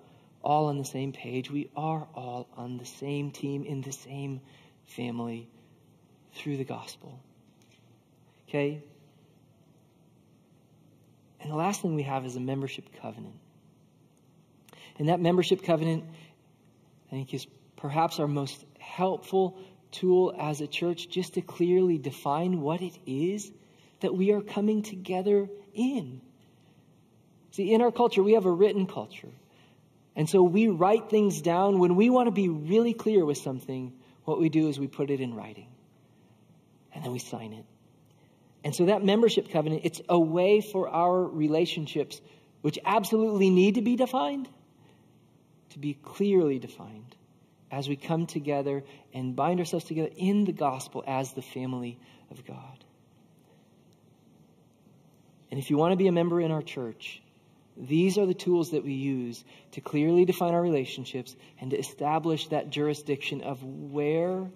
all 0.43 0.67
on 0.67 0.77
the 0.77 0.85
same 0.85 1.13
page. 1.13 1.49
We 1.49 1.69
are 1.75 2.07
all 2.13 2.47
on 2.57 2.77
the 2.77 2.85
same 2.85 3.31
team, 3.31 3.63
in 3.63 3.81
the 3.81 3.91
same 3.91 4.41
family 4.85 5.47
through 6.35 6.57
the 6.57 6.63
gospel. 6.63 7.19
Okay? 8.47 8.83
And 11.41 11.51
the 11.51 11.55
last 11.55 11.81
thing 11.81 11.95
we 11.95 12.03
have 12.03 12.25
is 12.25 12.35
a 12.35 12.39
membership 12.39 12.89
covenant. 13.01 13.35
And 14.97 15.09
that 15.09 15.19
membership 15.19 15.63
covenant, 15.63 16.05
I 17.07 17.15
think, 17.15 17.33
is 17.33 17.47
perhaps 17.75 18.19
our 18.19 18.27
most 18.27 18.63
helpful 18.79 19.57
tool 19.91 20.33
as 20.37 20.61
a 20.61 20.67
church 20.67 21.09
just 21.09 21.33
to 21.35 21.41
clearly 21.41 21.97
define 21.97 22.61
what 22.61 22.81
it 22.81 22.97
is 23.05 23.51
that 24.01 24.13
we 24.13 24.31
are 24.31 24.41
coming 24.41 24.81
together 24.83 25.49
in. 25.73 26.21
See, 27.53 27.71
in 27.71 27.81
our 27.81 27.91
culture, 27.91 28.21
we 28.23 28.33
have 28.33 28.45
a 28.45 28.51
written 28.51 28.87
culture. 28.87 29.29
And 30.15 30.29
so 30.29 30.43
we 30.43 30.67
write 30.67 31.09
things 31.09 31.41
down. 31.41 31.79
When 31.79 31.95
we 31.95 32.09
want 32.09 32.27
to 32.27 32.31
be 32.31 32.49
really 32.49 32.93
clear 32.93 33.23
with 33.25 33.37
something, 33.37 33.93
what 34.25 34.39
we 34.39 34.49
do 34.49 34.69
is 34.69 34.79
we 34.79 34.87
put 34.87 35.09
it 35.09 35.21
in 35.21 35.35
writing. 35.35 35.67
And 36.93 37.03
then 37.03 37.11
we 37.11 37.19
sign 37.19 37.53
it. 37.53 37.65
And 38.63 38.75
so 38.75 38.85
that 38.85 39.03
membership 39.03 39.49
covenant, 39.49 39.81
it's 39.83 40.01
a 40.09 40.19
way 40.19 40.61
for 40.61 40.89
our 40.89 41.23
relationships, 41.23 42.21
which 42.61 42.79
absolutely 42.85 43.49
need 43.49 43.75
to 43.75 43.81
be 43.81 43.95
defined, 43.95 44.47
to 45.71 45.79
be 45.79 45.93
clearly 45.93 46.59
defined 46.59 47.15
as 47.71 47.89
we 47.89 47.95
come 47.95 48.25
together 48.25 48.83
and 49.13 49.35
bind 49.35 49.59
ourselves 49.59 49.85
together 49.85 50.09
in 50.15 50.45
the 50.45 50.53
gospel 50.53 51.03
as 51.05 51.33
the 51.33 51.41
family 51.41 51.99
of 52.31 52.45
God. 52.45 52.83
And 55.51 55.59
if 55.59 55.69
you 55.69 55.77
want 55.77 55.91
to 55.91 55.97
be 55.97 56.07
a 56.07 56.11
member 56.11 56.39
in 56.39 56.51
our 56.51 56.61
church, 56.61 57.21
these 57.75 58.17
are 58.17 58.25
the 58.25 58.33
tools 58.33 58.71
that 58.71 58.83
we 58.83 58.93
use 58.93 59.43
to 59.71 59.81
clearly 59.81 60.25
define 60.25 60.53
our 60.53 60.61
relationships 60.61 61.35
and 61.59 61.71
to 61.71 61.77
establish 61.77 62.47
that 62.49 62.69
jurisdiction 62.69 63.41
of 63.41 63.63
where 63.63 64.49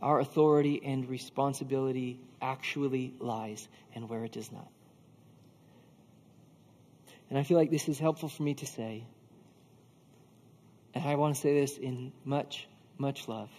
our 0.00 0.20
authority 0.20 0.82
and 0.84 1.08
responsibility 1.08 2.20
actually 2.40 3.14
lies 3.18 3.68
and 3.94 4.08
where 4.08 4.24
it 4.24 4.32
does 4.32 4.50
not. 4.50 4.68
And 7.30 7.38
I 7.38 7.44
feel 7.44 7.56
like 7.56 7.70
this 7.70 7.88
is 7.88 7.98
helpful 7.98 8.28
for 8.28 8.42
me 8.42 8.54
to 8.54 8.66
say 8.66 9.06
and 10.94 11.04
I 11.04 11.14
want 11.14 11.34
to 11.34 11.40
say 11.40 11.58
this 11.58 11.78
in 11.78 12.12
much, 12.24 12.68
much 12.98 13.28
love. 13.28 13.50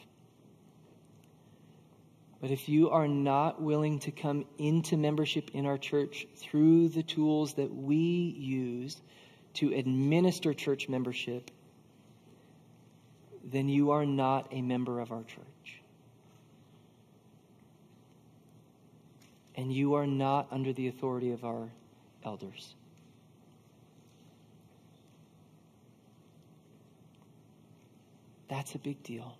But 2.44 2.52
if 2.52 2.68
you 2.68 2.90
are 2.90 3.08
not 3.08 3.62
willing 3.62 4.00
to 4.00 4.12
come 4.12 4.44
into 4.58 4.98
membership 4.98 5.52
in 5.54 5.66
our 5.66 5.78
church 5.78 6.28
through 6.36 6.90
the 6.90 7.02
tools 7.02 7.54
that 7.54 7.74
we 7.74 7.96
use 8.38 9.02
to 9.54 9.74
administer 9.74 10.54
church 10.54 10.90
membership, 10.90 11.52
then 13.46 13.70
you 13.70 13.92
are 13.92 14.06
not 14.06 14.50
a 14.52 14.62
member 14.62 15.00
of 15.00 15.14
our 15.14 15.24
church. 15.24 15.82
And 19.56 19.72
you 19.72 19.94
are 19.94 20.06
not 20.06 20.48
under 20.52 20.74
the 20.74 20.90
authority 20.90 21.32
of 21.32 21.46
our 21.46 21.70
elders. 22.26 22.76
That's 28.50 28.76
a 28.76 28.80
big 28.80 29.02
deal. 29.02 29.38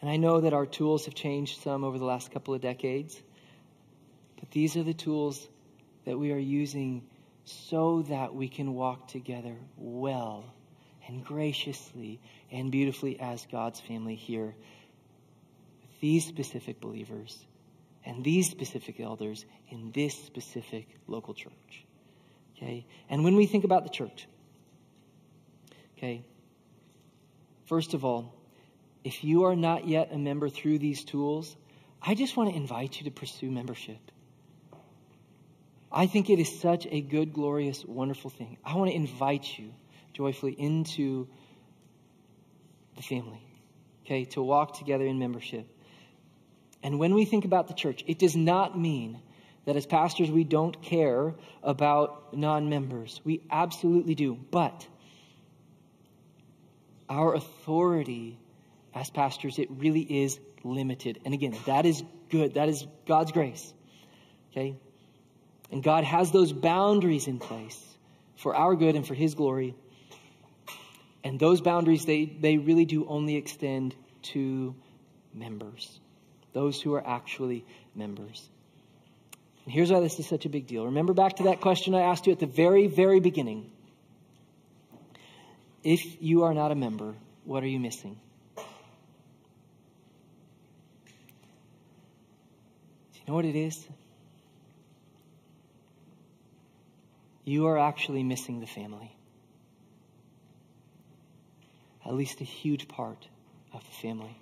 And 0.00 0.10
I 0.10 0.16
know 0.16 0.40
that 0.40 0.52
our 0.52 0.66
tools 0.66 1.06
have 1.06 1.14
changed 1.14 1.62
some 1.62 1.84
over 1.84 1.98
the 1.98 2.04
last 2.04 2.30
couple 2.30 2.54
of 2.54 2.60
decades, 2.60 3.20
but 4.38 4.50
these 4.50 4.76
are 4.76 4.82
the 4.82 4.94
tools 4.94 5.48
that 6.04 6.18
we 6.18 6.32
are 6.32 6.38
using 6.38 7.02
so 7.44 8.02
that 8.02 8.34
we 8.34 8.48
can 8.48 8.74
walk 8.74 9.08
together 9.08 9.56
well 9.76 10.52
and 11.08 11.24
graciously 11.24 12.20
and 12.50 12.70
beautifully 12.70 13.18
as 13.20 13.46
God's 13.50 13.80
family 13.80 14.16
here. 14.16 14.54
with 15.82 16.00
These 16.00 16.26
specific 16.26 16.80
believers 16.80 17.38
and 18.04 18.22
these 18.22 18.50
specific 18.50 19.00
elders 19.00 19.44
in 19.68 19.92
this 19.92 20.14
specific 20.14 20.88
local 21.06 21.34
church. 21.34 21.84
Okay? 22.56 22.86
And 23.08 23.24
when 23.24 23.36
we 23.36 23.46
think 23.46 23.64
about 23.64 23.84
the 23.84 23.90
church, 23.90 24.28
okay, 25.96 26.24
First 27.66 27.94
of 27.94 28.04
all, 28.04 28.32
if 29.06 29.22
you 29.22 29.44
are 29.44 29.54
not 29.54 29.86
yet 29.86 30.08
a 30.10 30.18
member 30.18 30.48
through 30.48 30.80
these 30.80 31.04
tools, 31.04 31.54
I 32.02 32.16
just 32.16 32.36
want 32.36 32.50
to 32.50 32.56
invite 32.56 32.98
you 32.98 33.04
to 33.04 33.12
pursue 33.12 33.48
membership. 33.48 34.00
I 35.92 36.08
think 36.08 36.28
it 36.28 36.40
is 36.40 36.58
such 36.58 36.88
a 36.90 37.00
good, 37.02 37.32
glorious, 37.32 37.84
wonderful 37.84 38.30
thing. 38.30 38.58
I 38.64 38.74
want 38.74 38.90
to 38.90 38.96
invite 38.96 39.46
you 39.60 39.72
joyfully 40.12 40.54
into 40.54 41.28
the 42.96 43.02
family, 43.02 43.40
okay, 44.04 44.24
to 44.24 44.42
walk 44.42 44.76
together 44.76 45.06
in 45.06 45.20
membership. 45.20 45.68
And 46.82 46.98
when 46.98 47.14
we 47.14 47.26
think 47.26 47.44
about 47.44 47.68
the 47.68 47.74
church, 47.74 48.02
it 48.08 48.18
does 48.18 48.34
not 48.34 48.76
mean 48.76 49.20
that 49.66 49.76
as 49.76 49.86
pastors 49.86 50.32
we 50.32 50.42
don't 50.42 50.82
care 50.82 51.36
about 51.62 52.36
non 52.36 52.68
members. 52.68 53.20
We 53.22 53.42
absolutely 53.52 54.16
do. 54.16 54.34
But 54.50 54.84
our 57.08 57.34
authority 57.34 58.40
as 58.96 59.10
pastors, 59.10 59.58
it 59.58 59.68
really 59.70 60.00
is 60.00 60.40
limited. 60.64 61.20
And 61.24 61.34
again, 61.34 61.54
that 61.66 61.84
is 61.84 62.02
good. 62.30 62.54
That 62.54 62.68
is 62.68 62.86
God's 63.06 63.30
grace. 63.30 63.72
Okay? 64.50 64.74
And 65.70 65.82
God 65.82 66.02
has 66.04 66.32
those 66.32 66.52
boundaries 66.52 67.28
in 67.28 67.38
place 67.38 67.78
for 68.36 68.56
our 68.56 68.74
good 68.74 68.96
and 68.96 69.06
for 69.06 69.14
His 69.14 69.34
glory. 69.34 69.74
And 71.22 71.38
those 71.38 71.60
boundaries, 71.60 72.06
they, 72.06 72.24
they 72.24 72.56
really 72.56 72.86
do 72.86 73.06
only 73.06 73.36
extend 73.36 73.94
to 74.22 74.74
members, 75.34 76.00
those 76.52 76.80
who 76.80 76.94
are 76.94 77.06
actually 77.06 77.64
members. 77.94 78.48
And 79.64 79.74
here's 79.74 79.90
why 79.90 80.00
this 80.00 80.18
is 80.18 80.26
such 80.26 80.46
a 80.46 80.48
big 80.48 80.66
deal. 80.66 80.86
Remember 80.86 81.12
back 81.12 81.36
to 81.36 81.42
that 81.44 81.60
question 81.60 81.94
I 81.94 82.02
asked 82.02 82.26
you 82.26 82.32
at 82.32 82.38
the 82.38 82.46
very, 82.46 82.86
very 82.86 83.20
beginning. 83.20 83.70
If 85.82 86.22
you 86.22 86.44
are 86.44 86.54
not 86.54 86.72
a 86.72 86.74
member, 86.74 87.14
what 87.44 87.62
are 87.62 87.68
you 87.68 87.80
missing? 87.80 88.18
Do 88.56 88.62
you 93.14 93.15
know 93.26 93.34
what 93.34 93.44
it 93.44 93.56
is? 93.56 93.86
You 97.44 97.66
are 97.66 97.78
actually 97.78 98.22
missing 98.22 98.60
the 98.60 98.66
family. 98.66 99.14
At 102.04 102.14
least 102.14 102.40
a 102.40 102.44
huge 102.44 102.88
part 102.88 103.28
of 103.72 103.84
the 103.84 103.94
family. 104.02 104.40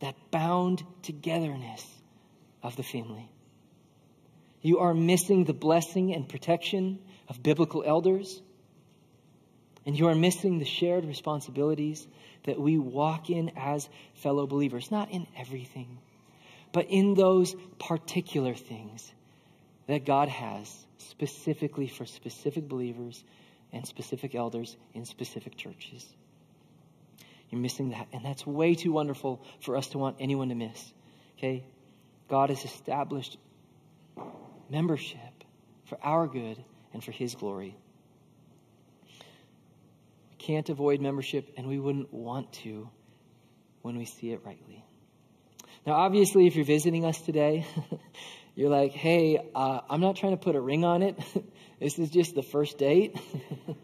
That 0.00 0.14
bound 0.30 0.82
togetherness 1.02 1.84
of 2.62 2.76
the 2.76 2.82
family. 2.82 3.28
You 4.60 4.80
are 4.80 4.94
missing 4.94 5.44
the 5.44 5.52
blessing 5.52 6.14
and 6.14 6.28
protection 6.28 6.98
of 7.28 7.42
biblical 7.42 7.82
elders 7.84 8.40
and 9.86 9.98
you 9.98 10.08
are 10.08 10.14
missing 10.14 10.58
the 10.58 10.64
shared 10.64 11.04
responsibilities 11.04 12.06
that 12.44 12.58
we 12.58 12.78
walk 12.78 13.30
in 13.30 13.52
as 13.56 13.88
fellow 14.14 14.46
believers, 14.46 14.90
not 14.90 15.10
in 15.10 15.26
everything, 15.36 15.98
but 16.72 16.86
in 16.88 17.14
those 17.14 17.54
particular 17.78 18.54
things 18.54 19.12
that 19.86 20.04
God 20.04 20.28
has 20.28 20.86
specifically 20.98 21.88
for 21.88 22.06
specific 22.06 22.68
believers 22.68 23.22
and 23.72 23.86
specific 23.86 24.34
elders 24.34 24.76
in 24.94 25.04
specific 25.04 25.56
churches. 25.56 26.06
You're 27.50 27.60
missing 27.60 27.90
that, 27.90 28.08
and 28.12 28.24
that's 28.24 28.46
way 28.46 28.74
too 28.74 28.92
wonderful 28.92 29.42
for 29.60 29.76
us 29.76 29.88
to 29.88 29.98
want 29.98 30.16
anyone 30.20 30.48
to 30.48 30.54
miss. 30.54 30.92
Okay? 31.38 31.64
God 32.28 32.50
has 32.50 32.64
established 32.64 33.36
membership 34.70 35.18
for 35.84 35.98
our 36.02 36.26
good 36.26 36.62
and 36.92 37.04
for 37.04 37.12
His 37.12 37.34
glory 37.34 37.76
can't 40.44 40.68
avoid 40.68 41.00
membership, 41.00 41.50
and 41.56 41.66
we 41.66 41.78
wouldn't 41.78 42.12
want 42.12 42.52
to 42.52 42.88
when 43.80 43.96
we 43.96 44.04
see 44.04 44.30
it 44.30 44.42
rightly. 44.44 44.84
Now, 45.86 45.94
obviously, 45.94 46.46
if 46.46 46.54
you're 46.54 46.66
visiting 46.66 47.06
us 47.06 47.18
today, 47.20 47.66
you're 48.54 48.68
like, 48.68 48.92
hey, 48.92 49.38
uh, 49.54 49.80
I'm 49.88 50.00
not 50.00 50.16
trying 50.16 50.32
to 50.32 50.42
put 50.42 50.54
a 50.54 50.60
ring 50.60 50.84
on 50.84 51.02
it. 51.02 51.18
this 51.80 51.98
is 51.98 52.10
just 52.10 52.34
the 52.34 52.42
first 52.42 52.76
date. 52.76 53.18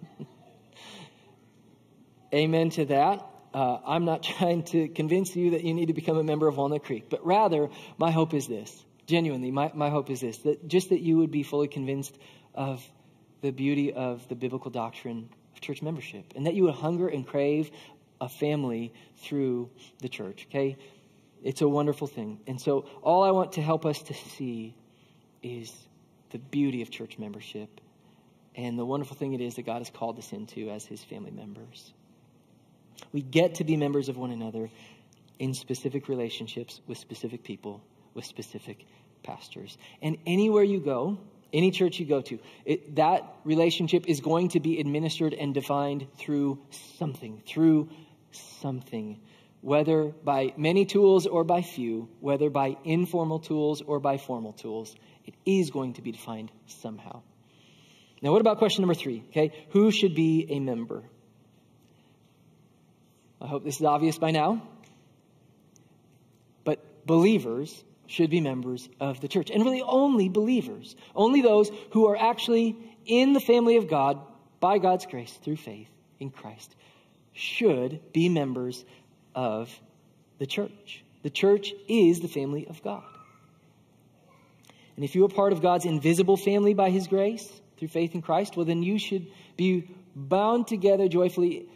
Amen 2.35 2.71
to 2.71 2.85
that. 2.87 3.27
Uh, 3.55 3.79
I'm 3.87 4.05
not 4.05 4.23
trying 4.23 4.63
to 4.65 4.89
convince 4.89 5.35
you 5.35 5.53
that 5.53 5.65
you 5.65 5.73
need 5.75 5.87
to 5.87 5.95
become 5.95 6.19
a 6.19 6.23
member 6.23 6.47
of 6.47 6.57
Walnut 6.59 6.85
Creek, 6.85 7.07
but 7.09 7.25
rather, 7.25 7.71
my 7.99 8.11
hope 8.11 8.35
is 8.35 8.47
this. 8.47 8.71
Genuinely, 9.07 9.51
my, 9.51 9.73
my 9.75 9.91
hope 9.91 10.09
is 10.11 10.21
this 10.21 10.39
that 10.39 10.69
just 10.69 10.91
that 10.91 11.01
you 11.01 11.17
would 11.17 11.33
be 11.33 11.43
fully 11.43 11.67
convinced 11.67 12.17
of 12.55 12.81
the 13.41 13.51
beauty 13.51 13.93
of 13.93 14.29
the 14.29 14.37
biblical 14.37 14.71
doctrine 14.71 15.31
church 15.61 15.83
membership 15.83 16.33
and 16.37 16.47
that 16.47 16.55
you 16.55 16.65
would 16.65 16.75
hunger 16.75 17.09
and 17.09 17.27
crave 17.27 17.71
a 18.21 18.29
family 18.29 18.93
through 19.19 19.71
the 20.01 20.09
church, 20.09 20.47
okay? 20.51 20.77
It's 21.43 21.63
a 21.63 21.69
wonderful 21.69 22.07
thing. 22.07 22.41
And 22.47 22.61
so, 22.61 22.87
all 23.03 23.23
I 23.23 23.31
want 23.31 23.53
to 23.53 23.63
help 23.63 23.87
us 23.87 24.03
to 24.03 24.15
see 24.15 24.75
is 25.43 25.73
the 26.31 26.39
beauty 26.39 26.83
of 26.83 26.91
church 26.91 27.19
membership 27.19 27.81
and 28.55 28.79
the 28.79 28.85
wonderful 28.85 29.17
thing 29.17 29.33
it 29.33 29.41
is 29.41 29.55
that 29.55 29.67
God 29.67 29.79
has 29.79 29.91
called 29.91 30.19
us 30.19 30.33
into 30.33 30.71
as 30.71 30.85
his 30.85 31.03
family 31.03 31.31
members. 31.31 31.93
We 33.13 33.23
get 33.23 33.57
to 33.57 33.65
be 33.65 33.77
members 33.77 34.09
of 34.09 34.17
one 34.17 34.31
another 34.31 34.71
in 35.39 35.55
specific 35.55 36.09
relationships 36.09 36.81
with 36.87 36.99
specific 36.99 37.43
people, 37.43 37.83
with 38.13 38.25
specific 38.25 38.87
pastors. 39.23 39.79
And 40.03 40.19
anywhere 40.27 40.63
you 40.63 40.81
go, 40.81 41.19
any 41.53 41.71
church 41.71 41.99
you 41.99 42.07
go 42.07 42.21
to, 42.21 42.39
it, 42.65 42.97
that 42.97 43.25
relationship 43.45 44.09
is 44.09 44.21
going 44.21 44.49
to 44.51 44.61
be 44.61 44.81
administered 44.81 45.35
and 45.35 45.55
defined 45.55 46.07
through 46.19 46.59
something, 46.99 47.43
through 47.47 47.89
something, 48.61 49.21
whether 49.61 50.07
by 50.25 50.53
many 50.57 50.85
tools 50.85 51.27
or 51.27 51.45
by 51.45 51.63
few, 51.63 52.09
whether 52.21 52.51
by 52.51 52.77
informal 52.85 53.39
tools 53.39 53.83
or 53.83 54.01
by 54.01 54.17
formal 54.17 54.53
tools. 54.53 54.95
It 55.25 55.35
is 55.45 55.71
going 55.71 55.95
to 55.95 56.03
be 56.03 56.13
defined 56.13 56.51
somehow. 56.67 57.23
Now, 58.23 58.33
what 58.33 58.41
about 58.41 58.59
question 58.59 58.83
number 58.83 58.95
three? 58.95 59.25
Okay, 59.29 59.53
who 59.71 59.91
should 59.91 60.15
be 60.15 60.47
a 60.51 60.61
member? 60.61 61.03
I 63.41 63.47
hope 63.47 63.65
this 63.65 63.77
is 63.77 63.87
obvious 63.87 64.19
by 64.19 64.31
now. 64.31 64.63
But 66.65 67.07
believers 67.07 67.83
should 68.11 68.29
be 68.29 68.41
members 68.41 68.89
of 68.99 69.21
the 69.21 69.29
church. 69.29 69.51
And 69.51 69.65
really, 69.65 69.83
only 69.83 70.29
believers, 70.29 70.97
only 71.15 71.43
those 71.43 71.71
who 71.93 72.09
are 72.09 72.17
actually 72.17 72.77
in 73.07 73.33
the 73.33 73.41
family 73.41 73.77
of 73.77 73.89
God 73.89 74.21
by 74.59 74.79
God's 74.79 75.07
grace 75.07 75.33
through 75.45 75.57
faith 75.57 75.89
in 76.19 76.31
Christ, 76.31 76.75
should 77.33 78.13
be 78.13 78.29
members 78.29 78.85
of 79.35 79.71
the 80.39 80.47
church. 80.47 81.05
The 81.23 81.31
church 81.31 81.73
is 81.89 82.19
the 82.21 82.29
family 82.29 82.67
of 82.67 82.83
God. 82.83 83.05
And 84.97 85.05
if 85.05 85.15
you 85.15 85.25
are 85.25 85.29
part 85.29 85.53
of 85.53 85.63
God's 85.63 85.85
invisible 85.85 86.37
family 86.37 86.75
by 86.75 86.91
His 86.91 87.07
grace 87.07 87.49
through 87.79 87.89
faith 87.89 88.15
in 88.15 88.23
Christ, 88.23 88.57
well, 88.57 88.67
then 88.67 88.83
you 88.83 88.99
should 88.99 89.29
be 89.57 89.89
bound 90.17 90.67
together 90.67 91.09
joyfully 91.09 91.69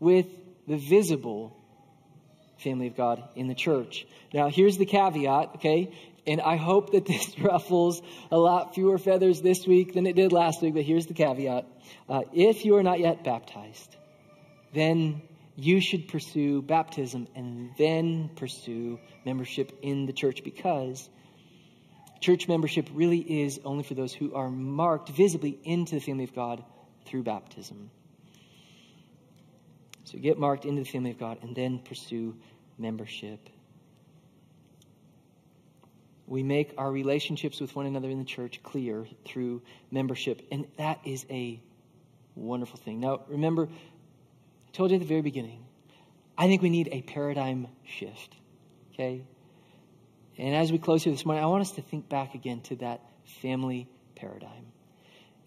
with 0.00 0.26
the 0.66 0.78
visible 0.78 1.55
family 2.58 2.86
of 2.86 2.96
God 2.96 3.22
in 3.34 3.48
the 3.48 3.54
church. 3.54 4.06
Now, 4.32 4.48
here's 4.48 4.78
the 4.78 4.86
caveat, 4.86 5.56
okay? 5.56 5.92
And 6.26 6.40
I 6.40 6.56
hope 6.56 6.92
that 6.92 7.06
this 7.06 7.38
ruffles 7.38 8.02
a 8.30 8.38
lot 8.38 8.74
fewer 8.74 8.98
feathers 8.98 9.40
this 9.40 9.66
week 9.66 9.94
than 9.94 10.06
it 10.06 10.16
did 10.16 10.32
last 10.32 10.62
week, 10.62 10.74
but 10.74 10.82
here's 10.82 11.06
the 11.06 11.14
caveat. 11.14 11.66
Uh, 12.08 12.22
if 12.32 12.64
you 12.64 12.76
are 12.76 12.82
not 12.82 12.98
yet 12.98 13.24
baptized, 13.24 13.96
then 14.74 15.22
you 15.56 15.80
should 15.80 16.08
pursue 16.08 16.60
baptism 16.62 17.28
and 17.34 17.70
then 17.78 18.30
pursue 18.36 18.98
membership 19.24 19.78
in 19.82 20.06
the 20.06 20.12
church 20.12 20.44
because 20.44 21.08
church 22.20 22.48
membership 22.48 22.88
really 22.92 23.42
is 23.42 23.60
only 23.64 23.82
for 23.82 23.94
those 23.94 24.12
who 24.12 24.34
are 24.34 24.50
marked 24.50 25.08
visibly 25.10 25.58
into 25.64 25.94
the 25.94 26.00
family 26.00 26.24
of 26.24 26.34
God 26.34 26.62
through 27.06 27.22
baptism. 27.22 27.90
So 30.16 30.22
get 30.22 30.38
marked 30.38 30.64
into 30.64 30.82
the 30.82 30.88
family 30.88 31.10
of 31.10 31.18
God 31.18 31.38
and 31.42 31.54
then 31.54 31.78
pursue 31.78 32.34
membership. 32.78 33.50
we 36.26 36.42
make 36.42 36.74
our 36.76 36.90
relationships 36.90 37.60
with 37.60 37.74
one 37.76 37.86
another 37.86 38.10
in 38.10 38.18
the 38.18 38.24
church 38.24 38.62
clear 38.62 39.06
through 39.24 39.62
membership. 39.90 40.42
And 40.50 40.66
that 40.76 41.00
is 41.04 41.24
a 41.30 41.60
wonderful 42.34 42.78
thing. 42.78 43.00
Now, 43.00 43.20
remember, 43.28 43.68
I 43.68 44.70
told 44.72 44.90
you 44.90 44.96
at 44.96 45.00
the 45.00 45.06
very 45.06 45.22
beginning, 45.22 45.64
I 46.36 46.48
think 46.48 46.62
we 46.62 46.70
need 46.70 46.88
a 46.90 47.02
paradigm 47.02 47.68
shift. 47.84 48.34
Okay? 48.92 49.22
And 50.36 50.54
as 50.54 50.72
we 50.72 50.78
close 50.78 51.04
here 51.04 51.12
this 51.12 51.24
morning, 51.24 51.44
I 51.44 51.46
want 51.46 51.62
us 51.62 51.72
to 51.72 51.82
think 51.82 52.08
back 52.08 52.34
again 52.34 52.60
to 52.62 52.76
that 52.76 53.00
family 53.40 53.88
paradigm. 54.16 54.66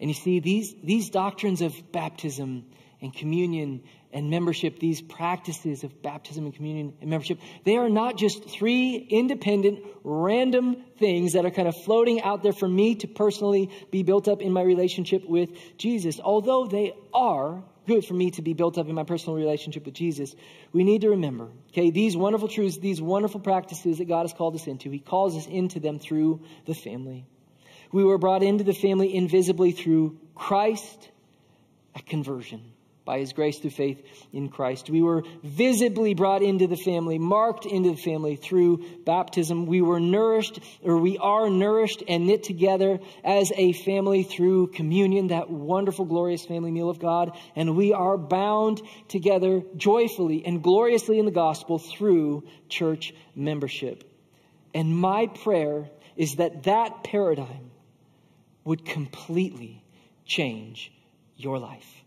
And 0.00 0.08
you 0.08 0.14
see, 0.14 0.40
these, 0.40 0.74
these 0.82 1.10
doctrines 1.10 1.60
of 1.60 1.92
baptism 1.92 2.64
and 3.02 3.14
communion 3.14 3.82
and 4.12 4.28
membership, 4.28 4.78
these 4.78 5.00
practices 5.00 5.84
of 5.84 6.02
baptism 6.02 6.44
and 6.44 6.54
communion 6.54 6.94
and 7.00 7.10
membership, 7.10 7.38
they 7.64 7.76
are 7.76 7.88
not 7.88 8.16
just 8.16 8.48
three 8.48 8.96
independent, 8.96 9.80
random 10.02 10.76
things 10.98 11.34
that 11.34 11.44
are 11.44 11.50
kind 11.50 11.68
of 11.68 11.76
floating 11.84 12.20
out 12.22 12.42
there 12.42 12.52
for 12.52 12.68
me 12.68 12.96
to 12.96 13.06
personally 13.06 13.70
be 13.90 14.02
built 14.02 14.28
up 14.28 14.42
in 14.42 14.52
my 14.52 14.62
relationship 14.62 15.24
with 15.28 15.50
Jesus. 15.78 16.20
Although 16.20 16.66
they 16.66 16.92
are 17.14 17.62
good 17.86 18.04
for 18.04 18.14
me 18.14 18.30
to 18.32 18.42
be 18.42 18.52
built 18.52 18.78
up 18.78 18.88
in 18.88 18.94
my 18.94 19.04
personal 19.04 19.36
relationship 19.36 19.84
with 19.84 19.94
Jesus, 19.94 20.34
we 20.72 20.84
need 20.84 21.02
to 21.02 21.10
remember, 21.10 21.48
okay, 21.70 21.90
these 21.90 22.16
wonderful 22.16 22.48
truths, 22.48 22.78
these 22.78 23.00
wonderful 23.00 23.40
practices 23.40 23.98
that 23.98 24.08
God 24.08 24.22
has 24.22 24.32
called 24.32 24.54
us 24.56 24.66
into, 24.66 24.90
He 24.90 24.98
calls 24.98 25.36
us 25.36 25.46
into 25.46 25.80
them 25.80 25.98
through 25.98 26.40
the 26.66 26.74
family. 26.74 27.26
We 27.92 28.04
were 28.04 28.18
brought 28.18 28.42
into 28.42 28.64
the 28.64 28.74
family 28.74 29.14
invisibly 29.14 29.72
through 29.72 30.18
Christ 30.34 31.10
at 31.94 32.06
conversion 32.06 32.72
by 33.10 33.18
his 33.18 33.32
grace 33.32 33.58
through 33.58 33.70
faith 33.70 34.00
in 34.32 34.48
Christ. 34.48 34.88
We 34.88 35.02
were 35.02 35.24
visibly 35.42 36.14
brought 36.14 36.44
into 36.44 36.68
the 36.68 36.76
family, 36.76 37.18
marked 37.18 37.66
into 37.66 37.90
the 37.90 37.96
family 37.96 38.36
through 38.36 38.84
baptism. 39.04 39.66
We 39.66 39.82
were 39.82 39.98
nourished, 39.98 40.60
or 40.84 40.96
we 40.96 41.18
are 41.18 41.50
nourished 41.50 42.04
and 42.06 42.28
knit 42.28 42.44
together 42.44 43.00
as 43.24 43.50
a 43.56 43.72
family 43.72 44.22
through 44.22 44.68
communion, 44.68 45.26
that 45.26 45.50
wonderful, 45.50 46.04
glorious 46.04 46.46
family 46.46 46.70
meal 46.70 46.88
of 46.88 47.00
God. 47.00 47.36
And 47.56 47.74
we 47.74 47.92
are 47.92 48.16
bound 48.16 48.80
together 49.08 49.64
joyfully 49.76 50.46
and 50.46 50.62
gloriously 50.62 51.18
in 51.18 51.24
the 51.24 51.32
gospel 51.32 51.80
through 51.80 52.44
church 52.68 53.12
membership. 53.34 54.08
And 54.72 54.96
my 54.96 55.26
prayer 55.26 55.90
is 56.14 56.36
that 56.36 56.62
that 56.62 57.02
paradigm 57.02 57.72
would 58.62 58.84
completely 58.84 59.82
change 60.24 60.92
your 61.36 61.58
life 61.58 61.99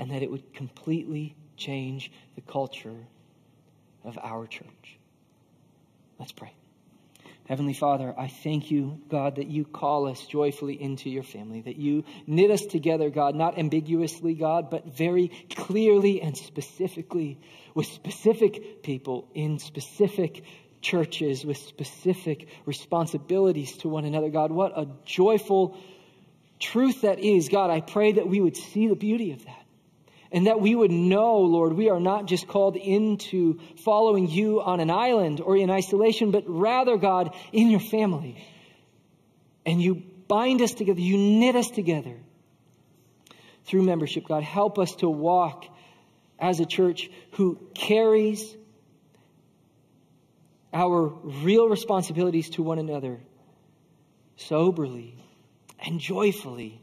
and 0.00 0.10
that 0.10 0.22
it 0.22 0.30
would 0.30 0.54
completely 0.54 1.36
change 1.56 2.10
the 2.34 2.40
culture 2.40 3.06
of 4.02 4.18
our 4.22 4.46
church. 4.46 4.98
Let's 6.18 6.32
pray. 6.32 6.52
Heavenly 7.46 7.74
Father, 7.74 8.14
I 8.16 8.28
thank 8.28 8.70
you, 8.70 9.00
God, 9.08 9.36
that 9.36 9.48
you 9.48 9.64
call 9.64 10.06
us 10.06 10.24
joyfully 10.26 10.80
into 10.80 11.10
your 11.10 11.22
family, 11.22 11.60
that 11.62 11.76
you 11.76 12.04
knit 12.26 12.50
us 12.50 12.64
together, 12.64 13.10
God, 13.10 13.34
not 13.34 13.58
ambiguously, 13.58 14.34
God, 14.34 14.70
but 14.70 14.86
very 14.86 15.28
clearly 15.54 16.22
and 16.22 16.36
specifically 16.36 17.38
with 17.74 17.86
specific 17.86 18.82
people 18.82 19.28
in 19.34 19.58
specific 19.58 20.44
churches 20.80 21.44
with 21.44 21.58
specific 21.58 22.48
responsibilities 22.64 23.76
to 23.78 23.88
one 23.88 24.06
another. 24.06 24.30
God, 24.30 24.50
what 24.50 24.72
a 24.78 24.88
joyful 25.04 25.76
truth 26.58 27.02
that 27.02 27.18
is. 27.18 27.50
God, 27.50 27.68
I 27.68 27.80
pray 27.80 28.12
that 28.12 28.26
we 28.26 28.40
would 28.40 28.56
see 28.56 28.88
the 28.88 28.96
beauty 28.96 29.32
of 29.32 29.44
that. 29.44 29.59
And 30.32 30.46
that 30.46 30.60
we 30.60 30.74
would 30.74 30.92
know, 30.92 31.38
Lord, 31.38 31.72
we 31.72 31.90
are 31.90 31.98
not 31.98 32.26
just 32.26 32.46
called 32.46 32.76
into 32.76 33.58
following 33.78 34.28
you 34.28 34.60
on 34.60 34.78
an 34.78 34.90
island 34.90 35.40
or 35.40 35.56
in 35.56 35.70
isolation, 35.70 36.30
but 36.30 36.44
rather, 36.46 36.96
God, 36.96 37.34
in 37.52 37.68
your 37.68 37.80
family. 37.80 38.44
And 39.66 39.82
you 39.82 40.02
bind 40.28 40.62
us 40.62 40.72
together, 40.72 41.00
you 41.00 41.18
knit 41.18 41.56
us 41.56 41.70
together 41.70 42.16
through 43.64 43.82
membership. 43.82 44.26
God, 44.28 44.44
help 44.44 44.78
us 44.78 44.94
to 44.96 45.08
walk 45.10 45.64
as 46.38 46.60
a 46.60 46.66
church 46.66 47.10
who 47.32 47.58
carries 47.74 48.56
our 50.72 51.08
real 51.08 51.68
responsibilities 51.68 52.50
to 52.50 52.62
one 52.62 52.78
another 52.78 53.18
soberly 54.36 55.16
and 55.80 55.98
joyfully 55.98 56.80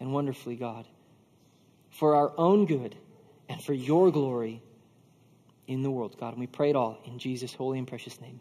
and 0.00 0.12
wonderfully, 0.12 0.56
God 0.56 0.84
for 1.98 2.14
our 2.14 2.32
own 2.38 2.64
good 2.64 2.94
and 3.48 3.60
for 3.60 3.72
your 3.72 4.12
glory 4.12 4.62
in 5.66 5.82
the 5.82 5.90
world, 5.90 6.16
God. 6.18 6.30
And 6.30 6.38
we 6.38 6.46
pray 6.46 6.70
it 6.70 6.76
all 6.76 6.96
in 7.04 7.18
Jesus' 7.18 7.52
holy 7.52 7.76
and 7.76 7.88
precious 7.88 8.20
name. 8.20 8.40